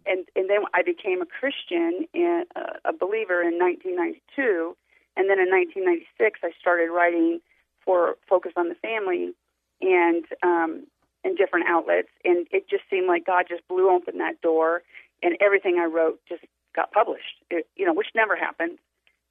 and 0.06 0.26
and 0.34 0.48
then 0.48 0.64
I 0.72 0.82
became 0.82 1.20
a 1.20 1.26
Christian 1.26 2.06
and 2.14 2.46
uh, 2.56 2.80
a 2.84 2.92
believer 2.92 3.42
in 3.42 3.58
1992, 3.58 4.76
and 5.16 5.28
then 5.28 5.38
in 5.38 5.50
1996 5.50 6.40
I 6.42 6.50
started 6.60 6.90
writing 6.90 7.40
for 7.84 8.16
Focus 8.28 8.52
on 8.56 8.68
the 8.68 8.74
Family, 8.76 9.34
and 9.80 10.24
um, 10.42 10.86
in 11.22 11.34
different 11.34 11.66
outlets, 11.68 12.08
and 12.24 12.46
it 12.50 12.68
just 12.68 12.84
seemed 12.88 13.06
like 13.06 13.26
God 13.26 13.44
just 13.48 13.66
blew 13.68 13.90
open 13.90 14.18
that 14.18 14.40
door, 14.40 14.82
and 15.22 15.36
everything 15.40 15.78
I 15.78 15.86
wrote 15.86 16.20
just 16.28 16.44
got 16.74 16.90
published. 16.90 17.44
It, 17.50 17.68
you 17.76 17.84
know, 17.84 17.92
which 17.92 18.08
never 18.14 18.34
happened, 18.34 18.78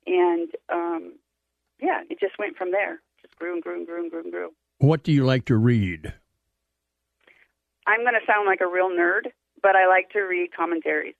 and 0.06 0.50
um, 0.70 1.14
yeah, 1.82 2.02
it 2.10 2.20
just 2.20 2.38
went 2.38 2.56
from 2.56 2.72
there 2.72 3.02
grew 3.34 3.54
and 3.54 3.64
grew 3.64 3.78
and 3.78 3.86
grew 3.86 4.02
and 4.02 4.12
grew 4.12 4.22
and 4.22 4.32
grew. 4.32 4.50
What 4.80 5.04
do 5.04 5.12
you 5.12 5.26
like 5.26 5.46
to 5.46 5.56
read? 5.56 6.14
I'm 7.86 8.02
going 8.02 8.14
to 8.14 8.26
sound 8.26 8.46
like 8.48 8.62
a 8.62 8.68
real 8.68 8.90
nerd, 8.90 9.32
but 9.62 9.76
I 9.76 9.88
like 9.88 10.10
to 10.12 10.22
read 10.22 10.56
commentaries. 10.56 11.16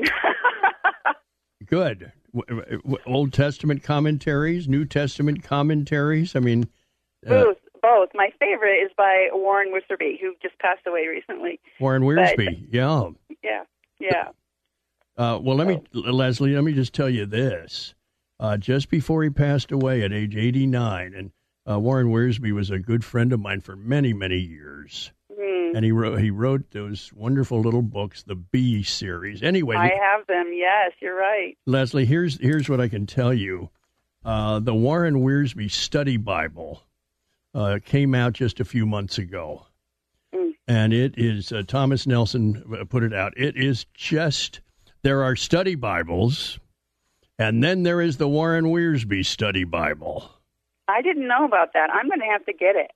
Good. 1.66 2.12
Old 3.06 3.32
Testament 3.32 3.82
commentaries, 3.82 4.68
New 4.68 4.84
Testament 4.84 5.42
commentaries. 5.42 6.34
I 6.34 6.40
mean, 6.40 6.68
uh, 7.26 7.30
both. 7.30 7.56
Both. 7.80 8.10
My 8.14 8.30
favorite 8.38 8.76
is 8.76 8.92
by 8.96 9.28
Warren 9.32 9.72
Wiersbe, 9.72 10.20
who 10.20 10.34
just 10.40 10.56
passed 10.60 10.86
away 10.86 11.08
recently. 11.08 11.58
Warren 11.80 12.02
Wiersbe. 12.02 12.36
But, 12.36 12.54
yeah. 12.72 13.08
Yeah. 13.42 13.62
Yeah. 13.98 14.28
Uh, 15.16 15.38
well, 15.42 15.56
let 15.56 15.66
me, 15.66 15.82
Leslie. 15.92 16.54
Let 16.54 16.64
me 16.64 16.72
just 16.72 16.94
tell 16.94 17.10
you 17.10 17.26
this 17.26 17.94
uh, 18.42 18.56
just 18.56 18.90
before 18.90 19.22
he 19.22 19.30
passed 19.30 19.70
away 19.70 20.02
at 20.02 20.12
age 20.12 20.36
89. 20.36 21.14
And 21.14 21.30
uh, 21.68 21.78
Warren 21.78 22.08
Wiersbe 22.08 22.52
was 22.52 22.70
a 22.70 22.78
good 22.80 23.04
friend 23.04 23.32
of 23.32 23.38
mine 23.38 23.60
for 23.60 23.76
many, 23.76 24.12
many 24.12 24.38
years. 24.38 25.12
Mm. 25.30 25.76
And 25.76 25.84
he 25.84 25.92
wrote 25.92 26.20
he 26.20 26.30
wrote 26.30 26.72
those 26.72 27.12
wonderful 27.14 27.60
little 27.60 27.82
books, 27.82 28.24
the 28.24 28.34
B 28.34 28.82
series. 28.82 29.42
Anyway, 29.42 29.76
I 29.76 29.90
have 29.90 30.26
them. 30.26 30.50
Yes, 30.52 30.92
you're 31.00 31.16
right. 31.16 31.56
Leslie, 31.66 32.04
here's 32.04 32.38
here's 32.40 32.68
what 32.68 32.80
I 32.80 32.88
can 32.88 33.06
tell 33.06 33.32
you. 33.32 33.70
Uh, 34.24 34.58
the 34.58 34.74
Warren 34.74 35.22
Wiersbe 35.22 35.70
Study 35.70 36.16
Bible 36.16 36.82
uh, 37.54 37.78
came 37.84 38.14
out 38.14 38.34
just 38.34 38.60
a 38.60 38.64
few 38.64 38.86
months 38.86 39.18
ago, 39.18 39.66
mm. 40.34 40.52
and 40.66 40.92
it 40.92 41.14
is 41.16 41.52
uh, 41.52 41.62
Thomas 41.66 42.06
Nelson 42.06 42.62
uh, 42.78 42.84
put 42.84 43.04
it 43.04 43.14
out. 43.14 43.32
It 43.36 43.56
is 43.56 43.86
just 43.94 44.60
there 45.02 45.22
are 45.22 45.36
study 45.36 45.76
Bibles 45.76 46.58
and 47.48 47.62
then 47.62 47.82
there 47.82 48.00
is 48.00 48.16
the 48.16 48.28
Warren 48.28 48.66
Wiersbe 48.66 49.24
Study 49.24 49.64
Bible. 49.64 50.30
I 50.88 51.02
didn't 51.02 51.26
know 51.26 51.44
about 51.44 51.72
that. 51.74 51.90
I'm 51.90 52.08
going 52.08 52.20
to 52.20 52.26
have 52.26 52.44
to 52.46 52.52
get 52.52 52.76
it. 52.76 52.90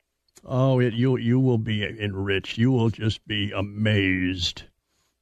Oh, 0.44 0.78
it, 0.78 0.94
you 0.94 1.16
you 1.16 1.40
will 1.40 1.58
be 1.58 1.84
enriched. 1.84 2.58
You 2.58 2.70
will 2.70 2.90
just 2.90 3.26
be 3.26 3.50
amazed 3.52 4.62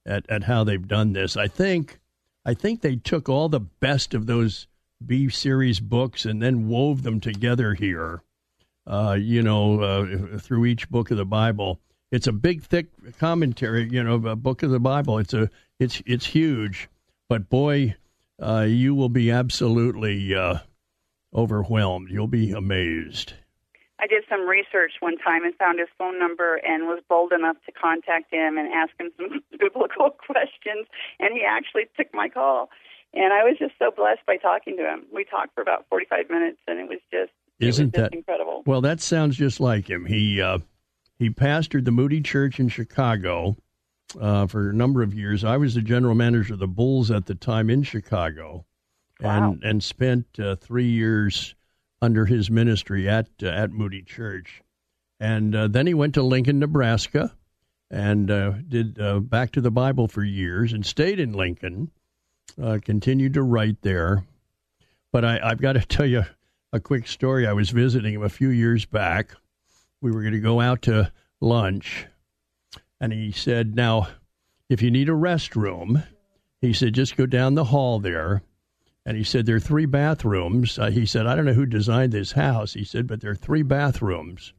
at, 0.05 0.29
at 0.29 0.43
how 0.43 0.63
they've 0.63 0.87
done 0.87 1.13
this. 1.13 1.35
I 1.37 1.47
think 1.47 1.99
I 2.45 2.53
think 2.53 2.81
they 2.81 2.97
took 2.97 3.27
all 3.27 3.49
the 3.49 3.59
best 3.59 4.13
of 4.13 4.27
those 4.27 4.67
B 5.03 5.29
series 5.29 5.79
books 5.79 6.25
and 6.25 6.41
then 6.41 6.67
wove 6.67 7.03
them 7.03 7.19
together 7.19 7.73
here. 7.73 8.21
Uh, 8.85 9.17
you 9.19 9.41
know, 9.41 9.81
uh, 9.81 10.37
through 10.37 10.65
each 10.65 10.89
book 10.89 11.09
of 11.09 11.17
the 11.17 11.25
Bible. 11.25 11.79
It's 12.11 12.27
a 12.27 12.31
big, 12.31 12.61
thick 12.61 12.87
commentary. 13.17 13.89
You 13.89 14.03
know, 14.03 14.15
a 14.27 14.35
book 14.35 14.61
of 14.61 14.69
the 14.69 14.79
Bible. 14.79 15.17
It's 15.17 15.33
a 15.33 15.49
it's 15.79 16.03
it's 16.05 16.27
huge, 16.27 16.87
but 17.27 17.49
boy, 17.49 17.95
uh, 18.41 18.65
you 18.67 18.95
will 18.95 19.09
be 19.09 19.31
absolutely 19.31 20.35
uh, 20.35 20.59
overwhelmed. 21.33 22.09
You'll 22.09 22.27
be 22.27 22.51
amazed. 22.51 23.33
I 23.99 24.07
did 24.07 24.23
some 24.29 24.47
research 24.47 24.93
one 24.99 25.17
time 25.17 25.45
and 25.45 25.55
found 25.55 25.79
his 25.79 25.87
phone 25.97 26.19
number 26.19 26.55
and 26.55 26.83
was 26.83 27.01
bold 27.07 27.31
enough 27.31 27.55
to 27.65 27.71
contact 27.71 28.33
him 28.33 28.57
and 28.57 28.71
ask 28.73 28.91
him 28.99 29.11
some 29.17 29.41
biblical 29.59 30.09
questions. 30.09 30.87
And 31.19 31.33
he 31.33 31.43
actually 31.47 31.83
took 31.97 32.13
my 32.13 32.27
call. 32.27 32.69
And 33.13 33.31
I 33.31 33.43
was 33.43 33.55
just 33.57 33.73
so 33.79 33.91
blessed 33.95 34.25
by 34.27 34.35
talking 34.35 34.75
to 34.77 34.83
him. 34.83 35.05
We 35.13 35.23
talked 35.23 35.55
for 35.55 35.61
about 35.61 35.85
45 35.89 36.29
minutes, 36.29 36.57
and 36.67 36.79
it 36.79 36.89
was 36.89 36.99
just 37.11 37.31
isn't 37.59 37.85
was 37.85 37.91
just 37.93 38.11
that 38.11 38.13
incredible? 38.13 38.63
Well, 38.65 38.81
that 38.81 38.99
sounds 38.99 39.37
just 39.37 39.61
like 39.61 39.89
him. 39.89 40.05
He 40.05 40.41
uh, 40.41 40.59
he 41.17 41.29
pastored 41.29 41.85
the 41.85 41.91
Moody 41.91 42.19
Church 42.19 42.59
in 42.59 42.67
Chicago 42.67 43.55
uh, 44.19 44.47
for 44.47 44.69
a 44.69 44.73
number 44.73 45.01
of 45.01 45.13
years. 45.13 45.43
I 45.43 45.57
was 45.57 45.75
the 45.75 45.81
general 45.81 46.15
manager 46.15 46.53
of 46.53 46.59
the 46.59 46.67
Bulls 46.67 47.11
at 47.11 47.25
the 47.25 47.35
time 47.35 47.69
in 47.69 47.83
Chicago, 47.83 48.65
wow. 49.21 49.51
and 49.51 49.63
and 49.63 49.83
spent 49.83 50.39
uh, 50.39 50.55
three 50.55 50.87
years 50.87 51.55
under 52.01 52.25
his 52.25 52.49
ministry 52.49 53.09
at 53.09 53.27
uh, 53.41 53.47
at 53.47 53.71
Moody 53.71 54.01
Church, 54.01 54.61
and 55.19 55.55
uh, 55.55 55.67
then 55.67 55.87
he 55.87 55.93
went 55.93 56.13
to 56.15 56.23
Lincoln, 56.23 56.59
Nebraska, 56.59 57.35
and 57.89 58.29
uh, 58.31 58.53
did 58.67 58.99
uh, 58.99 59.19
back 59.19 59.51
to 59.51 59.61
the 59.61 59.71
Bible 59.71 60.07
for 60.07 60.23
years, 60.23 60.73
and 60.73 60.85
stayed 60.85 61.19
in 61.19 61.33
Lincoln. 61.33 61.91
continued 62.57 63.33
to 63.33 63.43
write 63.43 63.81
there, 63.81 64.25
but 65.11 65.25
I, 65.25 65.39
I've 65.43 65.61
got 65.61 65.73
to 65.73 65.79
tell 65.85 66.05
you 66.05 66.25
a 66.73 66.79
quick 66.79 67.07
story. 67.07 67.47
I 67.47 67.53
was 67.53 67.69
visiting 67.69 68.13
him 68.13 68.23
a 68.23 68.29
few 68.29 68.49
years 68.49 68.85
back. 68.85 69.31
We 70.01 70.11
were 70.11 70.21
going 70.21 70.33
to 70.33 70.39
go 70.39 70.59
out 70.59 70.83
to 70.83 71.11
lunch 71.41 72.07
and 72.99 73.13
he 73.13 73.31
said, 73.31 73.75
Now, 73.75 74.07
if 74.69 74.81
you 74.81 74.91
need 74.91 75.09
a 75.09 75.13
restroom, 75.13 76.05
he 76.61 76.73
said, 76.73 76.93
just 76.93 77.17
go 77.17 77.25
down 77.25 77.55
the 77.55 77.65
hall 77.65 77.99
there. 77.99 78.41
And 79.05 79.15
he 79.15 79.23
said, 79.23 79.45
There 79.45 79.57
are 79.57 79.59
three 79.59 79.85
bathrooms. 79.85 80.79
Uh, 80.79 80.89
he 80.89 81.05
said, 81.05 81.27
I 81.27 81.35
don't 81.35 81.45
know 81.45 81.53
who 81.53 81.65
designed 81.65 82.11
this 82.11 82.31
house. 82.31 82.73
He 82.73 82.83
said, 82.83 83.07
But 83.07 83.21
there 83.21 83.31
are 83.31 83.35
three 83.35 83.63
bathrooms 83.63 84.53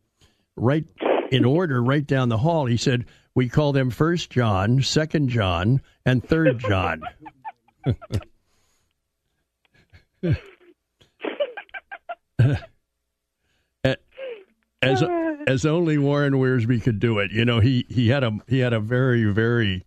right 0.56 0.84
in 1.30 1.44
order 1.44 1.82
right 1.82 2.06
down 2.06 2.28
the 2.28 2.38
hall. 2.38 2.66
He 2.66 2.76
said, 2.76 3.06
We 3.34 3.48
call 3.48 3.72
them 3.72 3.90
First 3.90 4.30
John, 4.30 4.82
Second 4.82 5.28
John, 5.30 5.82
and 6.04 6.22
Third 6.22 6.58
John. 6.60 7.02
as 14.82 15.02
as 15.46 15.64
only 15.64 15.96
Warren 15.96 16.34
Wiersbe 16.34 16.82
could 16.82 16.98
do 16.98 17.18
it. 17.18 17.30
You 17.30 17.44
know, 17.44 17.60
he 17.60 17.86
he 17.88 18.08
had 18.08 18.24
a 18.24 18.38
he 18.46 18.58
had 18.58 18.72
a 18.72 18.80
very 18.80 19.24
very 19.24 19.84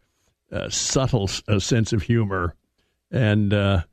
uh, 0.52 0.70
subtle 0.70 1.30
uh, 1.48 1.60
sense 1.60 1.94
of 1.94 2.04
humor, 2.04 2.56
and 3.12 3.54
uh, 3.54 3.84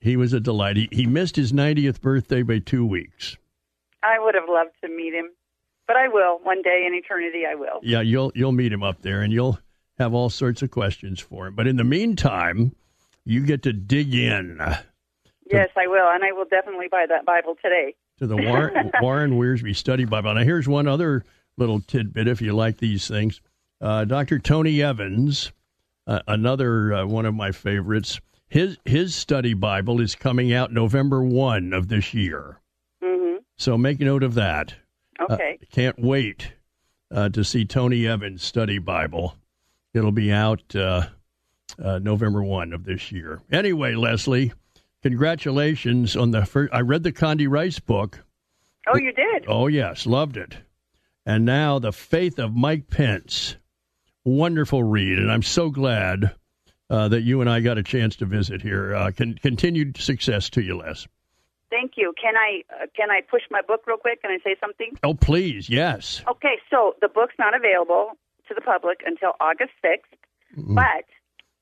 he 0.00 0.16
was 0.16 0.32
a 0.32 0.40
delight. 0.40 0.76
He, 0.76 0.88
he 0.90 1.06
missed 1.06 1.36
his 1.36 1.52
90th 1.52 2.00
birthday 2.00 2.42
by 2.42 2.58
two 2.58 2.84
weeks. 2.84 3.36
I 4.02 4.18
would 4.18 4.34
have 4.34 4.48
loved 4.48 4.72
to 4.82 4.88
meet 4.88 5.14
him, 5.14 5.30
but 5.86 5.96
I 5.96 6.08
will 6.08 6.40
one 6.42 6.60
day 6.62 6.84
in 6.86 6.94
eternity. 6.94 7.44
I 7.48 7.54
will. 7.54 7.80
Yeah, 7.82 8.00
you'll 8.00 8.32
you'll 8.34 8.52
meet 8.52 8.72
him 8.72 8.82
up 8.82 9.02
there, 9.02 9.22
and 9.22 9.32
you'll 9.32 9.58
have 9.98 10.12
all 10.12 10.30
sorts 10.30 10.62
of 10.62 10.70
questions 10.70 11.20
for 11.20 11.46
him. 11.46 11.54
But 11.54 11.66
in 11.66 11.76
the 11.76 11.84
meantime, 11.84 12.74
you 13.24 13.46
get 13.46 13.62
to 13.62 13.72
dig 13.72 14.14
in. 14.14 14.58
Yes, 15.50 15.68
I 15.76 15.86
will, 15.86 16.08
and 16.08 16.24
I 16.24 16.32
will 16.32 16.46
definitely 16.46 16.88
buy 16.90 17.04
that 17.08 17.24
Bible 17.26 17.56
today 17.62 17.94
to 18.18 18.26
the 18.26 18.36
Warren, 18.36 18.90
Warren 19.00 19.74
Study 19.74 20.04
Bible. 20.04 20.34
Now, 20.34 20.44
here's 20.44 20.68
one 20.68 20.86
other 20.88 21.24
little 21.56 21.80
tidbit 21.80 22.28
if 22.28 22.40
you 22.40 22.52
like 22.52 22.78
these 22.78 23.06
things. 23.08 23.40
Uh, 23.80 24.04
Dr. 24.04 24.38
Tony 24.38 24.82
Evans, 24.82 25.52
uh, 26.06 26.20
another 26.26 26.94
uh, 26.94 27.06
one 27.06 27.26
of 27.26 27.34
my 27.34 27.50
favorites, 27.52 28.20
his 28.48 28.76
his 28.84 29.14
study 29.14 29.54
Bible 29.54 30.00
is 30.00 30.14
coming 30.14 30.52
out 30.52 30.72
November 30.72 31.22
one 31.22 31.72
of 31.72 31.88
this 31.88 32.12
year. 32.14 32.58
hmm 33.02 33.36
So 33.56 33.76
make 33.78 33.98
note 34.00 34.22
of 34.22 34.34
that. 34.34 34.74
Uh, 35.18 35.26
Okay. 35.34 35.58
can't 35.70 35.98
wait 36.00 36.52
uh, 37.10 37.28
to 37.30 37.44
see 37.44 37.64
Tony 37.64 38.06
Evans' 38.06 38.42
study 38.42 38.78
Bible. 38.78 39.36
It'll 39.94 40.10
be 40.12 40.32
out 40.32 40.74
uh, 40.74 41.06
uh, 41.82 41.98
November 41.98 42.42
1 42.42 42.72
of 42.72 42.84
this 42.84 43.12
year. 43.12 43.40
Anyway, 43.52 43.94
Leslie, 43.94 44.52
congratulations 45.02 46.16
on 46.16 46.30
the 46.30 46.44
first. 46.44 46.72
I 46.72 46.80
read 46.80 47.02
the 47.02 47.12
Condi 47.12 47.48
Rice 47.48 47.78
book. 47.78 48.24
oh, 48.88 48.96
you 48.96 49.12
did. 49.12 49.44
Oh, 49.48 49.66
yes, 49.66 50.06
loved 50.06 50.36
it. 50.36 50.56
And 51.24 51.44
now 51.44 51.78
The 51.78 51.92
Faith 51.92 52.38
of 52.38 52.54
Mike 52.54 52.88
Pence. 52.88 53.56
Wonderful 54.24 54.82
read. 54.82 55.18
And 55.18 55.30
I'm 55.30 55.42
so 55.42 55.70
glad 55.70 56.34
uh, 56.90 57.08
that 57.08 57.22
you 57.22 57.40
and 57.40 57.48
I 57.50 57.60
got 57.60 57.78
a 57.78 57.82
chance 57.82 58.16
to 58.16 58.26
visit 58.26 58.62
here. 58.62 58.94
Uh, 58.94 59.10
con- 59.16 59.38
continued 59.40 59.96
success 59.96 60.50
to 60.50 60.62
you, 60.62 60.78
Les. 60.78 61.06
Thank 61.70 61.92
you. 61.96 62.12
Can 62.20 62.34
I 62.36 62.62
uh, 62.70 62.86
can 62.94 63.10
I 63.10 63.22
push 63.28 63.40
my 63.50 63.62
book 63.66 63.80
real 63.86 63.96
quick? 63.96 64.20
Can 64.20 64.30
I 64.30 64.38
say 64.44 64.56
something? 64.60 64.98
Oh, 65.02 65.14
please, 65.14 65.70
yes. 65.70 66.22
Okay, 66.28 66.58
so 66.70 66.94
the 67.00 67.08
book's 67.08 67.34
not 67.38 67.54
available 67.56 68.10
to 68.48 68.54
the 68.54 68.60
public 68.60 69.00
until 69.06 69.32
August 69.40 69.70
6th, 69.82 70.00
but 70.56 71.04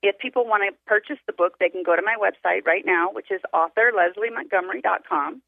if 0.03 0.19
people 0.19 0.47
want 0.47 0.63
to 0.69 0.77
purchase 0.87 1.19
the 1.27 1.33
book, 1.33 1.59
they 1.59 1.69
can 1.69 1.83
go 1.83 1.95
to 1.95 2.03
my 2.03 2.17
website 2.19 2.67
right 2.67 2.85
now, 2.85 3.11
which 3.13 3.31
is 3.31 3.41
authorlesliemontgomery.com, 3.55 5.43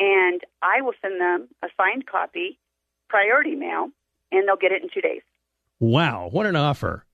and 0.00 0.40
I 0.62 0.82
will 0.82 0.92
send 1.00 1.20
them 1.20 1.48
a 1.62 1.68
signed 1.76 2.06
copy, 2.06 2.58
priority 3.08 3.54
mail, 3.54 3.88
and 4.30 4.46
they'll 4.46 4.56
get 4.56 4.72
it 4.72 4.82
in 4.82 4.90
two 4.92 5.00
days. 5.00 5.22
Wow, 5.80 6.28
what 6.30 6.46
an 6.46 6.56
offer. 6.56 7.04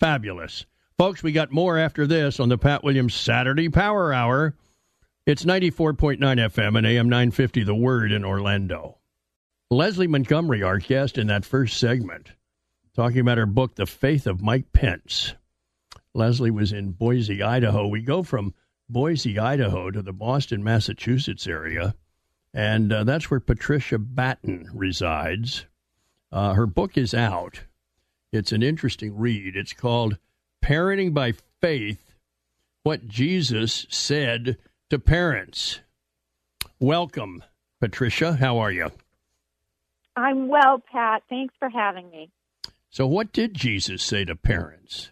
Fabulous. 0.00 0.66
Folks, 0.98 1.22
we 1.22 1.32
got 1.32 1.52
more 1.52 1.78
after 1.78 2.06
this 2.06 2.40
on 2.40 2.48
the 2.48 2.58
Pat 2.58 2.82
Williams 2.82 3.14
Saturday 3.14 3.68
Power 3.68 4.12
Hour. 4.12 4.54
It's 5.26 5.44
94.9 5.44 6.18
FM 6.18 6.78
and 6.78 6.86
AM 6.86 7.08
950 7.08 7.64
The 7.64 7.74
Word 7.74 8.12
in 8.12 8.24
Orlando. 8.24 8.98
Leslie 9.70 10.06
Montgomery, 10.06 10.62
our 10.62 10.78
guest 10.78 11.18
in 11.18 11.26
that 11.26 11.44
first 11.44 11.78
segment, 11.78 12.30
talking 12.94 13.18
about 13.20 13.36
her 13.36 13.46
book, 13.46 13.74
The 13.74 13.86
Faith 13.86 14.26
of 14.26 14.40
Mike 14.40 14.72
Pence. 14.72 15.34
Leslie 16.16 16.50
was 16.50 16.72
in 16.72 16.92
Boise, 16.92 17.42
Idaho. 17.42 17.86
We 17.86 18.00
go 18.00 18.22
from 18.22 18.54
Boise, 18.88 19.38
Idaho 19.38 19.90
to 19.90 20.00
the 20.00 20.14
Boston, 20.14 20.64
Massachusetts 20.64 21.46
area, 21.46 21.94
and 22.54 22.90
uh, 22.90 23.04
that's 23.04 23.30
where 23.30 23.40
Patricia 23.40 23.98
Batten 23.98 24.70
resides. 24.72 25.66
Uh, 26.32 26.54
her 26.54 26.66
book 26.66 26.96
is 26.96 27.12
out. 27.12 27.60
It's 28.32 28.52
an 28.52 28.62
interesting 28.62 29.16
read. 29.16 29.56
It's 29.56 29.74
called 29.74 30.16
Parenting 30.64 31.12
by 31.12 31.34
Faith 31.60 32.14
What 32.82 33.08
Jesus 33.08 33.86
Said 33.90 34.56
to 34.88 34.98
Parents. 34.98 35.80
Welcome, 36.80 37.44
Patricia. 37.78 38.36
How 38.36 38.58
are 38.58 38.72
you? 38.72 38.90
I'm 40.16 40.48
well, 40.48 40.82
Pat. 40.90 41.24
Thanks 41.28 41.54
for 41.58 41.68
having 41.68 42.10
me. 42.10 42.30
So, 42.88 43.06
what 43.06 43.32
did 43.32 43.52
Jesus 43.52 44.02
say 44.02 44.24
to 44.24 44.34
parents? 44.34 45.10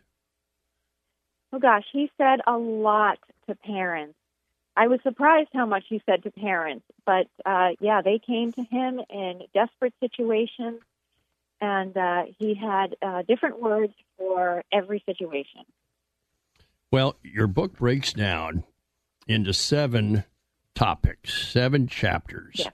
Oh, 1.54 1.60
gosh, 1.60 1.84
he 1.92 2.10
said 2.18 2.40
a 2.48 2.56
lot 2.58 3.18
to 3.48 3.54
parents. 3.54 4.16
I 4.76 4.88
was 4.88 4.98
surprised 5.04 5.50
how 5.54 5.66
much 5.66 5.84
he 5.88 6.02
said 6.04 6.24
to 6.24 6.32
parents, 6.32 6.84
but 7.06 7.28
uh, 7.46 7.70
yeah, 7.78 8.02
they 8.02 8.18
came 8.18 8.52
to 8.54 8.62
him 8.64 9.00
in 9.08 9.42
desperate 9.54 9.94
situations, 10.00 10.80
and 11.60 11.96
uh, 11.96 12.24
he 12.40 12.54
had 12.54 12.96
uh, 13.00 13.22
different 13.22 13.62
words 13.62 13.92
for 14.18 14.64
every 14.72 15.00
situation. 15.06 15.60
Well, 16.90 17.14
your 17.22 17.46
book 17.46 17.76
breaks 17.76 18.12
down 18.12 18.64
into 19.28 19.52
seven 19.52 20.24
topics, 20.74 21.52
seven 21.52 21.86
chapters, 21.86 22.56
Yeah. 22.58 22.70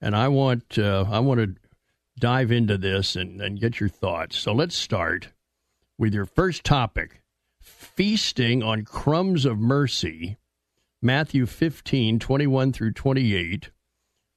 and 0.00 0.16
I 0.16 0.28
want 0.28 0.78
uh, 0.78 1.04
I 1.10 1.18
want 1.18 1.40
to 1.40 1.54
dive 2.18 2.50
into 2.50 2.78
this 2.78 3.14
and, 3.14 3.42
and 3.42 3.60
get 3.60 3.78
your 3.78 3.90
thoughts. 3.90 4.38
So 4.38 4.54
let's 4.54 4.74
start 4.74 5.28
with 5.98 6.14
your 6.14 6.24
first 6.24 6.64
topic: 6.64 7.21
feasting 7.62 8.62
on 8.62 8.84
crumbs 8.84 9.44
of 9.44 9.58
mercy. 9.58 10.36
Matthew 11.00 11.46
15, 11.46 12.18
21 12.18 12.72
through 12.72 12.92
28. 12.92 13.70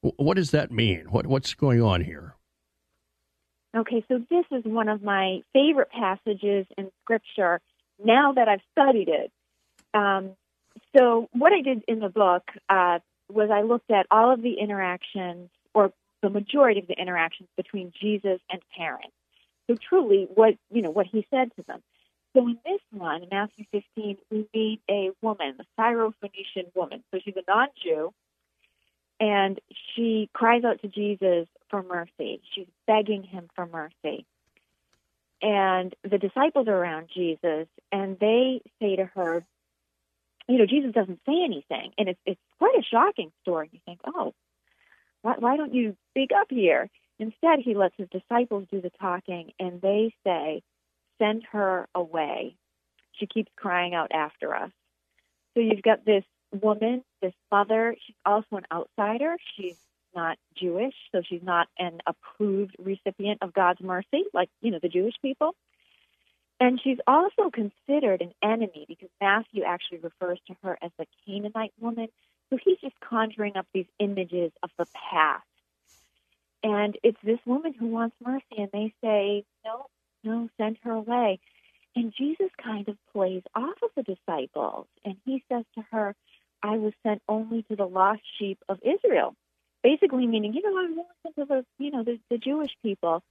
What 0.02 0.36
does 0.36 0.52
that 0.52 0.72
mean? 0.72 1.06
What 1.10 1.28
What's 1.28 1.54
going 1.54 1.82
on 1.82 2.02
here? 2.02 2.36
Okay, 3.76 4.06
so 4.08 4.20
this 4.30 4.46
is 4.52 4.64
one 4.64 4.88
of 4.88 5.04
my 5.04 5.42
favorite 5.52 5.90
passages 5.90 6.66
in 6.78 6.92
Scripture 7.04 7.60
now 8.04 8.34
that 8.34 8.48
I've 8.48 8.62
studied 8.72 9.10
it. 9.10 9.32
Um, 9.94 10.32
so, 10.98 11.28
what 11.34 11.52
I 11.52 11.62
did 11.62 11.84
in 11.88 12.00
the 12.00 12.10
book 12.10 12.44
uh, 12.70 13.00
was 13.30 13.50
I 13.52 13.64
looked 13.64 13.92
at 13.92 14.06
all 14.12 14.32
of 14.32 14.42
the 14.42 14.54
interactions, 14.54 15.50
or 15.74 15.92
the 16.22 16.30
majority 16.30 16.80
of 16.80 16.88
the 16.88 17.00
interactions 17.00 17.50
between 17.58 17.92
Jesus 18.00 18.40
and 18.50 18.62
parents. 18.78 19.14
So, 19.68 19.76
truly, 19.90 20.28
what 20.34 20.56
you 20.72 20.82
know, 20.82 20.92
what 20.92 21.08
he 21.08 21.26
said 21.30 21.52
to 21.58 21.64
them. 21.64 21.82
So, 22.36 22.46
in 22.48 22.58
this 22.66 22.82
one, 22.92 23.24
in 23.24 23.30
Matthew 23.32 23.64
15, 23.72 24.18
we 24.30 24.46
meet 24.54 24.82
a 24.90 25.12
woman, 25.22 25.56
a 25.58 25.82
Syrophoenician 25.82 26.76
woman. 26.76 27.02
So, 27.12 27.20
she's 27.24 27.36
a 27.38 27.44
non-Jew, 27.48 28.14
and 29.22 29.60
she 29.96 30.30
cries 30.34 30.66
out 30.66 30.82
to 30.82 30.90
Jesus 30.90 31.48
for 31.70 31.82
mercy. 31.82 32.42
She's 32.54 32.68
begging 32.88 33.24
him 33.24 33.48
for 33.56 33.66
mercy. 33.66 34.26
And 35.42 35.96
the 36.04 36.18
disciples 36.18 36.68
are 36.68 36.76
around 36.76 37.10
Jesus, 37.14 37.68
and 37.92 38.20
they 38.20 38.62
say 38.82 38.98
to 38.98 39.06
her, 39.06 39.46
you 40.50 40.58
know, 40.58 40.66
Jesus 40.66 40.92
doesn't 40.92 41.20
say 41.26 41.42
anything, 41.44 41.92
and 41.98 42.10
it's 42.10 42.20
it's 42.26 42.40
quite 42.60 42.76
a 42.78 42.84
shocking 42.84 43.32
story. 43.42 43.70
You 43.72 43.80
think, 43.86 44.00
oh, 44.06 44.34
why, 45.22 45.36
why 45.40 45.58
don't 45.58 45.74
you 45.74 45.96
speak 46.12 46.32
up 46.38 46.48
here? 46.50 46.90
Instead, 47.18 47.60
he 47.64 47.74
lets 47.74 47.96
his 47.98 48.10
disciples 48.10 48.68
do 48.70 48.82
the 48.82 48.92
talking, 49.00 49.52
and 49.60 49.82
they 49.82 50.14
say, 50.24 50.62
send 51.20 51.44
her 51.52 51.88
away. 51.96 52.56
She 53.14 53.28
keeps 53.28 53.52
crying 53.56 53.94
out 53.94 54.12
after 54.12 54.56
us. 54.56 54.72
So 55.54 55.62
you've 55.62 55.82
got 55.82 56.06
this 56.06 56.24
woman, 56.52 57.04
this 57.22 57.34
mother. 57.52 57.96
She's 58.06 58.16
also 58.26 58.58
an 58.58 58.66
outsider. 58.72 59.38
She's 59.56 59.78
not 60.16 60.38
Jewish, 60.56 60.94
so 61.12 61.22
she's 61.22 61.44
not 61.44 61.68
an 61.78 62.00
approved 62.08 62.76
recipient 62.80 63.40
of 63.42 63.54
God's 63.54 63.82
mercy, 63.82 64.24
like, 64.34 64.50
you 64.62 64.72
know, 64.72 64.80
the 64.82 64.90
Jewish 64.90 65.16
people. 65.22 65.54
And 66.60 66.80
she's 66.82 67.00
also 67.06 67.50
considered 67.50 68.22
an 68.22 68.34
enemy 68.42 68.86
because 68.88 69.10
Matthew 69.20 69.64
actually 69.64 70.00
refers 70.00 70.40
to 70.48 70.56
her 70.64 70.78
as 70.82 70.92
the 70.98 71.06
Canaanite 71.26 71.74
woman. 71.80 72.08
So 72.50 72.58
he's 72.64 72.78
just 72.80 72.96
conjuring 73.02 73.58
up 73.58 73.68
these 73.74 73.88
images 74.00 74.52
of 74.64 74.70
the 74.78 74.86
past. 75.12 75.44
And 76.64 76.98
it's 77.04 77.18
this 77.24 77.40
woman 77.46 77.74
who 77.74 77.88
wants 77.88 78.16
mercy, 78.26 78.58
and 78.58 78.70
they 78.72 78.94
say, 79.04 79.44
no, 79.66 79.88
no, 80.26 80.50
send 80.58 80.78
her 80.84 80.92
away. 80.92 81.40
And 81.96 82.14
Jesus 82.18 82.50
kind 82.62 82.90
of 82.90 82.98
plays 83.14 83.44
off 83.56 83.76
of 83.82 83.90
the 83.96 84.04
disciples, 84.04 84.88
and 85.06 85.16
he 85.26 85.44
says 85.50 85.64
to 85.76 85.86
her, 85.92 86.16
I 86.62 86.78
was 86.78 86.94
sent 87.04 87.22
only 87.30 87.64
to 87.64 87.76
the 87.76 87.86
lost 87.86 88.22
sheep 88.38 88.58
of 88.68 88.80
Israel. 88.82 89.36
Basically 89.84 90.28
meaning, 90.28 90.54
you 90.54 90.62
know, 90.62 90.78
I 90.78 90.90
was 90.90 90.92
only 90.92 91.04
sent 91.24 91.36
to 91.36 91.46
the, 91.46 91.66
you 91.78 91.92
know, 91.92 92.04
the, 92.04 92.20
the 92.30 92.38
Jewish 92.38 92.72
people. 92.84 93.24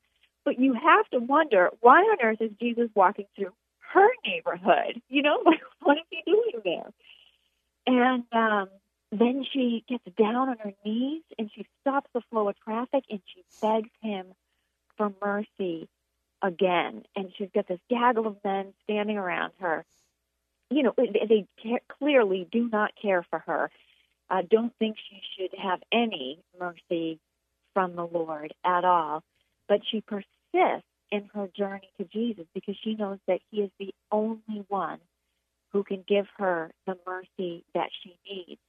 But 0.44 0.58
you 0.58 0.74
have 0.74 1.08
to 1.10 1.18
wonder, 1.18 1.70
why 1.80 1.98
on 1.98 2.18
earth 2.22 2.40
is 2.40 2.52
Jesus 2.60 2.88
walking 2.94 3.26
through 3.34 3.52
her 3.92 4.08
neighborhood? 4.24 5.02
You 5.08 5.22
know, 5.22 5.42
like, 5.44 5.60
what 5.82 5.98
is 5.98 6.04
he 6.10 6.22
doing 6.24 6.62
there? 6.64 6.92
And 7.86 8.24
um, 8.32 8.68
then 9.12 9.44
she 9.52 9.84
gets 9.88 10.04
down 10.16 10.48
on 10.48 10.58
her 10.58 10.72
knees 10.84 11.22
and 11.38 11.50
she 11.54 11.66
stops 11.80 12.08
the 12.14 12.22
flow 12.30 12.48
of 12.48 12.56
traffic 12.60 13.04
and 13.10 13.20
she 13.34 13.42
begs 13.60 13.90
him 14.00 14.26
for 14.96 15.12
mercy 15.22 15.88
again. 16.44 17.04
And 17.16 17.32
she's 17.36 17.48
got 17.54 17.66
this 17.66 17.80
gaggle 17.90 18.26
of 18.26 18.36
men 18.44 18.74
standing 18.84 19.16
around 19.16 19.52
her. 19.60 19.84
You 20.70 20.82
know, 20.84 20.94
they, 20.96 21.46
clearly 21.98 22.46
do 22.50 22.68
not 22.68 22.92
care 23.00 23.24
for 23.28 23.38
her. 23.40 23.70
Uh, 24.30 24.42
don't 24.48 24.72
think 24.78 24.96
she 25.08 25.20
should 25.36 25.58
have 25.58 25.80
any 25.92 26.38
mercy 26.58 27.18
from 27.72 27.96
the 27.96 28.04
Lord 28.04 28.54
at 28.64 28.84
all. 28.84 29.22
But 29.68 29.80
she 29.90 30.02
persists 30.02 30.88
in 31.10 31.30
her 31.34 31.48
journey 31.56 31.88
to 31.98 32.04
Jesus 32.04 32.46
because 32.54 32.76
she 32.82 32.94
knows 32.94 33.18
that 33.26 33.40
He 33.50 33.62
is 33.62 33.70
the 33.78 33.94
only 34.12 34.64
one 34.68 34.98
who 35.72 35.84
can 35.84 36.04
give 36.06 36.26
her 36.36 36.70
the 36.86 36.96
mercy 37.06 37.64
that 37.74 37.90
she 38.02 38.16
needs. 38.28 38.60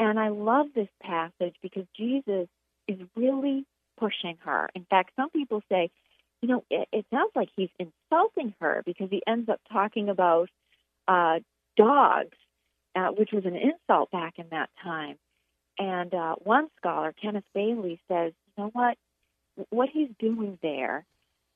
And 0.00 0.18
I 0.18 0.28
love 0.28 0.66
this 0.74 0.88
passage 1.02 1.56
because 1.62 1.84
Jesus 1.96 2.48
is 2.86 2.98
really 3.16 3.64
pushing 3.98 4.38
her. 4.44 4.68
In 4.74 4.84
fact, 4.84 5.10
some 5.16 5.30
people 5.30 5.62
say, 5.68 5.90
you 6.40 6.48
know, 6.48 6.64
it, 6.70 6.88
it 6.92 7.06
sounds 7.12 7.32
like 7.34 7.48
he's 7.56 7.70
insulting 7.78 8.54
her 8.60 8.82
because 8.86 9.08
he 9.10 9.22
ends 9.26 9.48
up 9.48 9.60
talking 9.72 10.08
about 10.08 10.48
uh, 11.06 11.40
dogs, 11.76 12.36
uh, 12.94 13.08
which 13.08 13.30
was 13.32 13.44
an 13.44 13.56
insult 13.56 14.10
back 14.10 14.34
in 14.38 14.46
that 14.50 14.70
time. 14.82 15.16
And 15.78 16.12
uh, 16.12 16.34
one 16.36 16.68
scholar, 16.76 17.12
Kenneth 17.20 17.44
Bailey, 17.54 18.00
says, 18.08 18.32
you 18.56 18.64
know 18.64 18.70
what? 18.72 18.96
What 19.70 19.88
he's 19.92 20.10
doing 20.18 20.58
there 20.62 21.04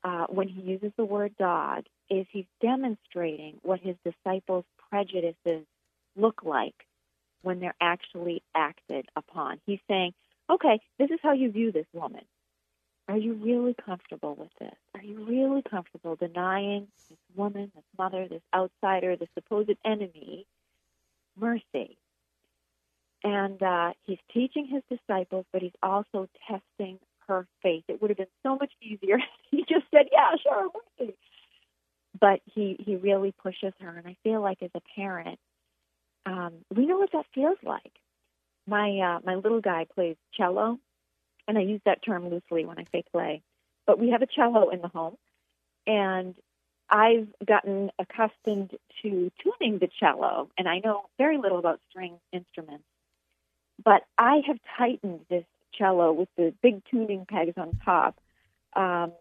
uh, 0.05 0.27
when 0.29 0.49
he 0.49 0.63
uses 0.63 0.93
the 0.97 1.05
word 1.05 1.35
dog 1.39 1.85
is 2.11 2.27
he's 2.31 2.47
demonstrating 2.61 3.59
what 3.63 3.81
his 3.81 3.97
disciples' 4.05 4.65
prejudices 4.91 5.65
look 6.17 6.43
like 6.45 6.75
when 7.43 7.61
they're 7.61 7.75
actually 7.81 8.43
acted 8.55 9.07
upon. 9.17 9.61
He's 9.67 9.81
saying, 9.89 10.13
okay, 10.51 10.81
this 10.99 11.11
is 11.11 11.19
how 11.23 11.33
you 11.33 11.51
view 11.51 11.73
this 11.73 11.87
woman. 11.93 12.25
Are 13.09 13.17
you 13.17 13.35
really 13.35 13.75
comfortable 13.85 14.35
with 14.35 14.51
this? 14.61 14.75
Are 14.95 15.03
you 15.03 15.25
really 15.25 15.63
comfortable 15.63 16.17
denying 16.17 16.87
this 17.09 17.19
woman, 17.35 17.73
this 17.75 17.85
mother, 17.99 18.29
this 18.29 18.43
outsider, 18.55 19.17
this 19.17 19.29
supposed 19.35 19.73
enemy 19.85 20.47
mercy? 21.37 21.99
And 23.25 23.63
uh, 23.63 23.93
he's 24.05 24.19
teaching 24.33 24.67
his 24.67 24.83
disciples, 24.99 25.47
but 25.53 25.63
he's 25.63 25.73
also 25.83 26.29
testing 26.49 26.99
her 27.29 27.47
faith. 27.63 27.85
It 27.89 28.01
would 28.01 28.11
have 28.11 28.19
been 28.19 28.27
so 28.43 28.57
much 28.57 28.73
easier. 28.81 29.19
he 29.51 29.59
just 29.69 29.87
said, 29.93 30.07
"Yeah, 30.11 30.31
sure, 30.43 30.69
mercy." 30.99 31.15
But 32.19 32.41
he 32.47 32.77
he 32.85 32.97
really 32.97 33.33
pushes 33.33 33.73
her, 33.81 33.97
and 33.97 34.07
I 34.07 34.17
feel 34.25 34.41
like 34.41 34.63
as 34.63 34.71
a 34.75 34.81
parent, 34.97 35.39
um, 36.27 36.53
we 36.75 36.87
know 36.87 36.99
what 36.99 37.13
that 37.13 37.27
feels 37.35 37.59
like. 37.63 37.93
My 38.67 38.99
uh, 38.99 39.21
my 39.25 39.37
little 39.37 39.61
guy 39.61 39.87
plays 39.95 40.17
cello, 40.37 40.79
and 41.49 41.59
I 41.59 41.63
use 41.63 41.81
that 41.85 42.05
term 42.05 42.29
loosely 42.29 42.65
when 42.65 42.79
I 42.79 42.87
say 42.93 43.05
play. 43.13 43.43
But 43.87 43.99
we 43.99 44.11
have 44.11 44.23
a 44.23 44.27
cello 44.27 44.71
in 44.71 44.81
the 44.81 44.89
home, 44.89 45.17
and 45.87 46.35
I've 46.89 47.29
gotten 47.45 47.91
accustomed 47.99 48.77
to 49.03 49.31
tuning 49.43 49.79
the 49.79 49.89
cello, 49.99 50.51
and 50.57 50.69
I 50.69 50.79
know 50.79 51.07
very 51.19 51.39
little 51.39 51.59
about 51.59 51.81
string 51.91 52.19
instruments. 52.33 52.85
But 53.83 54.03
I 54.19 54.43
have 54.47 54.59
tightened 54.79 55.21
this 55.29 55.45
cello 55.73 56.13
with 56.13 56.29
the 56.37 56.55
big 56.63 56.83
tuning 56.91 57.27
pegs 57.27 57.55
on 57.57 57.79
top 57.85 58.21
um, 58.75 59.13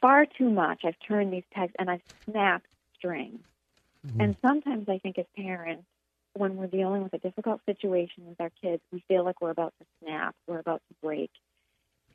far 0.00 0.26
too 0.26 0.50
much. 0.50 0.82
I've 0.84 0.98
turned 1.06 1.32
these 1.32 1.44
pegs 1.52 1.72
and 1.78 1.90
I've 1.90 2.02
snapped 2.24 2.66
strings. 2.94 3.40
Mm-hmm. 4.06 4.20
And 4.20 4.36
sometimes 4.42 4.88
I 4.88 4.98
think 4.98 5.18
as 5.18 5.26
parents, 5.36 5.84
when 6.34 6.56
we're 6.56 6.66
dealing 6.66 7.02
with 7.02 7.12
a 7.14 7.18
difficult 7.18 7.60
situation 7.66 8.26
with 8.26 8.40
our 8.40 8.50
kids, 8.62 8.82
we 8.92 9.04
feel 9.08 9.24
like 9.24 9.40
we're 9.40 9.50
about 9.50 9.74
to 9.80 9.86
snap, 10.02 10.34
we're 10.46 10.58
about 10.58 10.82
to 10.88 10.94
break. 11.02 11.30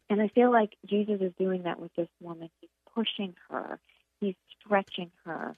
And 0.09 0.21
I 0.21 0.29
feel 0.29 0.51
like 0.51 0.75
Jesus 0.85 1.21
is 1.21 1.33
doing 1.37 1.63
that 1.63 1.79
with 1.79 1.93
this 1.95 2.07
woman. 2.21 2.49
He's 2.61 2.69
pushing 2.93 3.35
her, 3.49 3.79
he's 4.19 4.35
stretching 4.59 5.11
her, 5.25 5.55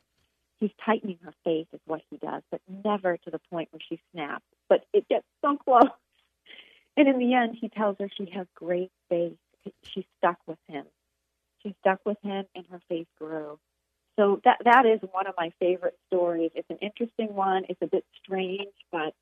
he's 0.60 0.72
tightening 0.86 1.20
her 1.24 1.34
faith, 1.44 1.68
is 1.74 1.80
what 1.86 2.02
he 2.10 2.18
does, 2.18 2.42
but 2.52 2.62
never 2.68 3.18
to 3.18 3.32
the 3.32 3.40
point 3.52 3.70
where 3.72 3.82
she 3.88 4.00
snaps. 4.12 4.46
But 4.68 4.86
it 4.94 5.08
gets 5.08 5.26
so 5.42 5.58
close. 5.58 5.90
And 6.98 7.08
in 7.08 7.20
the 7.20 7.34
end, 7.34 7.58
he 7.60 7.70
tells 7.70 7.98
her 8.00 8.10
she 8.18 8.30
has 8.36 8.46
great 8.56 8.92
faith. 9.08 9.38
She 9.84 10.06
stuck 10.18 10.38
with 10.48 10.58
him. 10.68 10.86
She 11.64 11.76
stuck 11.80 12.00
with 12.06 12.18
him, 12.24 12.46
and 12.56 12.66
her 12.72 12.82
faith 12.90 13.08
grew. 13.18 13.60
So 14.20 14.42
that 14.44 14.58
that 14.66 14.86
is 14.86 15.00
one 15.14 15.28
of 15.28 15.36
my 15.38 15.54
favorite 15.62 15.98
stories. 16.08 16.52
It's 16.54 16.70
an 16.70 16.80
interesting 16.82 17.34
one. 17.34 17.64
It's 17.70 17.82
a 17.82 17.88
bit 17.88 18.04
strange, 18.22 18.74
but 18.92 19.14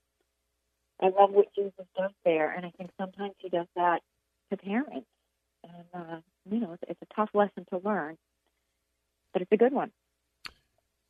I 0.99 1.09
love 1.09 1.29
what 1.29 1.53
Jesus 1.53 1.85
does 1.95 2.09
there, 2.25 2.49
and 2.49 2.65
I 2.65 2.71
think 2.71 2.89
sometimes 2.99 3.35
he 3.37 3.49
does 3.49 3.67
that 3.75 4.01
to 4.49 4.57
parents. 4.57 5.05
And 5.63 5.85
uh, 5.93 6.17
you 6.49 6.59
know, 6.59 6.73
it's, 6.73 6.83
it's 6.87 7.01
a 7.03 7.13
tough 7.13 7.29
lesson 7.35 7.67
to 7.69 7.77
learn, 7.77 8.17
but 9.33 9.43
it's 9.43 9.51
a 9.51 9.57
good 9.57 9.71
one. 9.71 9.91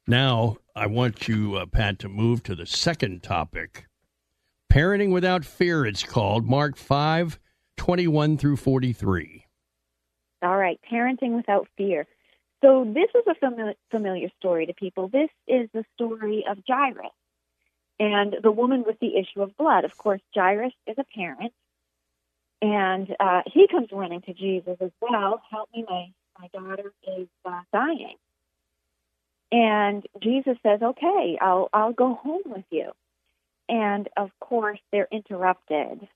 Now, 0.05 0.57
I 0.75 0.87
want 0.87 1.29
you, 1.29 1.55
uh, 1.55 1.65
Pat, 1.65 1.97
to 1.99 2.09
move 2.09 2.43
to 2.43 2.55
the 2.55 2.65
second 2.65 3.23
topic. 3.23 3.85
Parenting 4.69 5.13
Without 5.13 5.45
Fear, 5.45 5.85
it's 5.85 6.03
called. 6.03 6.45
Mark 6.45 6.75
5, 6.75 7.39
21 7.77 8.37
through 8.37 8.57
43. 8.57 9.45
All 10.41 10.57
right, 10.57 10.77
Parenting 10.91 11.37
Without 11.37 11.69
Fear. 11.77 12.05
So 12.63 12.85
this 12.85 13.09
is 13.13 13.23
a 13.27 13.35
familiar, 13.35 13.75
familiar 13.91 14.29
story 14.39 14.65
to 14.65 14.73
people. 14.73 15.09
This 15.09 15.29
is 15.47 15.69
the 15.73 15.85
story 15.95 16.45
of 16.49 16.57
Jairus 16.67 17.11
and 17.99 18.35
the 18.41 18.51
woman 18.51 18.83
with 18.85 18.99
the 18.99 19.15
issue 19.15 19.41
of 19.41 19.55
blood. 19.57 19.85
Of 19.85 19.97
course, 19.97 20.21
Jairus 20.33 20.73
is 20.87 20.95
a 20.97 21.03
parent, 21.03 21.53
and 22.61 23.15
uh, 23.19 23.41
he 23.45 23.67
comes 23.67 23.89
running 23.91 24.21
to 24.21 24.33
Jesus 24.33 24.77
as 24.81 24.91
well. 25.01 25.41
Help 25.49 25.69
me, 25.73 25.85
my 25.87 26.07
my 26.39 26.47
daughter 26.53 26.93
is 27.17 27.27
uh, 27.45 27.61
dying. 27.73 28.15
And 29.51 30.05
Jesus 30.21 30.57
says, 30.63 30.81
"Okay, 30.81 31.37
I'll 31.39 31.69
I'll 31.73 31.93
go 31.93 32.15
home 32.15 32.43
with 32.45 32.65
you." 32.69 32.91
And 33.69 34.07
of 34.17 34.31
course, 34.39 34.79
they're 34.91 35.07
interrupted 35.11 36.07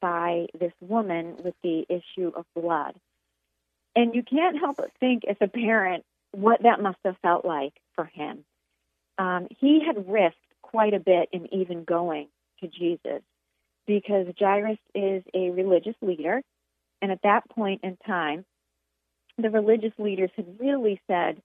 by 0.00 0.46
this 0.58 0.72
woman 0.80 1.36
with 1.42 1.54
the 1.62 1.86
issue 1.88 2.32
of 2.34 2.44
blood. 2.54 2.94
And 3.96 4.14
you 4.14 4.22
can't 4.22 4.58
help 4.58 4.76
but 4.76 4.90
think, 4.98 5.24
as 5.28 5.36
a 5.40 5.48
parent, 5.48 6.04
what 6.32 6.62
that 6.62 6.80
must 6.80 6.98
have 7.04 7.16
felt 7.22 7.44
like 7.44 7.74
for 7.94 8.04
him. 8.04 8.44
Um, 9.18 9.46
he 9.60 9.80
had 9.86 10.10
risked 10.10 10.38
quite 10.62 10.94
a 10.94 10.98
bit 10.98 11.28
in 11.32 11.52
even 11.54 11.84
going 11.84 12.28
to 12.60 12.66
Jesus 12.66 13.22
because 13.86 14.26
Jairus 14.38 14.78
is 14.94 15.22
a 15.32 15.50
religious 15.50 15.94
leader. 16.02 16.42
And 17.00 17.12
at 17.12 17.22
that 17.22 17.48
point 17.50 17.82
in 17.84 17.96
time, 18.04 18.44
the 19.38 19.50
religious 19.50 19.92
leaders 19.98 20.30
had 20.36 20.58
really 20.58 21.00
said, 21.06 21.40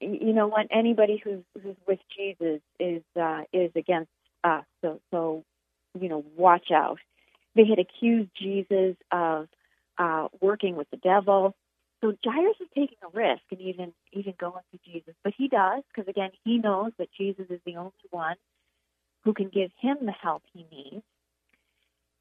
you 0.00 0.32
know 0.32 0.48
what, 0.48 0.66
anybody 0.70 1.20
who's, 1.22 1.42
who's 1.62 1.76
with 1.86 1.98
Jesus 2.16 2.60
is, 2.80 3.02
uh, 3.20 3.42
is 3.52 3.70
against 3.76 4.10
us. 4.44 4.64
So, 4.82 5.00
so, 5.10 5.44
you 5.98 6.08
know, 6.08 6.24
watch 6.36 6.70
out. 6.72 6.98
They 7.54 7.64
had 7.66 7.78
accused 7.78 8.30
Jesus 8.38 8.96
of 9.10 9.48
uh, 9.98 10.28
working 10.40 10.76
with 10.76 10.88
the 10.90 10.98
devil. 10.98 11.54
So 12.02 12.12
Jairus 12.24 12.56
is 12.60 12.68
taking 12.74 12.98
a 13.02 13.08
risk 13.16 13.42
and 13.50 13.60
even 13.60 13.92
even 14.12 14.34
going 14.38 14.62
to 14.72 14.78
Jesus, 14.84 15.14
but 15.24 15.32
he 15.36 15.48
does 15.48 15.82
because 15.88 16.08
again 16.08 16.30
he 16.44 16.58
knows 16.58 16.92
that 16.98 17.08
Jesus 17.16 17.46
is 17.48 17.60
the 17.64 17.76
only 17.76 17.92
one 18.10 18.36
who 19.24 19.32
can 19.34 19.48
give 19.48 19.70
him 19.80 19.98
the 20.02 20.12
help 20.12 20.42
he 20.52 20.66
needs. 20.70 21.04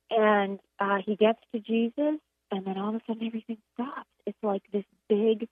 And 0.09 0.59
uh, 0.79 0.97
he 1.05 1.15
gets 1.15 1.39
to 1.53 1.59
Jesus, 1.59 2.19
and 2.51 2.65
then 2.65 2.77
all 2.77 2.89
of 2.89 2.95
a 2.95 3.01
sudden 3.07 3.25
everything 3.25 3.57
stops. 3.73 4.09
It's 4.25 4.37
like 4.43 4.63
this 4.71 4.85
big 5.09 5.47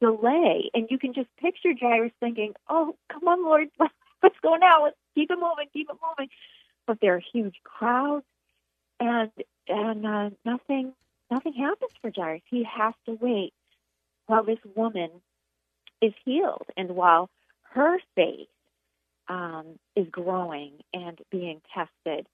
delay, 0.00 0.70
and 0.74 0.88
you 0.90 0.98
can 0.98 1.14
just 1.14 1.28
picture 1.40 1.72
Jairus 1.78 2.12
thinking, 2.20 2.54
"Oh, 2.68 2.96
come 3.10 3.28
on, 3.28 3.44
Lord, 3.44 3.68
what's 4.20 4.38
going 4.42 4.62
on? 4.62 4.84
Let's 4.84 4.96
keep 5.14 5.30
it 5.30 5.38
moving, 5.38 5.68
keep 5.72 5.88
it 5.90 5.96
moving." 6.02 6.28
But 6.86 6.98
there 7.00 7.14
are 7.14 7.22
huge 7.32 7.56
crowds, 7.62 8.26
and 9.00 9.30
and 9.68 10.06
uh, 10.06 10.30
nothing 10.44 10.92
nothing 11.34 11.54
happens 11.54 11.90
for 12.00 12.12
Jairus. 12.14 12.42
He 12.48 12.64
has 12.64 12.94
to 13.06 13.18
wait 13.20 13.52
while 14.26 14.44
this 14.44 14.58
woman 14.76 15.10
is 16.00 16.12
healed 16.24 16.66
and 16.76 16.90
while 16.90 17.28
her 17.72 17.98
faith 18.14 18.48
um, 19.28 19.78
is 19.96 20.06
growing 20.10 20.72
and 20.92 21.18
being 21.30 21.60
tested. 21.74 22.26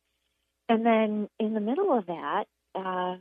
And 0.69 0.85
then 0.85 1.29
in 1.39 1.55
the 1.55 1.61
middle 1.61 1.97
of 1.97 2.07
that, 2.07 2.45
uh, 2.75 3.17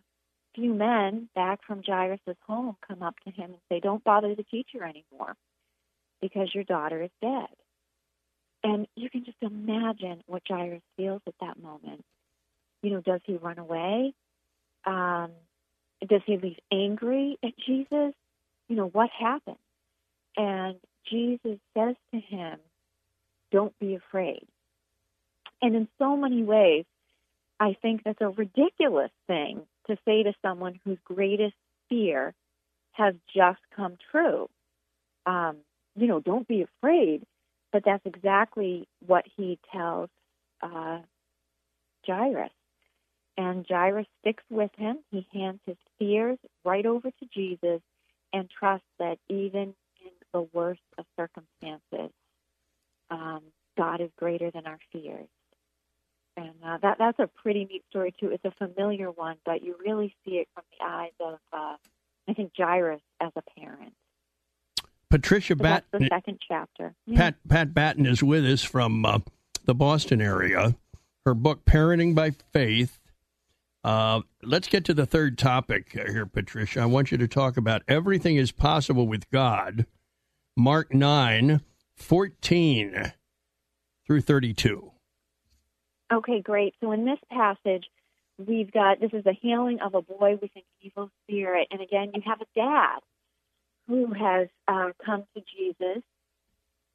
few 0.54 0.74
men 0.74 1.30
back 1.34 1.60
from 1.66 1.82
Jairus' 1.86 2.20
home 2.46 2.76
come 2.86 3.02
up 3.02 3.16
to 3.26 3.32
him 3.32 3.52
and 3.52 3.60
say, 3.70 3.80
Don't 3.80 4.04
bother 4.04 4.36
the 4.36 4.44
teacher 4.44 4.84
anymore 4.84 5.36
because 6.22 6.54
your 6.54 6.66
daughter 6.66 7.02
is 7.02 7.12
dead. 7.22 7.48
And 8.64 8.88
you 8.96 9.10
can 9.10 9.24
just 9.24 9.38
imagine 9.42 10.22
what 10.26 10.42
Jairus 10.48 10.82
feels 10.98 11.22
at 11.26 11.36
that 11.40 11.62
moment. 11.62 12.04
You 12.84 12.92
know, 12.92 13.02
does 13.02 13.22
he 13.26 13.38
run 13.38 13.58
away? 13.58 14.14
Um, 14.86 15.32
does 16.08 16.22
he 16.26 16.38
leave 16.38 16.60
angry 16.72 17.38
at 17.44 17.58
Jesus? 17.58 18.14
You 18.68 18.76
know, 18.76 18.88
what 18.88 19.10
happened? 19.18 19.58
And 20.38 20.76
Jesus 21.10 21.60
says 21.78 21.96
to 22.14 22.20
him, 22.20 22.60
Don't 23.52 23.78
be 23.80 23.96
afraid. 23.96 24.46
And 25.62 25.76
in 25.76 25.88
so 25.98 26.16
many 26.16 26.44
ways, 26.44 26.86
I 27.60 27.76
think 27.82 28.04
that's 28.04 28.22
a 28.22 28.30
ridiculous 28.30 29.12
thing 29.28 29.62
to 29.88 29.98
say 30.06 30.24
to 30.24 30.34
someone 30.42 30.80
whose 30.86 31.00
greatest 31.04 31.56
fear 31.90 32.34
has 32.94 33.16
just 33.36 33.60
come 33.76 33.98
true. 34.12 34.50
Um, 35.26 35.58
you 35.96 36.08
know, 36.08 36.20
don't 36.20 36.48
be 36.48 36.62
afraid. 36.62 37.24
But 37.72 37.84
that's 37.86 38.06
exactly 38.06 38.88
what 39.06 39.26
he 39.38 39.60
tells 39.72 40.10
uh, 40.62 41.00
Jairus. 42.06 42.52
And 43.40 43.66
Jairus 43.70 44.06
sticks 44.20 44.44
with 44.50 44.72
him. 44.76 44.98
He 45.12 45.26
hands 45.34 45.62
his 45.66 45.78
fears 45.98 46.38
right 46.66 46.86
over 46.86 47.10
to 47.10 47.26
Jesus 47.34 47.80
and 48.34 48.50
trusts 48.50 48.86
that 49.00 49.18
even 49.30 49.74
in 50.02 50.12
the 50.34 50.46
worst 50.52 50.82
of 50.98 51.06
circumstances, 51.18 52.12
um, 53.10 53.40
God 53.78 54.02
is 54.02 54.10
greater 54.18 54.52
than 54.52 54.68
our 54.68 54.78
fears. 54.92 55.30
And 56.36 56.52
uh, 56.66 56.80
that 56.82 56.98
that's 57.00 57.20
a 57.20 57.28
pretty 57.28 57.64
neat 57.64 57.84
story 57.90 58.14
too. 58.20 58.30
It's 58.30 58.44
a 58.44 58.52
familiar 58.52 59.10
one, 59.10 59.38
but 59.46 59.64
you 59.64 59.78
really 59.80 60.14
see 60.26 60.32
it 60.32 60.50
from 60.54 60.66
the 60.78 60.86
eyes 60.86 61.12
of 61.22 61.40
uh, 61.54 61.76
I 62.28 62.34
think 62.34 62.52
Jairus 62.58 63.02
as 63.22 63.32
a 63.38 63.42
parent. 63.58 63.94
Patricia 65.10 65.56
so 65.58 65.64
Batten. 65.64 66.04
the 66.04 66.10
second 66.12 66.40
chapter. 66.46 66.94
Yeah. 67.06 67.18
Pat 67.18 67.36
Pat 67.48 67.74
Batten 67.74 68.06
is 68.06 68.22
with 68.22 68.46
us 68.46 68.64
from 68.64 69.06
uh, 69.06 69.20
the 69.64 69.74
Boston 69.74 70.20
area. 70.20 70.76
Her 71.26 71.34
book, 71.34 71.64
Parenting 71.64 72.16
by 72.16 72.32
Faith, 72.52 72.99
uh, 73.84 74.22
let's 74.44 74.68
get 74.68 74.86
to 74.86 74.94
the 74.94 75.06
third 75.06 75.38
topic 75.38 75.92
here, 75.94 76.26
Patricia. 76.26 76.82
I 76.82 76.86
want 76.86 77.12
you 77.12 77.18
to 77.18 77.28
talk 77.28 77.58
about 77.58 77.82
everything 77.88 78.36
is 78.36 78.52
possible 78.52 79.08
with 79.08 79.30
God. 79.32 79.86
Mark 80.58 80.94
9, 80.94 81.62
14 81.96 83.14
through 84.06 84.22
32. 84.22 84.92
Okay, 86.12 86.42
great. 86.42 86.74
So 86.82 86.92
in 86.92 87.06
this 87.06 87.20
passage, 87.32 87.86
we've 88.38 88.72
got 88.72 89.00
this 89.00 89.14
is 89.14 89.24
the 89.24 89.36
healing 89.40 89.80
of 89.80 89.94
a 89.94 90.02
boy 90.02 90.38
with 90.42 90.52
an 90.56 90.64
evil 90.82 91.10
spirit, 91.24 91.68
and 91.72 91.82
again, 91.82 92.12
you 92.14 92.22
have 92.26 92.42
a 92.42 92.46
dad 92.56 93.00
who 93.88 94.14
has 94.14 94.48
uh, 94.68 94.90
come 95.06 95.24
to 95.36 95.42
Jesus, 95.56 96.04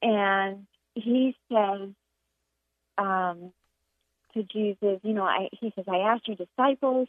and 0.03 0.67
he 0.95 1.37
says 1.51 1.91
um, 2.99 3.53
to 4.35 4.43
Jesus, 4.43 5.01
you 5.03 5.15
know, 5.15 5.25
I, 5.25 5.49
he 5.53 5.73
says, 5.75 5.85
I 5.89 5.99
asked 5.99 6.29
your 6.29 6.37
disciples 6.37 7.09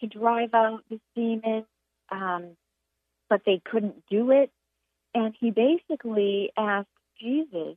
to 0.00 0.06
drive 0.06 0.54
out 0.54 0.82
this 0.88 1.00
demon, 1.14 1.66
um, 2.10 2.56
but 3.28 3.42
they 3.44 3.60
couldn't 3.64 4.02
do 4.08 4.30
it, 4.30 4.50
and 5.14 5.34
he 5.38 5.50
basically 5.50 6.52
asked 6.56 6.88
Jesus, 7.20 7.76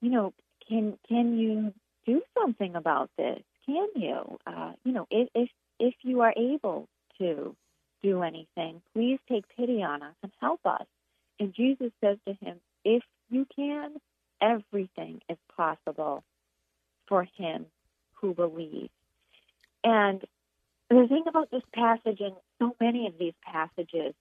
you 0.00 0.10
know, 0.10 0.32
can 0.68 0.98
can 1.08 1.38
you 1.38 1.72
do 2.06 2.22
something 2.38 2.76
about 2.76 3.10
this? 3.16 3.40
Can 3.66 3.88
you? 3.94 4.38
Uh, 4.46 4.72
you 4.84 4.92
know, 4.92 5.06
if, 5.10 5.28
if 5.34 5.48
if 5.80 5.94
you 6.02 6.20
are 6.20 6.34
able 6.36 6.88
to 7.18 7.56
do 8.02 8.22
anything, 8.22 8.82
please 8.94 9.18
take 9.28 9.44
pity 9.56 9.82
on 9.82 10.02
us 10.02 10.14
and 10.22 10.32
help 10.40 10.60
us. 10.64 10.86
And 11.40 11.54
Jesus 11.54 11.90
says 12.02 12.18
to 12.26 12.34
him, 12.34 12.60
If 12.84 13.02
you 13.30 13.46
can, 13.54 13.96
everything 14.40 15.20
is 15.28 15.38
possible 15.56 16.22
for 17.08 17.26
him 17.36 17.66
who 18.20 18.34
believes. 18.34 18.90
And 19.84 20.24
the 20.90 21.06
thing 21.08 21.24
about 21.26 21.50
this 21.50 21.62
passage 21.72 22.20
and 22.20 22.34
so 22.58 22.74
many 22.80 23.06
of 23.06 23.14
these 23.18 23.34
passages 23.44 24.14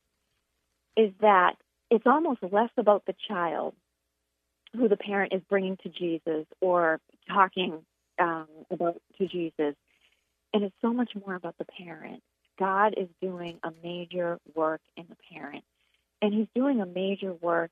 is 0.96 1.12
that 1.22 1.56
it's 1.90 2.06
almost 2.06 2.44
less 2.44 2.72
about 2.78 3.06
the 3.06 3.16
child 3.28 3.74
who 4.76 4.88
the 4.88 4.98
parent 4.98 5.34
is 5.34 5.42
bringing 5.50 5.78
to 5.78 5.90
Jesus 5.90 6.46
or 6.60 7.00
talking 7.28 7.86
um, 8.20 8.48
about 8.70 9.02
to 9.18 9.28
Jesus, 9.28 9.76
and 10.54 10.64
it's 10.64 10.76
so 10.82 10.92
much 10.92 11.12
more 11.26 11.36
about 11.36 11.58
the 11.58 11.66
parent. 11.66 12.22
God 12.60 12.96
is 12.98 13.08
doing 13.22 13.60
a 13.64 13.72
major 13.84 14.40
work 14.56 14.82
in 14.96 15.06
the 15.08 15.16
parent, 15.32 15.64
and 16.22 16.34
He's 16.34 16.48
doing 16.56 16.82
a 16.82 16.86
major 16.86 17.34
work 17.34 17.72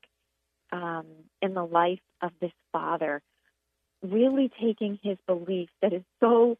um, 0.72 1.06
in 1.42 1.54
the 1.54 1.64
life 1.64 2.00
of 2.22 2.32
this 2.40 2.52
father, 2.72 3.22
really 4.12 4.50
taking 4.60 4.98
his 5.02 5.18
belief 5.26 5.68
that 5.82 5.92
is 5.92 6.02
so 6.20 6.56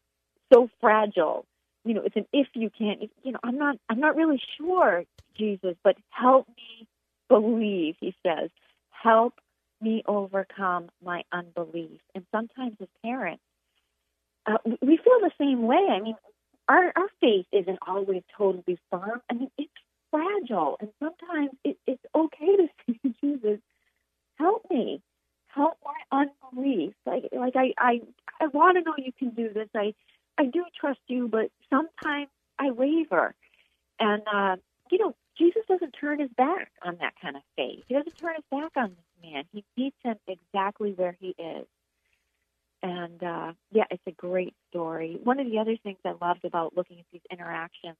so 0.51 0.69
fragile. 0.79 1.45
You 1.83 1.95
know, 1.95 2.01
it's 2.03 2.15
an 2.15 2.25
if 2.33 2.47
you 2.53 2.69
can't. 2.69 3.09
You 3.23 3.33
know, 3.33 3.39
I'm 3.43 3.57
not. 3.57 3.77
I'm 3.89 3.99
not 3.99 4.15
really 4.15 4.41
sure, 4.57 5.03
Jesus, 5.37 5.75
but 5.83 5.95
help 6.09 6.47
me 6.49 6.87
believe. 7.29 7.95
He 7.99 8.15
says, 8.25 8.49
help 8.89 9.33
me 9.81 10.03
overcome 10.07 10.89
my 11.03 11.23
unbelief. 11.31 11.99
And 12.15 12.25
sometimes 12.31 12.75
as 12.81 12.87
parents, 13.03 13.43
uh, 14.45 14.57
we 14.65 14.97
feel 14.97 15.19
the 15.21 15.31
same 15.37 15.63
way. 15.63 15.87
I 15.91 15.99
mean, 15.99 16.15
our, 16.67 16.91
our 16.95 17.09
faith 17.21 17.45
isn't 17.51 17.79
always 17.85 18.23
totally 18.37 18.79
firm. 18.91 19.21
I 19.29 19.33
mean, 19.33 19.51
it's 19.57 19.71
fragile. 20.11 20.77
And 20.79 20.89
sometimes 20.99 21.51
it, 21.63 21.77
it's 21.85 22.03
okay 22.15 22.55
to 22.57 22.67
say 23.03 23.13
Jesus, 23.21 23.59
help 24.35 24.65
me. 24.69 25.01
Help 25.57 25.77
my 25.83 26.27
unbelief. 26.51 26.93
Like, 27.05 27.23
like 27.35 27.55
I, 27.55 27.73
I, 27.79 28.01
I 28.39 28.47
want 28.47 28.77
to 28.77 28.83
know 28.83 28.93
you 28.97 29.11
can 29.11 29.31
do 29.31 29.51
this. 29.51 29.67
I, 29.75 29.93
I 30.37 30.45
do 30.45 30.63
trust 30.79 30.99
you, 31.07 31.27
but 31.27 31.49
sometimes 31.69 32.29
I 32.59 32.69
waver. 32.69 33.33
And, 33.99 34.21
uh, 34.31 34.55
you 34.91 34.99
know, 34.99 35.15
Jesus 35.37 35.63
doesn't 35.67 35.95
turn 35.99 36.19
his 36.19 36.29
back 36.37 36.69
on 36.85 36.97
that 37.01 37.13
kind 37.19 37.35
of 37.35 37.41
faith. 37.55 37.83
He 37.87 37.95
doesn't 37.95 38.17
turn 38.17 38.35
his 38.35 38.45
back 38.51 38.71
on 38.75 38.89
this 38.89 39.31
man. 39.31 39.45
He 39.51 39.63
meets 39.75 39.97
him 40.03 40.17
exactly 40.27 40.91
where 40.91 41.17
he 41.19 41.35
is. 41.39 41.65
And 42.83 43.23
uh, 43.23 43.53
yeah, 43.71 43.85
it's 43.89 44.03
a 44.05 44.11
great 44.11 44.53
story. 44.69 45.17
One 45.23 45.39
of 45.39 45.49
the 45.49 45.57
other 45.57 45.75
things 45.81 45.97
I 46.05 46.13
loved 46.21 46.45
about 46.45 46.77
looking 46.77 46.99
at 46.99 47.05
these 47.11 47.21
interactions 47.31 47.97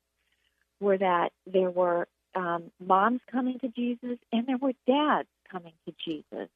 were 0.79 0.97
that 0.99 1.29
there 1.51 1.71
were 1.71 2.07
um, 2.35 2.71
moms 2.79 3.21
coming 3.31 3.57
to 3.59 3.67
Jesus 3.69 4.19
and 4.31 4.45
there 4.45 4.57
were 4.57 4.73
dads 4.85 5.29
coming 5.51 5.73
to 5.87 5.93
Jesus. 6.05 6.49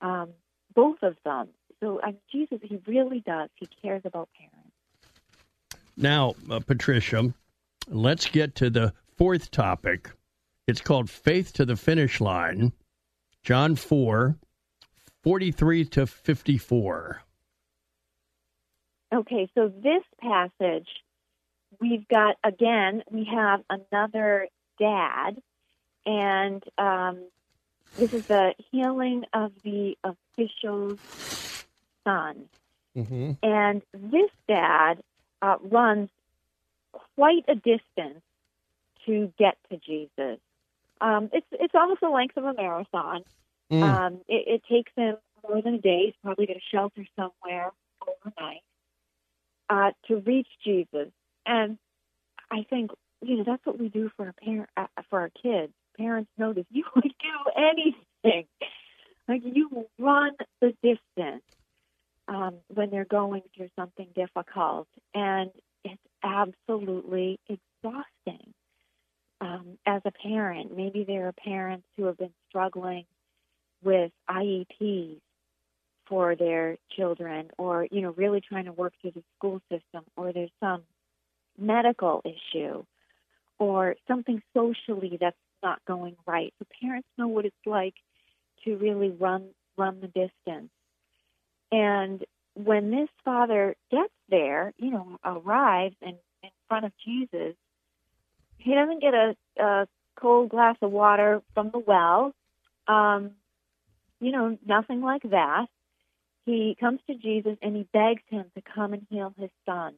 Um, 0.00 0.30
both 0.74 1.02
of 1.02 1.16
them. 1.24 1.48
So 1.80 2.00
um, 2.02 2.16
Jesus, 2.30 2.58
he 2.62 2.80
really 2.86 3.20
does. 3.20 3.48
He 3.56 3.68
cares 3.82 4.02
about 4.04 4.28
parents. 4.38 4.58
Now, 5.96 6.34
uh, 6.50 6.60
Patricia, 6.60 7.34
let's 7.88 8.26
get 8.26 8.54
to 8.56 8.70
the 8.70 8.92
fourth 9.16 9.50
topic. 9.50 10.10
It's 10.66 10.80
called 10.80 11.10
Faith 11.10 11.52
to 11.54 11.64
the 11.64 11.76
Finish 11.76 12.20
Line, 12.20 12.72
John 13.42 13.74
4, 13.74 14.36
43 15.22 15.84
to 15.86 16.06
54. 16.06 17.22
Okay, 19.12 19.48
so 19.54 19.68
this 19.68 20.02
passage, 20.20 20.88
we've 21.80 22.06
got, 22.08 22.36
again, 22.44 23.02
we 23.10 23.26
have 23.32 23.60
another 23.70 24.48
dad, 24.78 25.40
and 26.04 26.62
um, 26.76 27.24
this 27.96 28.12
is 28.12 28.26
the 28.26 28.54
healing 28.70 29.24
of 29.32 29.52
the 29.62 29.96
official's 30.04 30.98
son. 32.04 32.48
Mm-hmm. 32.96 33.32
And 33.42 33.82
this 33.92 34.30
dad 34.48 35.02
uh, 35.42 35.56
runs 35.62 36.10
quite 36.92 37.44
a 37.48 37.54
distance 37.54 38.22
to 39.06 39.32
get 39.38 39.56
to 39.70 39.78
Jesus. 39.78 40.38
Um, 41.00 41.30
it's 41.32 41.46
it's 41.52 41.74
almost 41.74 42.00
the 42.00 42.08
length 42.08 42.36
of 42.36 42.44
a 42.44 42.54
marathon. 42.54 43.22
Mm. 43.70 43.82
Um, 43.82 44.14
it, 44.28 44.44
it 44.46 44.62
takes 44.68 44.92
him 44.96 45.16
more 45.48 45.62
than 45.62 45.74
a 45.74 45.78
day. 45.78 46.06
He's 46.06 46.14
probably 46.22 46.46
going 46.46 46.58
to 46.58 46.76
shelter 46.76 47.04
somewhere 47.16 47.70
overnight 48.02 48.62
uh, 49.70 49.92
to 50.08 50.16
reach 50.16 50.48
Jesus. 50.64 51.08
And 51.46 51.78
I 52.50 52.64
think 52.68 52.90
you 53.22 53.36
know 53.36 53.44
that's 53.44 53.64
what 53.64 53.78
we 53.78 53.88
do 53.88 54.10
for 54.16 54.26
our 54.26 54.32
parent 54.32 54.70
uh, 54.76 54.86
for 55.08 55.20
our 55.20 55.30
kids. 55.30 55.72
Parents 55.98 56.30
this. 56.38 56.64
You 56.70 56.84
would 56.94 57.04
do 57.04 57.50
anything. 57.56 58.46
Like 59.26 59.42
you 59.44 59.86
run 59.98 60.32
the 60.60 60.72
distance 60.82 61.42
um, 62.28 62.54
when 62.68 62.90
they're 62.90 63.04
going 63.04 63.42
through 63.56 63.68
something 63.76 64.06
difficult, 64.14 64.88
and 65.14 65.50
it's 65.84 66.00
absolutely 66.22 67.38
exhausting 67.48 68.54
um, 69.40 69.78
as 69.86 70.02
a 70.04 70.10
parent. 70.10 70.76
Maybe 70.76 71.04
there 71.04 71.28
are 71.28 71.32
parents 71.32 71.86
who 71.96 72.04
have 72.04 72.16
been 72.16 72.32
struggling 72.48 73.04
with 73.82 74.12
IEPs 74.28 75.20
for 76.08 76.34
their 76.34 76.78
children 76.96 77.50
or, 77.58 77.86
you 77.90 78.00
know, 78.00 78.12
really 78.16 78.40
trying 78.40 78.64
to 78.64 78.72
work 78.72 78.94
through 79.00 79.12
the 79.12 79.22
school 79.36 79.60
system 79.70 80.04
or 80.16 80.32
there's 80.32 80.50
some 80.58 80.82
medical 81.58 82.22
issue 82.24 82.82
or 83.58 83.96
something 84.06 84.40
socially 84.54 85.18
that's 85.20 85.36
not 85.62 85.84
going 85.86 86.16
right. 86.26 86.52
So 86.58 86.66
parents 86.80 87.08
know 87.16 87.28
what 87.28 87.44
it's 87.44 87.56
like 87.66 87.94
to 88.64 88.76
really 88.76 89.10
run 89.10 89.50
run 89.76 90.00
the 90.00 90.08
distance. 90.08 90.70
And 91.70 92.24
when 92.54 92.90
this 92.90 93.08
father 93.24 93.76
gets 93.90 94.12
there, 94.28 94.72
you 94.78 94.90
know, 94.90 95.18
arrives 95.24 95.94
and 96.02 96.16
in 96.42 96.50
front 96.68 96.86
of 96.86 96.92
Jesus, 97.04 97.54
he 98.56 98.74
doesn't 98.74 99.00
get 99.00 99.14
a, 99.14 99.36
a 99.60 99.88
cold 100.20 100.48
glass 100.48 100.76
of 100.82 100.90
water 100.90 101.42
from 101.54 101.70
the 101.70 101.78
well. 101.78 102.32
Um, 102.88 103.32
you 104.20 104.32
know, 104.32 104.58
nothing 104.66 105.00
like 105.00 105.22
that. 105.30 105.66
He 106.44 106.76
comes 106.80 107.00
to 107.06 107.14
Jesus 107.14 107.56
and 107.62 107.76
he 107.76 107.86
begs 107.92 108.22
him 108.28 108.46
to 108.56 108.62
come 108.74 108.92
and 108.92 109.06
heal 109.10 109.32
his 109.38 109.50
son. 109.66 109.94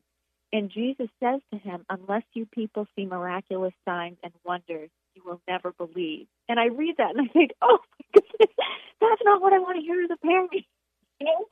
And 0.52 0.70
Jesus 0.70 1.08
says 1.22 1.40
to 1.52 1.58
him, 1.58 1.86
Unless 1.88 2.24
you 2.34 2.44
people 2.44 2.86
see 2.96 3.06
miraculous 3.06 3.72
signs 3.86 4.16
and 4.22 4.32
wonders, 4.44 4.90
you 5.24 5.30
will 5.30 5.40
never 5.48 5.72
believe. 5.72 6.26
And 6.48 6.58
I 6.58 6.66
read 6.66 6.96
that 6.98 7.10
and 7.16 7.28
I 7.28 7.32
think, 7.32 7.52
Oh 7.62 7.78
my 7.78 8.06
goodness, 8.20 8.56
that's 9.00 9.22
not 9.24 9.40
what 9.40 9.52
I 9.52 9.58
want 9.58 9.78
to 9.78 9.82
hear 9.82 10.02
as 10.02 10.10
a 10.10 10.16
parent. 10.16 10.50
You 11.20 11.26
know, 11.26 11.46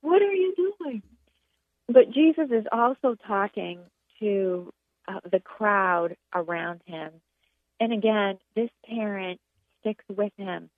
what 0.00 0.22
are 0.22 0.32
you 0.32 0.54
doing? 0.56 1.02
But 1.88 2.10
Jesus 2.12 2.50
is 2.50 2.64
also 2.70 3.16
talking 3.26 3.80
to 4.20 4.72
uh, 5.06 5.20
the 5.30 5.40
crowd 5.40 6.16
around 6.34 6.80
him. 6.84 7.12
And 7.80 7.92
again, 7.92 8.38
this 8.54 8.70
parent 8.88 9.40
sticks 9.80 10.04
with 10.08 10.32
him. 10.36 10.68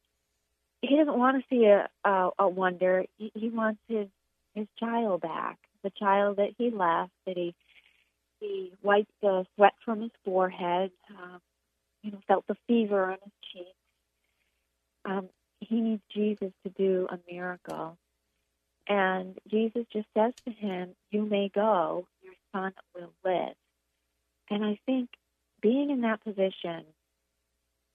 He 0.82 0.96
doesn't 0.96 1.18
want 1.18 1.42
to 1.42 1.44
see 1.50 1.66
a, 1.66 1.88
a, 2.08 2.30
a 2.38 2.48
wonder. 2.48 3.04
He, 3.18 3.32
he 3.34 3.50
wants 3.50 3.80
his 3.88 4.06
his 4.54 4.66
child 4.78 5.20
back, 5.20 5.58
the 5.82 5.90
child 5.90 6.36
that 6.36 6.50
he 6.58 6.70
left. 6.70 7.12
That 7.26 7.36
he 7.36 7.54
he 8.40 8.72
wiped 8.82 9.12
the 9.20 9.44
sweat 9.54 9.74
from 9.84 10.02
his 10.02 10.10
forehead. 10.24 10.90
Um, 11.10 11.40
you 12.02 12.12
know, 12.12 12.20
felt 12.26 12.46
the 12.46 12.56
fever 12.66 13.04
on 13.04 13.18
his 13.22 13.32
cheeks. 13.52 13.76
Um, 15.04 15.28
he 15.60 15.80
needs 15.80 16.02
Jesus 16.12 16.52
to 16.64 16.70
do 16.70 17.06
a 17.10 17.18
miracle. 17.30 17.96
And 18.88 19.38
Jesus 19.48 19.84
just 19.92 20.08
says 20.16 20.32
to 20.46 20.50
him, 20.50 20.94
You 21.10 21.24
may 21.24 21.50
go, 21.54 22.06
your 22.22 22.34
son 22.52 22.72
will 22.94 23.12
live. 23.24 23.54
And 24.50 24.64
I 24.64 24.78
think 24.86 25.10
being 25.62 25.90
in 25.90 26.00
that 26.00 26.24
position 26.24 26.84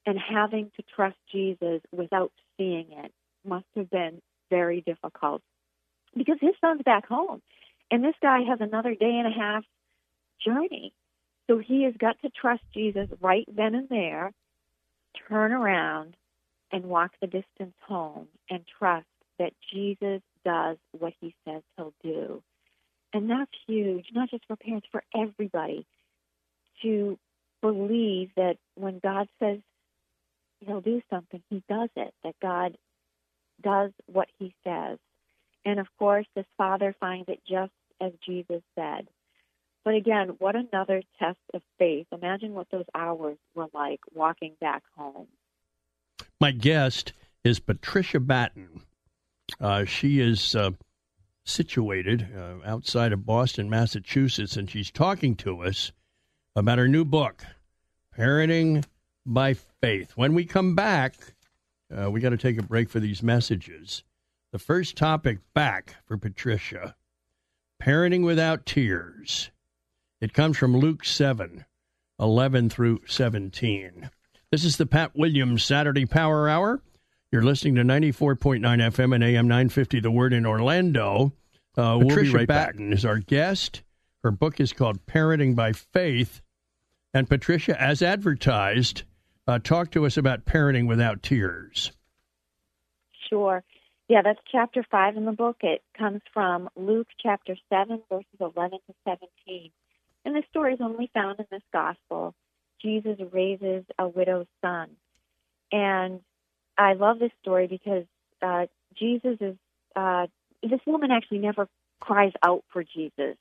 and 0.05 0.17
having 0.17 0.71
to 0.77 0.83
trust 0.95 1.17
Jesus 1.31 1.81
without 1.91 2.31
seeing 2.57 2.87
it 2.91 3.11
must 3.45 3.65
have 3.75 3.89
been 3.89 4.21
very 4.49 4.81
difficult 4.81 5.41
because 6.15 6.37
his 6.39 6.53
son's 6.61 6.81
back 6.83 7.07
home 7.07 7.41
And 7.91 8.03
this 8.03 8.15
guy 8.21 8.41
has 8.47 8.59
another 8.61 8.95
day 8.95 9.21
and 9.23 9.27
a 9.27 9.37
half 9.37 9.63
journey. 10.45 10.93
So 11.47 11.59
he 11.59 11.83
has 11.83 11.93
got 11.97 12.19
to 12.21 12.29
trust 12.29 12.63
Jesus 12.73 13.07
right 13.21 13.47
then 13.53 13.75
and 13.75 13.89
there, 13.89 14.31
turn 15.27 15.51
around, 15.51 16.15
and 16.71 16.85
walk 16.85 17.11
the 17.21 17.27
distance 17.27 17.75
home 17.87 18.27
and 18.49 18.63
trust 18.79 19.05
that 19.39 19.53
Jesus 19.71 20.21
does 20.43 20.77
what 20.97 21.13
he 21.19 21.35
says 21.47 21.61
he'll 21.77 21.93
do. 22.03 22.41
And 23.13 23.29
that's 23.29 23.51
huge, 23.67 24.07
not 24.13 24.29
just 24.29 24.45
for 24.47 24.55
parents, 24.55 24.87
for 24.91 25.03
everybody 25.15 25.85
to 26.81 27.17
believe 27.61 28.31
that 28.35 28.57
when 28.75 28.99
God 28.99 29.27
says 29.39 29.59
he'll 30.59 30.81
do 30.81 31.01
something, 31.09 31.41
he 31.49 31.63
does 31.69 31.89
it, 31.95 32.13
that 32.23 32.35
God 32.41 32.77
does 33.61 33.91
what 34.07 34.27
he 34.37 34.53
says. 34.63 34.97
And 35.63 35.79
of 35.79 35.87
course, 35.97 36.25
this 36.35 36.45
father 36.57 36.95
finds 36.99 37.29
it 37.29 37.39
just 37.47 37.71
as 38.01 38.11
Jesus 38.25 38.61
said. 38.75 39.07
But 39.85 39.93
again, 39.93 40.29
what 40.39 40.55
another 40.55 41.03
test 41.19 41.37
of 41.53 41.61
faith. 41.77 42.07
Imagine 42.11 42.55
what 42.55 42.67
those 42.71 42.87
hours 42.95 43.37
were 43.53 43.67
like 43.71 43.99
walking 44.13 44.55
back 44.59 44.81
home. 44.97 45.27
My 46.41 46.51
guest 46.51 47.13
is 47.43 47.59
Patricia 47.59 48.19
Batten. 48.19 48.81
Uh, 49.61 49.85
she 49.85 50.19
is 50.19 50.55
uh, 50.55 50.71
situated 51.43 52.27
uh, 52.35 52.67
outside 52.67 53.13
of 53.13 53.27
Boston, 53.27 53.69
Massachusetts, 53.69 54.57
and 54.57 54.69
she's 54.69 54.89
talking 54.89 55.35
to 55.35 55.61
us 55.61 55.91
about 56.55 56.79
her 56.79 56.87
new 56.87 57.05
book, 57.05 57.45
Parenting 58.17 58.83
by 59.23 59.53
Faith. 59.53 60.13
When 60.15 60.33
we 60.33 60.45
come 60.45 60.73
back, 60.73 61.13
uh, 61.95 62.09
we 62.09 62.21
got 62.21 62.29
to 62.29 62.37
take 62.37 62.57
a 62.57 62.63
break 62.63 62.89
for 62.89 62.99
these 62.99 63.21
messages. 63.21 64.03
The 64.51 64.57
first 64.57 64.97
topic 64.97 65.37
back 65.53 65.97
for 66.07 66.17
Patricia 66.17 66.95
Parenting 67.79 68.25
Without 68.25 68.65
Tears. 68.65 69.51
It 70.25 70.33
comes 70.33 70.57
from 70.57 70.75
Luke 70.75 71.05
7 71.05 71.65
11 72.19 72.69
through 72.71 73.01
17. 73.05 74.09
This 74.49 74.65
is 74.65 74.75
the 74.75 74.87
Pat 74.87 75.15
Williams 75.15 75.63
Saturday 75.63 76.07
Power 76.07 76.49
Hour. 76.49 76.81
You're 77.31 77.43
listening 77.43 77.75
to 77.75 77.83
94.9 77.83 78.59
FM 78.59 79.13
and 79.13 79.23
AM 79.23 79.47
950 79.47 79.99
The 79.99 80.09
Word 80.09 80.33
in 80.33 80.47
Orlando. 80.47 81.31
Uh, 81.77 81.99
Patricia 81.99 82.31
we'll 82.31 82.39
right 82.39 82.47
Batten 82.47 82.89
back. 82.89 82.97
is 82.97 83.05
our 83.05 83.19
guest. 83.19 83.83
Her 84.23 84.31
book 84.31 84.59
is 84.59 84.73
called 84.73 85.05
Parenting 85.05 85.55
by 85.55 85.73
Faith. 85.73 86.41
And 87.13 87.29
Patricia, 87.29 87.79
as 87.79 88.01
advertised, 88.01 89.03
uh, 89.45 89.59
talk 89.59 89.91
to 89.91 90.07
us 90.07 90.17
about 90.17 90.45
parenting 90.45 90.87
without 90.87 91.21
tears. 91.21 91.91
Sure. 93.29 93.63
Yeah, 94.09 94.23
that's 94.23 94.39
chapter 94.51 94.83
5 94.89 95.17
in 95.17 95.25
the 95.25 95.33
book. 95.33 95.57
It 95.61 95.83
comes 95.95 96.21
from 96.33 96.67
Luke 96.75 97.09
chapter 97.21 97.55
7, 97.69 98.01
verses 98.09 98.25
11 98.39 98.79
to 98.87 98.95
17. 99.07 99.71
And 100.25 100.35
the 100.35 100.43
story 100.49 100.73
is 100.73 100.79
only 100.81 101.09
found 101.13 101.39
in 101.39 101.45
this 101.51 101.61
gospel. 101.71 102.33
Jesus 102.81 103.17
raises 103.31 103.85
a 103.97 104.07
widow's 104.07 104.47
son. 104.61 104.89
And 105.71 106.21
I 106.77 106.93
love 106.93 107.19
this 107.19 107.31
story 107.41 107.67
because 107.67 108.05
uh, 108.41 108.65
Jesus 108.97 109.37
is, 109.39 109.55
uh, 109.95 110.27
this 110.61 110.81
woman 110.85 111.11
actually 111.11 111.39
never 111.39 111.67
cries 111.99 112.33
out 112.43 112.63
for 112.73 112.83
Jesus. 112.83 113.37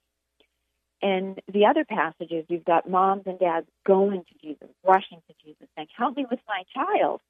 And 1.02 1.40
the 1.52 1.66
other 1.66 1.84
passages, 1.84 2.46
you've 2.48 2.64
got 2.64 2.88
moms 2.88 3.24
and 3.26 3.38
dads 3.38 3.66
going 3.86 4.24
to 4.24 4.38
Jesus, 4.40 4.68
rushing 4.86 5.20
to 5.28 5.34
Jesus, 5.44 5.68
saying, 5.76 5.88
Help 5.96 6.16
me 6.16 6.24
with 6.30 6.40
my 6.48 6.62
child. 6.74 7.20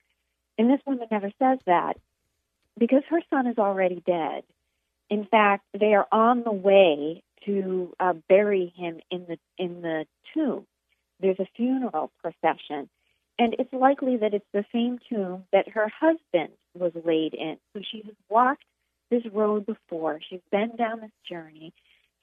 And 0.57 0.71
this 0.71 0.81
woman 0.87 1.09
never 1.11 1.33
says 1.41 1.59
that 1.67 1.97
because 2.79 3.03
her 3.11 3.21
son 3.31 3.49
is 3.49 3.59
already 3.59 4.01
dead. 4.07 4.45
In 5.11 5.27
fact, 5.27 5.65
they 5.79 5.95
are 5.95 6.07
on 6.13 6.45
the 6.45 6.53
way 6.53 7.24
to 7.47 7.93
uh, 8.01 8.15
bury 8.29 8.73
him 8.77 9.01
in 9.11 9.27
the 9.29 9.39
in 9.59 9.83
the 9.83 10.07
tomb. 10.33 10.67
There's 11.21 11.39
a 11.39 11.49
funeral 11.57 12.11
procession, 12.21 12.89
and 13.39 13.55
it's 13.59 13.73
likely 13.73 14.17
that 14.19 14.35
it's 14.35 14.47
the 14.53 14.65
same 14.73 14.99
tomb 15.09 15.45
that 15.53 15.69
her 15.69 15.89
husband 15.89 16.53
was 16.75 16.93
laid 17.05 17.35
in. 17.35 17.57
So 17.73 17.83
she 17.91 18.03
has 18.05 18.15
walked 18.29 18.65
this 19.11 19.23
road 19.33 19.67
before. 19.67 20.21
She's 20.29 20.41
been 20.51 20.77
down 20.77 21.01
this 21.01 21.11
journey. 21.29 21.73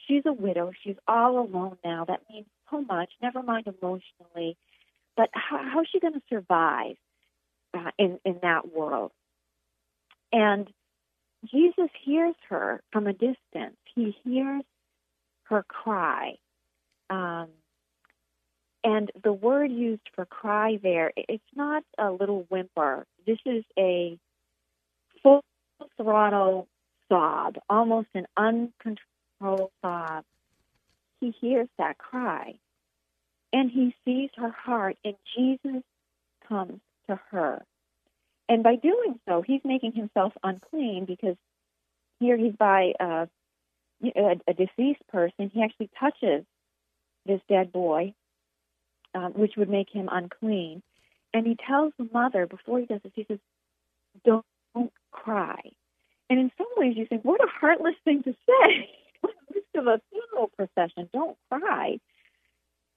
She's 0.07 0.23
a 0.25 0.33
widow. 0.33 0.71
She's 0.83 0.97
all 1.07 1.39
alone 1.39 1.77
now. 1.85 2.05
That 2.05 2.21
means 2.29 2.47
so 2.69 2.81
much. 2.81 3.09
Never 3.21 3.43
mind 3.43 3.67
emotionally, 3.67 4.57
but 5.15 5.29
how, 5.33 5.61
how's 5.73 5.87
she 5.91 5.99
going 5.99 6.13
to 6.13 6.21
survive 6.29 6.95
uh, 7.73 7.91
in 7.97 8.19
in 8.25 8.39
that 8.41 8.73
world? 8.73 9.11
And 10.33 10.69
Jesus 11.49 11.89
hears 12.03 12.35
her 12.49 12.81
from 12.91 13.07
a 13.07 13.13
distance. 13.13 13.77
He 13.95 14.15
hears 14.23 14.63
her 15.51 15.63
cry. 15.63 16.35
Um, 17.09 17.49
and 18.83 19.11
the 19.23 19.33
word 19.33 19.71
used 19.71 20.09
for 20.15 20.25
cry 20.25 20.79
there, 20.81 21.11
it's 21.15 21.43
not 21.55 21.83
a 21.99 22.11
little 22.11 22.45
whimper. 22.49 23.05
This 23.27 23.37
is 23.45 23.63
a 23.77 24.17
full 25.21 25.43
throttle 25.97 26.67
sob, 27.07 27.57
almost 27.69 28.07
an 28.15 28.25
uncontrolled 28.35 29.71
sob. 29.83 30.23
He 31.19 31.35
hears 31.39 31.67
that 31.77 31.99
cry 31.99 32.55
and 33.53 33.69
he 33.69 33.93
sees 34.05 34.29
her 34.37 34.51
heart, 34.51 34.97
and 35.03 35.15
Jesus 35.35 35.83
comes 36.47 36.79
to 37.09 37.19
her. 37.31 37.63
And 38.47 38.63
by 38.63 38.75
doing 38.75 39.19
so, 39.27 39.41
he's 39.41 39.61
making 39.63 39.93
himself 39.93 40.33
unclean 40.43 41.05
because 41.05 41.35
here 42.19 42.37
he's 42.37 42.55
by 42.55 42.93
uh, 42.99 43.25
a, 44.03 44.39
a 44.47 44.53
deceased 44.53 45.05
person, 45.11 45.51
he 45.53 45.63
actually 45.63 45.89
touches 45.99 46.45
this 47.25 47.41
dead 47.47 47.71
boy, 47.71 48.13
um, 49.13 49.33
which 49.33 49.53
would 49.57 49.69
make 49.69 49.89
him 49.91 50.09
unclean. 50.11 50.81
And 51.33 51.45
he 51.45 51.55
tells 51.67 51.93
the 51.97 52.09
mother 52.11 52.45
before 52.45 52.79
he 52.79 52.85
does 52.85 53.01
this, 53.03 53.13
he 53.15 53.25
says, 53.27 53.39
"Don't, 54.25 54.45
don't 54.75 54.91
cry." 55.11 55.59
And 56.29 56.39
in 56.39 56.51
some 56.57 56.67
ways, 56.77 56.97
you 56.97 57.05
think, 57.05 57.23
"What 57.23 57.41
a 57.41 57.47
heartless 57.47 57.95
thing 58.03 58.23
to 58.23 58.33
say!" 58.33 58.89
midst 59.53 59.75
of 59.75 59.87
a 59.87 60.01
funeral 60.09 60.51
procession, 60.57 61.09
don't 61.13 61.37
cry. 61.49 61.99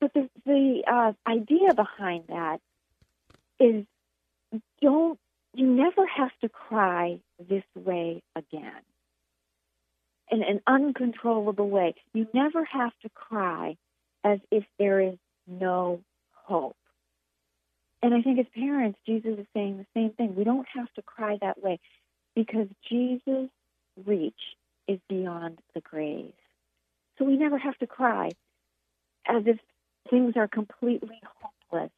But 0.00 0.12
the 0.14 0.28
the 0.44 0.82
uh, 0.86 1.12
idea 1.28 1.74
behind 1.74 2.24
that 2.28 2.60
is, 3.60 3.84
don't 4.80 5.18
you 5.54 5.66
never 5.66 6.06
have 6.06 6.32
to 6.40 6.48
cry 6.48 7.20
this 7.38 7.64
way 7.76 8.22
again 8.34 8.82
in 10.30 10.42
an 10.42 10.60
uncontrollable 10.66 11.68
way. 11.68 11.94
You 12.12 12.26
never 12.32 12.64
have 12.64 12.92
to 13.02 13.08
cry 13.10 13.76
as 14.24 14.38
if 14.50 14.64
there 14.78 15.00
is 15.00 15.18
no 15.46 16.00
hope. 16.32 16.76
And 18.02 18.14
I 18.14 18.22
think 18.22 18.38
as 18.38 18.46
parents, 18.54 18.98
Jesus 19.06 19.38
is 19.38 19.46
saying 19.54 19.78
the 19.78 19.86
same 19.94 20.10
thing. 20.10 20.34
We 20.34 20.44
don't 20.44 20.66
have 20.74 20.92
to 20.94 21.02
cry 21.02 21.38
that 21.40 21.62
way 21.62 21.80
because 22.34 22.68
Jesus' 22.88 23.50
reach 24.04 24.34
is 24.86 24.98
beyond 25.08 25.58
the 25.74 25.80
grave. 25.80 26.32
So 27.18 27.24
we 27.24 27.36
never 27.36 27.58
have 27.58 27.78
to 27.78 27.86
cry 27.86 28.30
as 29.26 29.44
if 29.46 29.58
things 30.10 30.34
are 30.36 30.48
completely 30.48 31.20
hopeless. 31.40 31.90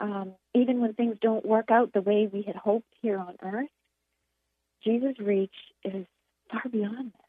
Um, 0.00 0.32
even 0.54 0.80
when 0.80 0.94
things 0.94 1.16
don't 1.20 1.46
work 1.46 1.70
out 1.70 1.92
the 1.92 2.00
way 2.00 2.28
we 2.32 2.42
had 2.42 2.56
hoped 2.56 2.92
here 3.00 3.18
on 3.18 3.36
earth, 3.42 3.68
Jesus' 4.82 5.18
reach 5.20 5.54
is 5.84 6.06
far 6.50 6.62
beyond 6.70 7.12
that 7.12 7.21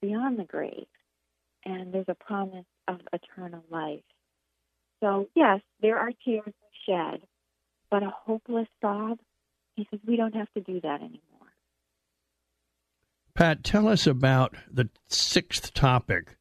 beyond 0.00 0.38
the 0.38 0.44
grave, 0.44 0.86
and 1.64 1.92
there's 1.92 2.08
a 2.08 2.14
promise 2.14 2.66
of 2.86 3.00
eternal 3.12 3.64
life. 3.70 4.02
So, 5.00 5.28
yes, 5.34 5.60
there 5.80 5.98
are 5.98 6.10
tears 6.24 6.44
we 6.46 6.92
shed, 6.92 7.20
but 7.90 8.02
a 8.02 8.10
hopeless 8.24 8.68
sob, 8.80 9.18
he 9.76 9.86
says, 9.90 10.00
we 10.06 10.16
don't 10.16 10.34
have 10.34 10.52
to 10.54 10.60
do 10.60 10.80
that 10.80 11.00
anymore. 11.00 11.22
Pat, 13.34 13.62
tell 13.62 13.86
us 13.86 14.06
about 14.06 14.56
the 14.70 14.88
sixth 15.06 15.72
topic 15.72 16.36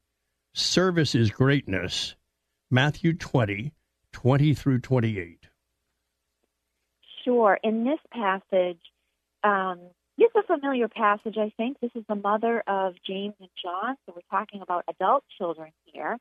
service 0.53 1.13
is 1.13 1.29
greatness, 1.29 2.15
Matthew 2.71 3.13
20, 3.13 3.73
20 4.11 4.53
through 4.55 4.79
28. 4.79 5.47
Sure. 7.23 7.59
In 7.63 7.83
this 7.83 7.99
passage, 8.11 8.81
um, 9.43 9.79
it's 10.17 10.35
a 10.35 10.43
familiar 10.43 10.87
passage, 10.87 11.37
I 11.37 11.51
think. 11.57 11.79
This 11.79 11.91
is 11.95 12.03
the 12.07 12.15
mother 12.15 12.63
of 12.67 12.95
James 13.05 13.35
and 13.39 13.49
John, 13.61 13.95
so 14.05 14.13
we're 14.15 14.37
talking 14.37 14.61
about 14.61 14.85
adult 14.89 15.23
children 15.37 15.71
here. 15.85 16.17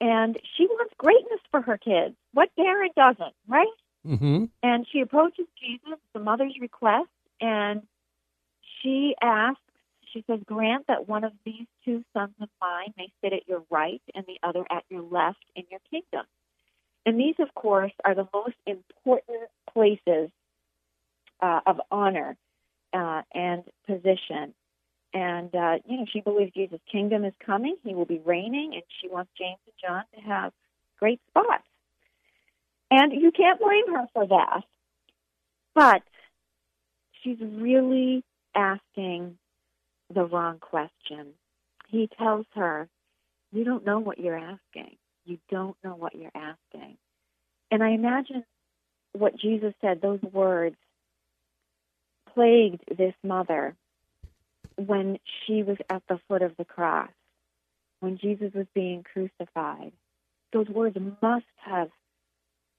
And 0.00 0.38
she 0.56 0.66
wants 0.66 0.94
greatness 0.98 1.40
for 1.50 1.60
her 1.60 1.78
kids. 1.78 2.14
What 2.32 2.54
parent 2.56 2.94
doesn't, 2.94 3.34
right? 3.48 3.66
Mm-hmm. 4.06 4.44
And 4.62 4.86
she 4.92 5.00
approaches 5.00 5.46
Jesus, 5.60 5.98
the 6.12 6.20
mother's 6.20 6.54
request, 6.60 7.08
and 7.40 7.82
she 8.82 9.14
asks, 9.20 9.60
she 10.12 10.22
says, 10.28 10.40
Grant 10.44 10.86
that 10.86 11.08
one 11.08 11.24
of 11.24 11.32
these 11.44 11.66
two 11.84 12.04
sons 12.12 12.34
of 12.40 12.48
mine 12.60 12.94
may 12.96 13.08
sit 13.22 13.32
at 13.32 13.48
your 13.48 13.64
right 13.70 14.02
and 14.14 14.24
the 14.26 14.38
other 14.46 14.64
at 14.70 14.84
your 14.88 15.02
left 15.02 15.44
in 15.56 15.64
your 15.70 15.80
kingdom. 15.90 16.26
And 17.04 17.18
these, 17.18 17.34
of 17.40 17.52
course, 17.54 17.92
are 18.04 18.14
the 18.14 18.28
most 18.32 18.54
important 18.66 19.48
places 19.72 20.30
uh, 21.40 21.60
of 21.66 21.80
honor 21.90 22.36
uh, 22.94 23.22
and 23.34 23.64
position. 23.86 24.54
And, 25.12 25.54
uh, 25.54 25.78
you 25.86 25.98
know, 25.98 26.06
she 26.12 26.20
believes 26.20 26.52
Jesus' 26.54 26.80
kingdom 26.90 27.24
is 27.24 27.34
coming. 27.44 27.76
He 27.84 27.94
will 27.94 28.04
be 28.04 28.20
reigning, 28.24 28.72
and 28.74 28.82
she 29.00 29.08
wants 29.08 29.30
James 29.38 29.58
and 29.66 29.74
John 29.82 30.04
to 30.14 30.20
have 30.28 30.52
great 30.98 31.20
spots. 31.28 31.64
And 32.90 33.12
you 33.12 33.30
can't 33.30 33.60
blame 33.60 33.94
her 33.94 34.06
for 34.12 34.26
that. 34.26 34.62
But 35.74 36.02
she's 37.22 37.38
really 37.40 38.24
asking 38.54 39.38
the 40.12 40.24
wrong 40.24 40.58
question. 40.58 41.34
He 41.88 42.08
tells 42.18 42.46
her, 42.54 42.88
You 43.52 43.64
don't 43.64 43.86
know 43.86 43.98
what 43.98 44.18
you're 44.18 44.38
asking. 44.38 44.96
You 45.24 45.38
don't 45.50 45.76
know 45.82 45.94
what 45.94 46.14
you're 46.14 46.30
asking. 46.34 46.96
And 47.70 47.82
I 47.82 47.90
imagine 47.90 48.44
what 49.12 49.38
Jesus 49.38 49.74
said, 49.80 50.00
those 50.00 50.22
words 50.22 50.76
plagued 52.34 52.82
this 52.96 53.14
mother 53.22 53.74
when 54.76 55.18
she 55.46 55.62
was 55.62 55.76
at 55.88 56.02
the 56.08 56.18
foot 56.28 56.42
of 56.42 56.56
the 56.56 56.64
cross, 56.64 57.10
when 58.00 58.18
Jesus 58.18 58.52
was 58.54 58.66
being 58.74 59.04
crucified. 59.04 59.92
Those 60.52 60.68
words 60.68 60.96
must 61.22 61.46
have 61.56 61.90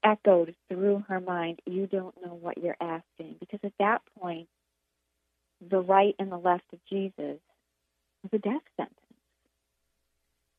echoed 0.03 0.55
through 0.69 1.03
her 1.07 1.19
mind, 1.19 1.59
You 1.65 1.87
don't 1.87 2.15
know 2.23 2.33
what 2.33 2.57
you're 2.57 2.77
asking. 2.79 3.35
Because 3.39 3.59
at 3.63 3.73
that 3.79 4.01
point, 4.19 4.47
the 5.67 5.81
right 5.81 6.15
and 6.19 6.31
the 6.31 6.37
left 6.37 6.65
of 6.71 6.79
Jesus 6.89 7.39
was 8.23 8.31
a 8.33 8.37
death 8.37 8.61
sentence. 8.77 8.95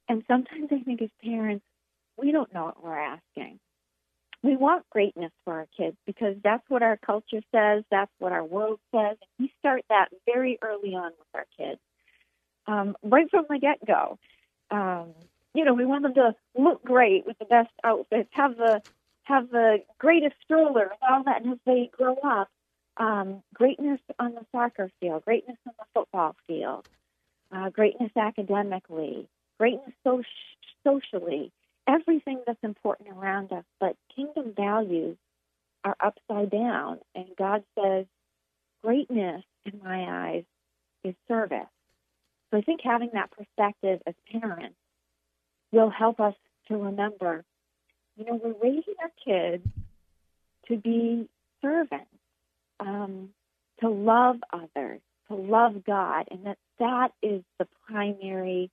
And 0.09 0.23
sometimes 0.29 0.69
I 0.71 0.83
think 0.83 1.03
as 1.03 1.11
parents, 1.23 1.65
we 2.17 2.33
don't 2.33 2.53
know 2.53 2.65
what 2.65 2.83
we're 2.83 2.99
asking. 2.99 3.59
We 4.47 4.55
want 4.55 4.89
greatness 4.91 5.33
for 5.45 5.55
our 5.55 5.67
kids 5.77 5.97
because 6.07 6.37
that's 6.45 6.63
what 6.69 6.81
our 6.81 6.97
culture 6.97 7.41
says, 7.51 7.83
that's 7.91 8.13
what 8.21 8.31
our 8.31 8.45
world 8.45 8.79
says. 8.95 9.17
And 9.21 9.29
we 9.41 9.53
start 9.59 9.83
that 9.89 10.07
very 10.25 10.57
early 10.63 10.95
on 10.95 11.11
with 11.19 11.27
our 11.35 11.47
kids, 11.59 11.81
um, 12.69 12.97
right 13.03 13.29
from 13.29 13.47
the 13.51 13.59
get 13.59 13.85
go. 13.85 14.21
Um, 14.71 15.15
you 15.53 15.65
know, 15.65 15.75
we 15.75 15.85
want 15.85 16.05
them 16.05 16.15
to 16.15 16.37
look 16.57 16.85
great 16.85 17.27
with 17.27 17.37
the 17.41 17.45
best 17.45 17.73
outfits, 17.83 18.29
have 18.35 18.57
the 18.57 18.83
have 19.25 19.51
the 19.51 19.83
greatest 19.99 20.37
stroller, 20.45 20.83
and 20.83 21.01
all 21.11 21.25
that. 21.25 21.43
And 21.43 21.55
as 21.55 21.59
they 21.67 21.91
grow 21.91 22.15
up, 22.23 22.49
um, 22.99 23.43
greatness 23.53 23.99
on 24.21 24.35
the 24.35 24.47
soccer 24.53 24.93
field, 25.01 25.25
greatness 25.25 25.59
on 25.67 25.73
the 25.77 25.87
football 25.93 26.37
field, 26.47 26.89
uh, 27.51 27.71
greatness 27.71 28.13
academically, 28.17 29.29
greatness 29.59 29.93
so- 30.05 30.23
socially, 30.85 31.51
everything 31.89 32.43
that's 32.47 32.63
important 32.63 33.09
around 33.11 33.53
us. 33.53 33.65
But 33.81 33.97
kingdom 34.15 34.53
values 34.57 35.17
are 35.85 35.97
upside 36.01 36.51
down, 36.51 36.99
and 37.15 37.27
God 37.39 37.63
says 37.79 38.07
greatness, 38.83 39.43
in 39.65 39.81
my 39.83 40.29
eyes, 40.29 40.45
is 41.05 41.15
service. 41.29 41.67
So 42.51 42.59
I 42.59 42.61
think 42.61 42.81
having 42.83 43.11
that 43.15 43.31
perspective 43.31 44.01
as 44.07 44.15
parents 44.31 44.77
will 45.73 45.91
help 45.91 46.21
us 46.21 46.35
to 46.69 46.77
remember, 46.77 47.45
you 48.17 48.25
know, 48.25 48.41
we're 48.43 48.55
raising 48.63 48.95
our 49.03 49.11
kids 49.25 49.67
to 50.69 50.77
be 50.77 51.29
servants 51.63 52.07
um, 52.81 53.31
to 53.81 53.89
love 53.89 54.37
others, 54.53 55.01
to 55.29 55.35
love 55.35 55.85
God, 55.85 56.27
and 56.31 56.47
that 56.47 56.59
that 56.79 57.09
is 57.23 57.43
the 57.59 57.67
primary 57.89 58.71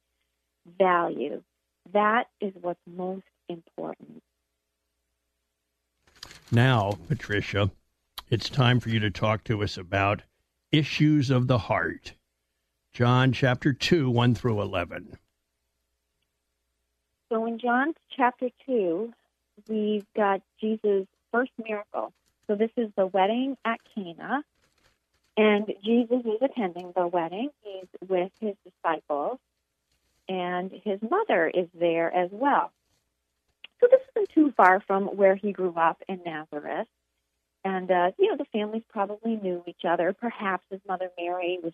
value. 0.77 1.41
That 1.93 2.25
is 2.41 2.53
what's 2.59 2.79
most 2.87 3.23
important. 3.49 4.21
Now, 6.51 6.97
Patricia, 7.07 7.71
it's 8.29 8.49
time 8.49 8.79
for 8.79 8.89
you 8.89 8.99
to 8.99 9.11
talk 9.11 9.43
to 9.45 9.63
us 9.63 9.77
about 9.77 10.23
issues 10.71 11.29
of 11.29 11.47
the 11.47 11.57
heart. 11.57 12.13
John 12.91 13.31
chapter 13.31 13.73
2, 13.73 14.09
1 14.09 14.35
through 14.35 14.61
11. 14.61 15.17
So 17.29 17.45
in 17.45 17.57
John 17.59 17.93
chapter 18.15 18.49
2, 18.65 19.11
we've 19.67 20.05
got 20.15 20.41
Jesus' 20.59 21.07
first 21.31 21.51
miracle. 21.63 22.13
So 22.47 22.55
this 22.55 22.71
is 22.77 22.89
the 22.95 23.07
wedding 23.07 23.57
at 23.65 23.79
Cana, 23.95 24.43
and 25.37 25.65
Jesus 25.83 26.21
is 26.25 26.41
attending 26.41 26.91
the 26.95 27.07
wedding. 27.07 27.49
He's 27.63 27.87
with 28.07 28.31
his 28.39 28.55
disciples, 28.63 29.39
and 30.27 30.71
his 30.83 30.99
mother 31.01 31.47
is 31.47 31.67
there 31.73 32.13
as 32.13 32.29
well. 32.31 32.71
So 33.79 33.87
this 33.91 33.99
isn't 34.15 34.29
too 34.33 34.53
far 34.55 34.81
from 34.87 35.05
where 35.07 35.35
he 35.35 35.51
grew 35.51 35.73
up 35.75 36.01
in 36.07 36.21
Nazareth. 36.25 36.87
And, 37.65 37.89
uh, 37.91 38.11
you 38.17 38.29
know, 38.29 38.37
the 38.37 38.45
families 38.45 38.83
probably 38.89 39.35
knew 39.35 39.63
each 39.67 39.85
other. 39.87 40.13
Perhaps 40.13 40.65
his 40.69 40.81
mother 40.87 41.09
Mary 41.17 41.59
was 41.61 41.73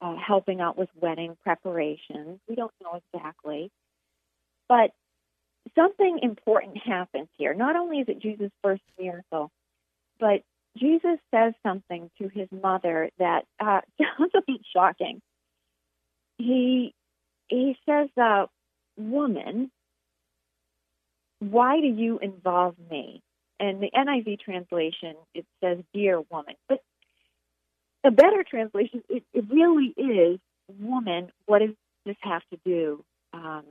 uh, 0.00 0.16
helping 0.16 0.60
out 0.60 0.76
with 0.76 0.88
wedding 1.00 1.36
preparations. 1.42 2.40
We 2.48 2.54
don't 2.54 2.72
know 2.82 3.00
exactly. 3.12 3.70
But 4.68 4.92
something 5.74 6.20
important 6.22 6.78
happens 6.78 7.28
here. 7.36 7.54
Not 7.54 7.76
only 7.76 7.98
is 7.98 8.08
it 8.08 8.20
Jesus' 8.20 8.50
first 8.62 8.82
miracle, 8.98 9.50
but 10.18 10.42
Jesus 10.76 11.18
says 11.32 11.54
something 11.62 12.10
to 12.18 12.28
his 12.28 12.48
mother 12.50 13.10
that 13.18 13.44
uh, 13.60 13.80
sounds 13.98 14.32
a 14.34 14.42
bit 14.46 14.60
shocking. 14.72 15.20
He 16.38 16.94
he 17.48 17.76
says, 17.86 18.08
uh, 18.20 18.46
"Woman, 18.96 19.70
why 21.40 21.80
do 21.80 21.86
you 21.86 22.18
involve 22.18 22.76
me?" 22.90 23.22
And 23.60 23.82
the 23.82 23.90
NIV 23.94 24.40
translation 24.40 25.16
it 25.34 25.46
says, 25.62 25.78
"Dear 25.92 26.20
woman," 26.20 26.54
but 26.68 26.82
a 28.04 28.10
better 28.10 28.44
translation 28.44 29.02
it, 29.08 29.24
it 29.32 29.44
really 29.50 29.94
is, 29.96 30.40
"Woman, 30.80 31.30
what 31.46 31.60
does 31.60 31.74
this 32.04 32.16
have 32.20 32.42
to 32.50 32.58
do 32.64 33.04
um, 33.32 33.64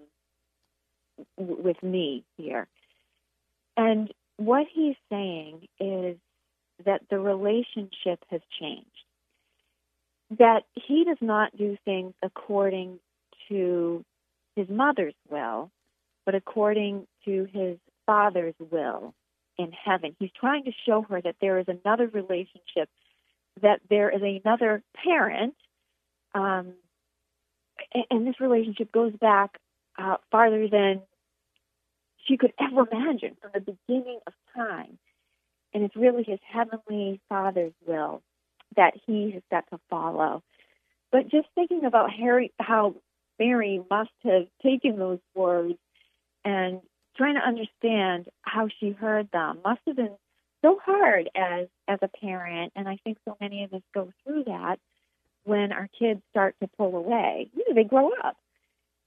with 1.37 1.81
me 1.83 2.23
here?" 2.37 2.67
And 3.77 4.11
what 4.37 4.67
he's 4.71 4.95
saying 5.09 5.67
is 5.79 6.17
that 6.85 7.01
the 7.09 7.19
relationship 7.19 8.19
has 8.29 8.41
changed. 8.59 8.87
That 10.37 10.63
he 10.75 11.03
does 11.05 11.17
not 11.21 11.55
do 11.55 11.77
things 11.85 12.13
according 12.23 12.99
to 13.49 14.03
his 14.55 14.69
mother's 14.69 15.15
will, 15.29 15.71
but 16.25 16.35
according 16.35 17.07
to 17.25 17.47
his 17.51 17.77
father's 18.05 18.55
will 18.59 19.13
in 19.57 19.71
heaven. 19.71 20.15
He's 20.19 20.31
trying 20.39 20.63
to 20.65 20.71
show 20.85 21.03
her 21.03 21.21
that 21.21 21.35
there 21.41 21.59
is 21.59 21.65
another 21.67 22.07
relationship, 22.07 22.89
that 23.61 23.81
there 23.89 24.09
is 24.09 24.21
another 24.21 24.81
parent, 25.03 25.55
um, 26.33 26.73
and 28.09 28.25
this 28.25 28.39
relationship 28.39 28.91
goes 28.91 29.13
back 29.19 29.59
uh, 29.97 30.17
farther 30.31 30.67
than 30.67 31.01
she 32.25 32.37
could 32.37 32.53
ever 32.59 32.87
imagine 32.91 33.35
from 33.41 33.51
the 33.53 33.59
beginning 33.59 34.19
of 34.25 34.33
time. 34.55 34.97
And 35.73 35.83
it's 35.83 35.95
really 35.95 36.23
his 36.23 36.39
heavenly 36.47 37.19
Father's 37.29 37.73
will 37.85 38.21
that 38.75 38.93
he 39.05 39.31
has 39.31 39.43
got 39.51 39.65
to 39.71 39.79
follow. 39.89 40.43
But 41.11 41.29
just 41.29 41.47
thinking 41.55 41.85
about 41.85 42.11
Harry, 42.11 42.51
how 42.59 42.95
Mary 43.43 43.81
must 43.89 44.11
have 44.23 44.47
taken 44.61 44.97
those 44.97 45.19
words 45.35 45.77
and 46.45 46.81
trying 47.17 47.35
to 47.35 47.41
understand 47.41 48.27
how 48.41 48.67
she 48.79 48.91
heard 48.91 49.29
them 49.31 49.59
must 49.63 49.81
have 49.87 49.95
been 49.95 50.15
so 50.63 50.79
hard 50.83 51.29
as 51.35 51.67
as 51.87 51.99
a 52.01 52.07
parent. 52.07 52.71
And 52.75 52.87
I 52.87 52.97
think 53.03 53.17
so 53.25 53.35
many 53.41 53.63
of 53.63 53.73
us 53.73 53.81
go 53.93 54.11
through 54.23 54.45
that 54.45 54.77
when 55.43 55.71
our 55.71 55.89
kids 55.99 56.21
start 56.31 56.55
to 56.61 56.69
pull 56.77 56.95
away. 56.95 57.49
You 57.55 57.65
know, 57.67 57.75
they 57.75 57.87
grow 57.87 58.11
up, 58.23 58.37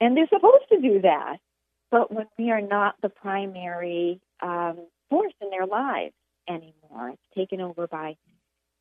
and 0.01 0.17
they're 0.17 0.29
supposed 0.29 0.69
to 0.71 0.81
do 0.81 1.01
that. 1.03 1.39
But 1.91 2.13
when 2.13 2.27
we 2.39 2.51
are 2.51 2.61
not 2.61 2.97
the 3.01 3.09
primary 3.09 4.21
um, 4.43 4.87
force 5.09 5.33
in 5.41 5.51
their 5.51 5.67
lives, 5.67 6.13
anymore. 6.49 7.11
It's 7.11 7.37
taken 7.37 7.61
over 7.61 7.87
by 7.87 8.17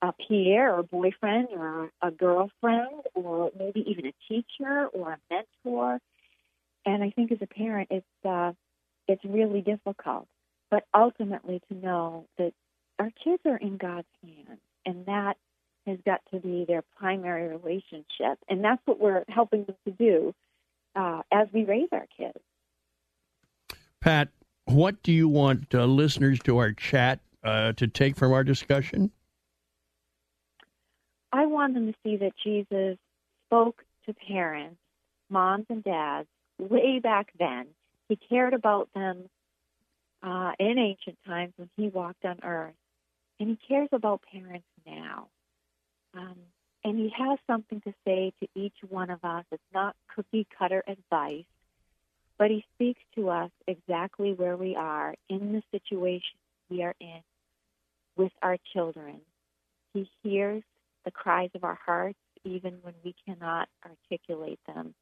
a 0.06 0.14
peer 0.14 0.72
or 0.72 0.80
a 0.80 0.84
boyfriend 0.84 1.48
or 1.52 1.90
a 2.02 2.12
girlfriend 2.12 3.02
or 3.14 3.52
maybe 3.58 3.84
even 3.88 4.06
a 4.06 4.14
teacher 4.28 4.88
or 4.94 5.14
a 5.14 5.20
mentor. 5.30 6.00
And 6.86 7.04
I 7.04 7.10
think 7.10 7.32
as 7.32 7.40
a 7.42 7.48
parent, 7.48 7.90
it's 7.92 8.26
uh, 8.26 8.52
it's 9.08 9.24
really 9.26 9.62
difficult. 9.62 10.28
But 10.70 10.84
ultimately, 10.94 11.62
to 11.70 11.76
know 11.76 12.26
that 12.38 12.54
our 13.00 13.12
kids 13.24 13.42
are 13.46 13.58
in 13.58 13.78
God's 13.78 14.08
hands, 14.24 14.60
and 14.86 15.06
that 15.06 15.38
has 15.88 15.98
got 16.06 16.22
to 16.32 16.40
be 16.40 16.66
their 16.68 16.84
primary 16.98 17.48
relationship, 17.48 18.40
and 18.50 18.64
that's 18.64 18.82
what 18.86 19.00
we're 19.00 19.24
helping 19.28 19.66
them 19.66 19.76
to 19.86 19.92
do 19.92 20.34
uh, 20.96 21.22
as 21.32 21.48
we 21.54 21.64
raise 21.64 21.90
our 21.92 22.08
kids. 22.18 22.40
Pat, 24.02 24.30
what 24.66 25.02
do 25.04 25.12
you 25.12 25.28
want 25.28 25.74
uh, 25.74 25.86
listeners 25.86 26.40
to 26.40 26.58
our 26.58 26.72
chat 26.72 27.20
uh, 27.44 27.74
to 27.74 27.88
take 27.88 28.16
from 28.16 28.34
our 28.34 28.44
discussion? 28.44 29.12
I 31.36 31.48
want 31.48 31.74
them 31.74 31.92
to 31.92 31.98
see 32.02 32.16
that 32.18 32.32
Jesus 32.42 32.98
spoke 33.48 33.84
to 34.06 34.14
parents, 34.14 34.78
moms 35.30 35.66
and 35.70 35.84
dads, 35.84 36.30
way 36.58 37.00
back 37.00 37.28
then. 37.38 37.68
He 38.08 38.16
cared 38.16 38.54
about 38.54 38.88
them 38.96 39.30
uh, 40.24 40.54
in 40.60 40.78
ancient 40.78 41.18
times 41.28 41.52
when 41.58 41.70
he 41.76 41.90
walked 41.90 42.24
on 42.24 42.40
earth, 42.42 42.74
and 43.38 43.50
he 43.50 43.60
cares 43.68 43.90
about 43.92 44.22
parents 44.32 44.66
now. 44.88 45.28
Um, 46.14 46.38
and 46.86 46.98
he 46.98 47.12
has 47.18 47.38
something 47.48 47.82
to 47.82 47.94
say 48.06 48.32
to 48.40 48.48
each 48.56 48.76
one 48.88 49.10
of 49.10 49.20
us. 49.26 49.44
It's 49.52 49.62
not 49.74 49.94
cookie 50.16 50.48
cutter 50.58 50.86
advice, 50.88 51.44
but 52.38 52.50
he 52.50 52.64
speaks 52.76 53.02
to 53.16 53.30
us 53.30 53.52
exactly 53.68 54.32
where 54.32 54.56
we 54.56 54.78
are 54.78 55.16
in 55.28 55.52
the 55.52 55.64
situation 55.78 56.38
we 56.70 56.82
are 56.82 56.96
in 57.02 57.20
with 58.16 58.32
our 58.42 58.58
children. 58.72 59.20
He 59.94 60.10
hears 60.24 60.64
the 61.06 61.12
cries 61.12 61.50
of 61.56 61.64
our 61.64 61.80
hearts 61.86 62.20
even 62.44 62.78
when 62.82 62.94
we 63.04 63.16
cannot 63.26 63.70
articulate 63.84 64.60
them. 64.68 64.94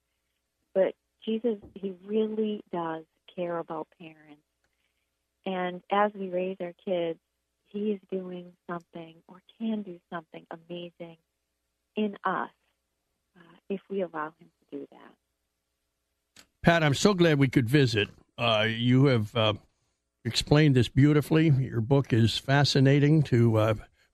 But 0.73 0.93
Jesus, 1.25 1.57
he 1.75 1.93
really 2.05 2.61
does 2.71 3.03
care 3.35 3.57
about 3.57 3.87
parents. 3.99 4.41
And 5.45 5.81
as 5.91 6.11
we 6.13 6.29
raise 6.29 6.57
our 6.61 6.73
kids, 6.85 7.19
he 7.67 7.91
is 7.91 7.99
doing 8.11 8.53
something 8.69 9.15
or 9.27 9.41
can 9.59 9.81
do 9.81 9.99
something 10.11 10.45
amazing 10.51 11.17
in 11.95 12.15
us 12.23 12.49
uh, 13.35 13.55
if 13.69 13.81
we 13.89 14.01
allow 14.01 14.27
him 14.39 14.47
to 14.71 14.77
do 14.77 14.87
that. 14.91 16.43
Pat, 16.61 16.83
I'm 16.83 16.93
so 16.93 17.13
glad 17.13 17.39
we 17.39 17.49
could 17.49 17.67
visit. 17.67 18.09
Uh, 18.37 18.67
you 18.69 19.05
have 19.05 19.35
uh, 19.35 19.53
explained 20.23 20.75
this 20.75 20.87
beautifully. 20.87 21.49
Your 21.49 21.81
book 21.81 22.13
is 22.13 22.37
fascinating 22.37 23.23
to 23.23 23.57
uh, 23.57 23.73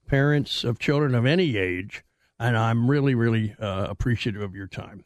parents 0.09 0.63
of 0.63 0.79
children 0.79 1.15
of 1.15 1.25
any 1.25 1.55
age, 1.55 2.03
and 2.39 2.57
I'm 2.57 2.89
really, 2.89 3.15
really 3.15 3.55
uh, 3.59 3.87
appreciative 3.89 4.41
of 4.41 4.55
your 4.55 4.67
time. 4.67 5.05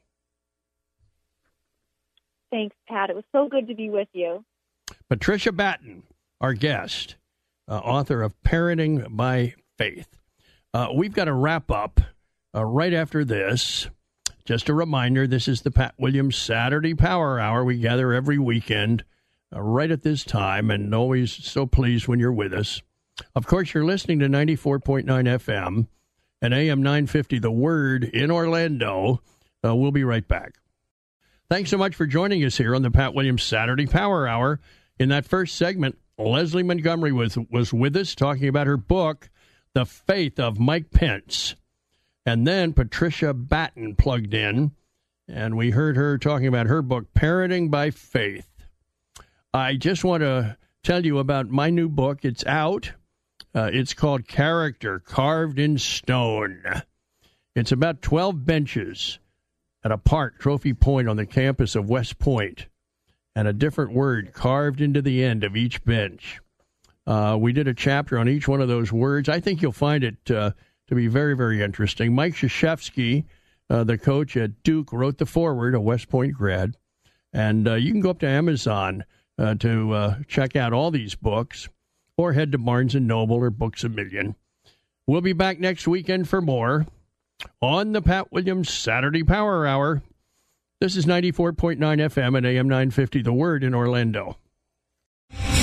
Thanks, 2.51 2.75
Pat. 2.87 3.09
It 3.09 3.15
was 3.15 3.25
so 3.31 3.47
good 3.47 3.67
to 3.67 3.75
be 3.75 3.89
with 3.89 4.07
you. 4.13 4.45
Patricia 5.09 5.51
Batten, 5.51 6.03
our 6.39 6.53
guest, 6.53 7.15
uh, 7.67 7.77
author 7.77 8.21
of 8.21 8.35
Parenting 8.43 9.15
by 9.15 9.55
Faith. 9.77 10.17
Uh, 10.73 10.89
we've 10.93 11.13
got 11.13 11.25
to 11.25 11.33
wrap 11.33 11.71
up 11.71 11.99
uh, 12.55 12.63
right 12.63 12.93
after 12.93 13.25
this. 13.25 13.87
Just 14.45 14.69
a 14.69 14.73
reminder 14.73 15.25
this 15.25 15.47
is 15.47 15.61
the 15.61 15.71
Pat 15.71 15.95
Williams 15.97 16.35
Saturday 16.35 16.93
Power 16.93 17.39
Hour. 17.39 17.63
We 17.63 17.77
gather 17.79 18.13
every 18.13 18.37
weekend 18.37 19.03
uh, 19.55 19.61
right 19.61 19.89
at 19.89 20.03
this 20.03 20.23
time, 20.23 20.69
and 20.69 20.93
always 20.93 21.31
so 21.31 21.65
pleased 21.65 22.07
when 22.07 22.19
you're 22.19 22.31
with 22.31 22.53
us. 22.53 22.81
Of 23.35 23.45
course, 23.47 23.73
you're 23.73 23.85
listening 23.85 24.19
to 24.19 24.27
94.9 24.27 25.05
FM 25.05 25.87
and 26.41 26.53
AM 26.53 26.81
950 26.83 27.39
The 27.39 27.51
Word 27.51 28.03
in 28.03 28.31
Orlando. 28.31 29.21
Uh, 29.63 29.75
we'll 29.75 29.91
be 29.91 30.03
right 30.03 30.27
back. 30.27 30.55
Thanks 31.49 31.69
so 31.69 31.77
much 31.77 31.95
for 31.95 32.05
joining 32.05 32.43
us 32.43 32.57
here 32.57 32.75
on 32.75 32.81
the 32.81 32.91
Pat 32.91 33.13
Williams 33.13 33.43
Saturday 33.43 33.85
Power 33.85 34.27
Hour. 34.27 34.59
In 34.99 35.09
that 35.09 35.25
first 35.25 35.55
segment, 35.55 35.97
Leslie 36.17 36.63
Montgomery 36.63 37.11
was 37.11 37.37
was 37.49 37.73
with 37.73 37.95
us 37.95 38.15
talking 38.15 38.47
about 38.47 38.67
her 38.67 38.77
book, 38.77 39.29
The 39.73 39.85
Faith 39.85 40.39
of 40.39 40.59
Mike 40.59 40.91
Pence. 40.91 41.55
And 42.25 42.47
then 42.47 42.73
Patricia 42.73 43.33
Batten 43.33 43.95
plugged 43.95 44.33
in, 44.33 44.71
and 45.27 45.57
we 45.57 45.71
heard 45.71 45.97
her 45.97 46.17
talking 46.17 46.47
about 46.47 46.67
her 46.67 46.81
book, 46.81 47.13
Parenting 47.13 47.69
by 47.69 47.89
Faith. 47.89 48.47
I 49.53 49.75
just 49.75 50.03
want 50.03 50.21
to 50.21 50.57
tell 50.83 51.05
you 51.05 51.19
about 51.19 51.49
my 51.49 51.69
new 51.69 51.89
book. 51.89 52.23
It's 52.23 52.45
out. 52.45 52.93
Uh, 53.55 53.69
it's 53.71 53.93
called 53.93 54.27
Character 54.27 54.99
Carved 54.99 55.59
in 55.59 55.77
Stone. 55.77 56.63
It's 57.55 57.71
about 57.71 58.01
12 58.01 58.45
benches 58.45 59.19
at 59.83 59.91
a 59.91 59.97
park, 59.97 60.39
Trophy 60.39 60.73
Point, 60.73 61.07
on 61.07 61.17
the 61.17 61.25
campus 61.27 61.75
of 61.75 61.87
West 61.87 62.17
Point, 62.17 62.67
and 63.35 63.47
a 63.47 63.53
different 63.53 63.93
word 63.93 64.33
carved 64.33 64.81
into 64.81 65.03
the 65.03 65.23
end 65.23 65.43
of 65.43 65.55
each 65.55 65.83
bench. 65.85 66.39
Uh, 67.05 67.37
we 67.39 67.53
did 67.53 67.67
a 67.67 67.73
chapter 67.75 68.17
on 68.17 68.27
each 68.27 68.47
one 68.47 68.61
of 68.61 68.69
those 68.69 68.91
words. 68.91 69.29
I 69.29 69.39
think 69.39 69.61
you'll 69.61 69.71
find 69.71 70.03
it 70.03 70.31
uh, 70.31 70.51
to 70.87 70.95
be 70.95 71.07
very, 71.07 71.35
very 71.35 71.61
interesting. 71.61 72.15
Mike 72.15 72.33
Krzyzewski, 72.33 73.25
uh, 73.69 73.83
the 73.83 73.99
coach 73.99 74.35
at 74.35 74.63
Duke, 74.63 74.91
wrote 74.91 75.19
the 75.19 75.25
foreword, 75.27 75.75
a 75.75 75.81
West 75.81 76.09
Point 76.09 76.33
grad. 76.33 76.75
And 77.33 77.67
uh, 77.67 77.75
you 77.75 77.91
can 77.91 78.01
go 78.01 78.09
up 78.09 78.19
to 78.19 78.27
Amazon 78.27 79.03
uh, 79.37 79.55
to 79.55 79.93
uh, 79.93 80.15
check 80.27 80.55
out 80.55 80.73
all 80.73 80.89
these 80.89 81.13
books 81.13 81.69
or 82.17 82.33
head 82.33 82.51
to 82.51 82.57
Barnes 82.57 82.95
& 82.95 82.99
Noble 82.99 83.37
or 83.37 83.49
Books 83.49 83.83
A 83.83 83.89
Million. 83.89 84.35
We'll 85.07 85.21
be 85.21 85.33
back 85.33 85.59
next 85.59 85.87
weekend 85.87 86.29
for 86.29 86.41
more 86.41 86.85
on 87.61 87.91
the 87.91 88.01
Pat 88.01 88.31
Williams 88.31 88.69
Saturday 88.69 89.23
Power 89.23 89.65
Hour. 89.65 90.01
This 90.79 90.95
is 90.95 91.05
94.9 91.05 91.77
FM 91.77 92.37
and 92.37 92.45
AM 92.45 92.67
950 92.67 93.21
The 93.21 93.33
Word 93.33 93.63
in 93.63 93.73
Orlando. 93.73 94.37